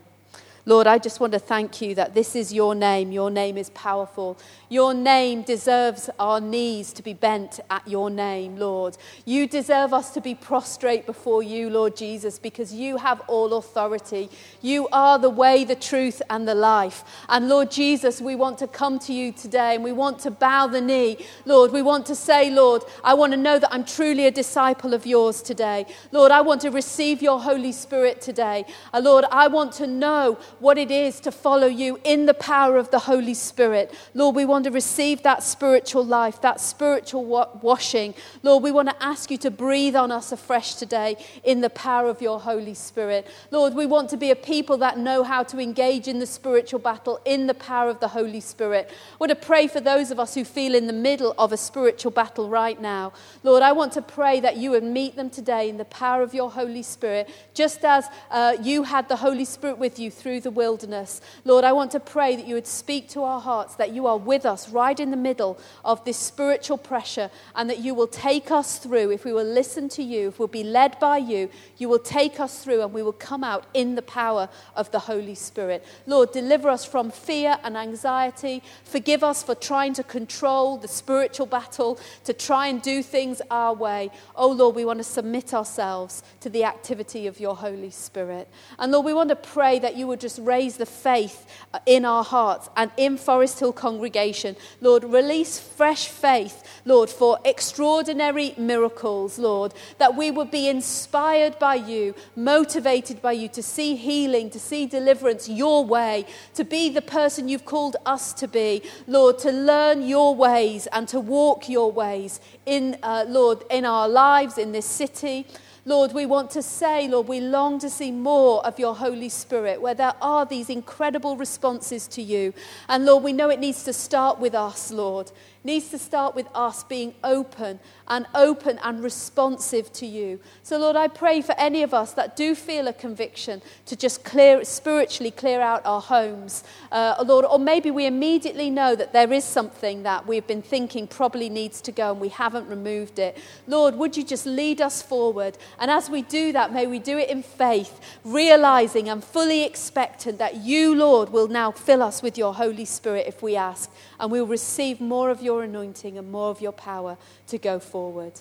Lord, 0.65 0.87
I 0.87 0.99
just 0.99 1.19
want 1.19 1.33
to 1.33 1.41
thank 1.41 1.81
you 1.81 1.97
that 1.97 2.15
this 2.15 2.37
is 2.37 2.53
your 2.53 2.77
name. 2.77 3.11
Your 3.11 3.33
name 3.33 3.59
is 3.59 3.71
powerful. 3.71 4.39
Your 4.69 4.95
name 4.95 5.43
deserves 5.43 6.09
our 6.21 6.41
knees 6.41 6.93
to 6.93 7.03
be 7.03 7.15
bent 7.15 7.59
at 7.69 7.87
your 7.89 8.11
name, 8.11 8.57
Lord. 8.57 8.97
You 9.25 9.49
deserve 9.49 9.93
us 9.93 10.13
to 10.15 10.21
be 10.21 10.37
prostrate 10.37 11.05
before 11.05 11.43
you, 11.43 11.69
Lord 11.69 11.97
Jesus, 11.97 12.39
because 12.39 12.73
you 12.73 12.97
have 12.99 13.21
all 13.27 13.55
authority. 13.55 14.31
You 14.61 14.87
are 14.93 15.19
the 15.19 15.31
way, 15.31 15.65
the 15.65 15.75
truth, 15.75 16.23
and 16.31 16.47
the 16.47 16.55
life. 16.55 17.03
And 17.29 17.49
Lord 17.49 17.73
Jesus, 17.73 18.21
we 18.21 18.37
want 18.37 18.59
to 18.59 18.69
come 18.69 19.01
to 19.01 19.13
you 19.13 19.33
today 19.33 19.75
and 19.75 19.83
we 19.83 19.91
want 19.91 20.21
to 20.21 20.31
bow 20.31 20.69
the 20.69 20.81
knee. 20.81 21.27
Lord, 21.45 21.73
we 21.73 21.83
want 21.83 22.07
to 22.07 22.15
say, 22.15 22.51
Lord, 22.51 22.85
I 23.03 23.15
want 23.15 23.33
to 23.33 23.37
know 23.37 23.59
that 23.59 23.75
I'm 23.75 23.85
truly 23.85 24.27
a 24.27 24.31
disciple 24.31 24.95
of 24.95 25.07
yours 25.07 25.43
today. 25.43 25.87
Lord, 26.13 26.31
I 26.31 26.41
want 26.41 26.61
to 26.61 26.71
receive 26.71 27.21
your 27.21 27.41
Holy 27.41 27.73
Spirit 27.73 28.21
today. 28.21 28.65
Uh, 28.95 29.01
Lord, 29.01 29.25
I 29.33 29.49
want 29.49 29.73
to 29.73 29.89
know 29.89 30.39
what 30.63 30.79
it 30.79 30.93
is 30.93 31.19
to 31.19 31.33
follow 31.33 31.67
you 31.67 31.99
in 32.05 32.27
the 32.27 32.35
power 32.35 32.77
of 32.77 32.89
the 32.93 33.01
Holy 33.01 33.35
Spirit. 33.35 33.93
Lord, 34.15 34.37
we 34.37 34.45
want 34.45 34.63
to 34.65 34.71
receive 34.71 35.25
that 35.25 35.43
spiritual 35.43 36.05
life, 36.05 36.41
that 36.41 36.61
spiritual 36.61 37.25
washing. 37.61 38.15
Lord, 38.45 38.63
we 38.63 38.71
want 38.71 38.89
to 38.89 39.03
ask 39.03 39.29
you 39.33 39.39
to 39.39 39.51
breathe 39.51 39.97
on 39.97 40.13
us 40.13 40.31
afresh 40.31 40.77
today 40.77 41.17
in 41.43 41.63
the 41.63 41.71
power 41.71 42.09
of 42.09 42.23
your 42.23 42.39
Holy 42.39 42.75
Spirit. 42.75 43.27
Lord, 43.51 43.75
we 43.75 43.87
want 43.87 44.09
to 44.11 44.17
be 44.17 44.31
a 44.31 44.37
people 44.37 44.77
that 44.79 44.99
know 44.99 45.25
how 45.25 45.43
to 45.43 45.59
engage 45.59 46.07
in 46.07 46.21
the 46.21 46.27
spiritual 46.27 46.79
battle 46.79 47.21
in 47.25 47.49
the 47.49 47.55
power 47.55 47.91
of 47.91 47.99
the 47.99 48.09
Holy 48.09 48.41
Spirit. 48.41 48.89
I 48.89 49.17
want 49.19 49.31
to 49.31 49.37
pray 49.37 49.67
for 49.67 49.81
those 49.81 50.13
of 50.13 50.21
us 50.21 50.33
who 50.37 50.45
feel 50.45 50.77
in 50.77 50.87
the 50.87 50.93
middle 50.93 51.35
of 51.39 51.51
a 51.51 51.57
spiritual 51.57 52.13
battle 52.13 52.49
right 52.49 52.81
now. 52.81 53.13
Lord, 53.43 53.65
I 53.65 53.73
want 53.73 53.95
to 53.95 54.03
pray 54.03 54.39
that 54.39 54.59
you 54.59 54.71
would 54.71 54.85
meet 54.85 55.17
them 55.17 55.29
today 55.29 55.69
in 55.69 55.77
the 55.77 55.87
power 55.87 56.23
of 56.23 56.35
your 56.35 56.53
Holy 56.53 56.85
Spirit, 56.85 57.29
just 57.53 57.85
as 57.85 58.07
uh, 58.31 58.57
you 58.63 58.85
had 58.85 59.09
the 59.09 59.17
Holy 59.17 59.45
Spirit 59.45 59.79
with 59.79 59.99
you 59.99 60.09
through 60.09 60.41
the 60.41 60.52
wilderness. 60.55 61.21
Lord, 61.45 61.65
I 61.65 61.73
want 61.73 61.91
to 61.93 62.01
pray 62.01 62.37
that 62.37 62.47
you 62.47 62.55
would 62.55 62.67
speak 62.67 63.09
to 63.11 63.23
our 63.23 63.41
hearts, 63.41 63.75
that 63.77 63.93
you 63.93 64.07
are 64.07 64.17
with 64.17 64.47
us 64.47 64.69
right 64.69 64.99
in 64.99 65.11
the 65.11 65.17
middle 65.17 65.59
of 65.85 66.05
this 66.05 66.17
spiritual 66.17 66.79
pressure, 66.79 67.31
and 67.55 67.69
that 67.71 67.79
you 67.79 67.95
will 67.95 68.07
take 68.07 68.51
us 68.51 68.79
through. 68.79 69.11
If 69.11 69.25
we 69.25 69.33
will 69.33 69.45
listen 69.45 69.89
to 69.91 70.03
you, 70.03 70.29
if 70.29 70.39
we'll 70.39 70.49
be 70.49 70.65
led 70.65 70.99
by 70.99 71.19
you, 71.19 71.49
you 71.79 71.89
will 71.89 71.99
take 71.99 72.41
us 72.41 72.63
through 72.63 72.83
and 72.83 72.93
we 72.93 73.03
will 73.03 73.13
come 73.13 73.45
out 73.45 73.67
in 73.75 73.95
the 73.95 74.03
power 74.03 74.49
of 74.77 74.91
the 74.91 74.99
Holy 75.01 75.35
Spirit. 75.35 75.85
Lord, 76.07 76.33
deliver 76.33 76.69
us 76.69 76.85
from 76.85 77.11
fear 77.11 77.59
and 77.63 77.77
anxiety. 77.77 78.63
Forgive 78.85 79.25
us 79.25 79.43
for 79.43 79.55
trying 79.55 79.95
to 79.95 80.03
control 80.03 80.77
the 80.77 80.89
spiritual 80.89 81.47
battle, 81.47 81.99
to 82.25 82.33
try 82.33 82.67
and 82.69 82.83
do 82.83 83.03
things 83.03 83.43
our 83.51 83.75
way. 83.75 84.11
Oh, 84.37 84.51
Lord, 84.51 84.77
we 84.77 84.85
want 84.85 84.99
to 84.99 85.05
submit 85.05 85.55
ourselves 85.55 86.23
to 86.41 86.51
the 86.51 86.65
activity 86.65 87.27
of 87.27 87.41
your 87.41 87.57
Holy 87.57 87.91
Spirit. 87.91 88.49
And 88.79 88.93
Lord, 88.93 89.07
we 89.07 89.15
want 89.15 89.31
to 89.31 89.37
pray 89.37 89.79
that 89.79 89.97
you 89.97 90.07
would 90.07 90.21
just 90.21 90.39
raise 90.45 90.77
the 90.77 90.87
faith 90.87 91.47
uh, 91.73 91.79
in 91.87 92.05
our 92.05 92.25
hearts 92.25 92.69
and 92.77 92.91
in 92.97 93.17
Forest 93.17 93.61
Hill 93.61 93.73
congregation. 93.73 94.57
Lord, 94.81 95.05
release 95.05 95.59
fresh 95.59 96.09
faith, 96.09 96.63
Lord, 96.85 97.11
for 97.11 97.39
extraordinary 97.45 98.55
miracles, 98.57 99.39
Lord, 99.39 99.75
that 99.99 100.17
we 100.17 100.31
would 100.31 100.51
be 100.51 100.69
inspired 100.69 101.59
by 101.59 101.77
you, 101.77 102.15
motivated 102.37 103.23
by 103.23 103.33
you 103.33 103.49
to 103.49 103.63
see 103.63 103.97
healing, 103.97 104.51
to 104.51 104.61
see 104.61 104.87
deliverance 104.87 105.49
your 105.49 105.85
way, 105.85 106.27
to 106.55 106.65
be 106.65 106.89
the 106.91 107.03
person 107.03 107.49
you've 107.49 107.65
called 107.65 107.97
us 108.07 108.33
to 108.35 108.49
be, 108.49 108.83
Lord, 109.07 109.39
to 109.41 109.53
learn 109.53 110.07
your 110.07 110.35
ways 110.35 110.87
and 110.89 111.09
to 111.09 111.21
walk 111.21 111.69
your 111.69 111.91
ways 111.91 112.41
in, 112.67 112.97
uh, 113.03 113.25
Lord, 113.29 113.65
in 113.71 113.85
our 113.85 114.09
lives, 114.09 114.59
in 114.59 114.73
this 114.73 114.87
city. 114.87 115.47
Lord, 115.85 116.13
we 116.13 116.27
want 116.27 116.53
to 116.53 116.63
say, 116.63 117.09
Lord, 117.09 117.27
we 117.27 117.41
long 117.41 117.81
to 117.81 117.91
see 117.91 118.13
more 118.13 118.65
of 118.65 118.79
your 118.79 118.95
Holy 118.95 119.29
Spirit 119.29 119.83
where 119.83 119.95
there 119.95 120.15
are 120.23 120.47
these 120.47 120.71
incredible 120.71 121.37
responses 121.37 122.07
to 122.09 122.23
you. 122.23 122.55
And 122.89 123.05
Lord, 123.05 123.25
we 123.25 123.33
know 123.33 123.49
it 123.51 123.59
needs 123.59 123.83
to 123.85 123.93
start 123.93 124.39
with 124.39 124.55
us, 124.55 124.93
Lord 124.93 125.33
needs 125.65 125.89
to 125.91 125.99
start 125.99 126.35
with 126.35 126.49
us 126.55 126.83
being 126.85 127.15
open 127.23 127.79
and 128.09 128.27
open 128.35 128.79
and 128.83 129.03
responsive 129.03 129.93
to 129.93 130.07
you. 130.07 130.41
So, 130.63 130.79
Lord, 130.79 130.97
I 130.97 131.09
pray 131.09 131.41
for 131.41 131.55
any 131.59 131.83
of 131.83 131.95
us 131.95 132.13
that 132.15 132.37
do 132.37 132.55
feel 132.55 132.89
a 132.89 132.93
conviction 132.93 133.63
to 133.87 133.97
just 133.97 134.25
clear, 134.25 134.65
spiritually 134.65 135.31
clear 135.31 135.61
out 135.61 135.83
our 135.85 136.01
homes, 136.01 136.65
uh, 136.91 137.23
Lord, 137.25 137.45
or 137.45 137.59
maybe 137.59 137.91
we 137.91 138.07
immediately 138.07 138.71
know 138.71 138.97
that 138.97 139.13
there 139.13 139.33
is 139.33 139.45
something 139.45 140.03
that 140.03 140.27
we've 140.27 140.47
been 140.47 140.63
thinking 140.63 141.07
probably 141.07 141.49
needs 141.49 141.81
to 141.83 141.93
go 141.93 142.13
and 142.13 142.21
we 142.21 142.29
haven't 142.29 142.69
removed 142.69 143.19
it. 143.19 143.39
Lord, 143.67 143.95
would 143.97 144.17
you 144.17 144.25
just 144.25 144.47
lead 144.47 144.81
us 144.81 145.01
forward? 145.01 145.57
And 145.79 145.91
as 145.91 146.11
we 146.11 146.23
do 146.23 146.53
that, 146.53 146.73
may 146.73 146.87
we 146.87 146.99
do 146.99 147.19
it 147.19 147.31
in 147.31 147.43
faith, 147.43 148.01
realizing 148.25 149.09
and 149.09 149.23
fully 149.23 149.65
expectant 149.65 150.39
that 150.39 150.57
you, 150.57 150.95
Lord, 150.95 151.31
will 151.31 151.49
now 151.49 151.71
fill 151.71 152.03
us 152.03 152.23
with 152.23 152.37
your 152.37 152.55
Holy 152.55 152.85
Spirit 152.85 153.27
if 153.27 153.43
we 153.43 153.57
ask, 153.57 153.91
and 154.19 154.31
we 154.31 154.41
will 154.41 154.49
receive 154.49 155.01
more 155.01 155.31
of 155.31 155.43
your 155.43 155.52
your 155.53 155.65
anointing 155.65 156.19
and 156.19 156.31
more 156.31 156.51
of 156.51 156.61
your 156.61 156.73
power 156.73 157.17
to 157.47 157.59
go 157.59 157.79
forward. 157.79 158.33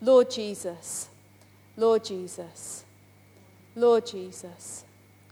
Lord 0.00 0.30
Jesus, 0.30 1.08
Lord 1.76 2.04
Jesus, 2.04 2.84
Lord 3.74 4.06
Jesus. 4.06 4.84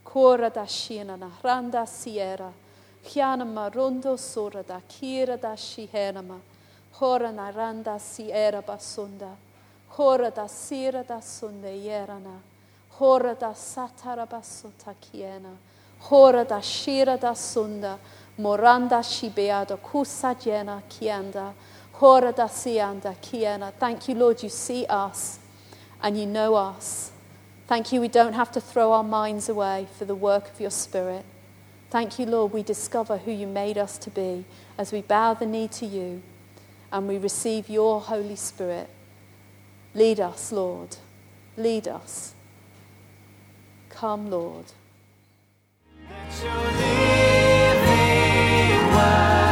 Cora 0.04 0.50
da 0.50 0.64
shina 0.64 1.18
na 1.18 1.28
randa 1.44 1.86
sierra, 1.86 2.52
chiana 3.04 3.44
marondo 3.44 4.18
sora 4.18 4.62
da 4.62 4.80
kira 4.88 5.36
da 5.38 5.54
shihenama, 5.56 6.38
hora 6.92 7.30
na 7.32 7.50
randa 7.50 7.98
sierra 7.98 8.62
basunda, 8.62 9.36
hora 9.88 10.30
da 10.30 10.46
sira 10.46 11.04
da 11.04 11.20
sunde 11.20 11.74
yerana, 11.84 12.38
hora 12.98 13.34
da 13.34 13.52
satara 13.52 14.26
basota 14.26 14.94
kiena, 15.00 15.54
hora 16.08 16.44
da 16.44 16.60
shira 16.60 17.18
da 17.18 17.34
sunda, 17.34 17.98
Moranda 18.38 19.02
shibeada 19.02 19.76
kusajena 19.76 20.82
kianda. 20.88 21.52
Horada 21.94 22.48
sianda 22.48 23.14
kiena. 23.20 23.72
Thank 23.72 24.08
you, 24.08 24.14
Lord, 24.14 24.42
you 24.42 24.48
see 24.48 24.84
us 24.86 25.38
and 26.02 26.18
you 26.18 26.26
know 26.26 26.54
us. 26.54 27.12
Thank 27.66 27.92
you, 27.92 28.00
we 28.00 28.08
don't 28.08 28.34
have 28.34 28.52
to 28.52 28.60
throw 28.60 28.92
our 28.92 29.02
minds 29.02 29.48
away 29.48 29.88
for 29.98 30.04
the 30.04 30.14
work 30.14 30.50
of 30.50 30.60
your 30.60 30.70
Spirit. 30.70 31.24
Thank 31.90 32.18
you, 32.18 32.26
Lord, 32.26 32.52
we 32.52 32.62
discover 32.62 33.16
who 33.16 33.32
you 33.32 33.46
made 33.46 33.78
us 33.78 33.98
to 33.98 34.10
be 34.10 34.44
as 34.76 34.92
we 34.92 35.02
bow 35.02 35.34
the 35.34 35.46
knee 35.46 35.68
to 35.68 35.86
you 35.86 36.22
and 36.92 37.08
we 37.08 37.18
receive 37.18 37.68
your 37.68 38.00
Holy 38.00 38.36
Spirit. 38.36 38.88
Lead 39.94 40.20
us, 40.20 40.52
Lord. 40.52 40.96
Lead 41.56 41.88
us. 41.88 42.34
Come, 43.88 44.30
Lord 44.30 44.66
wide. 48.96 49.45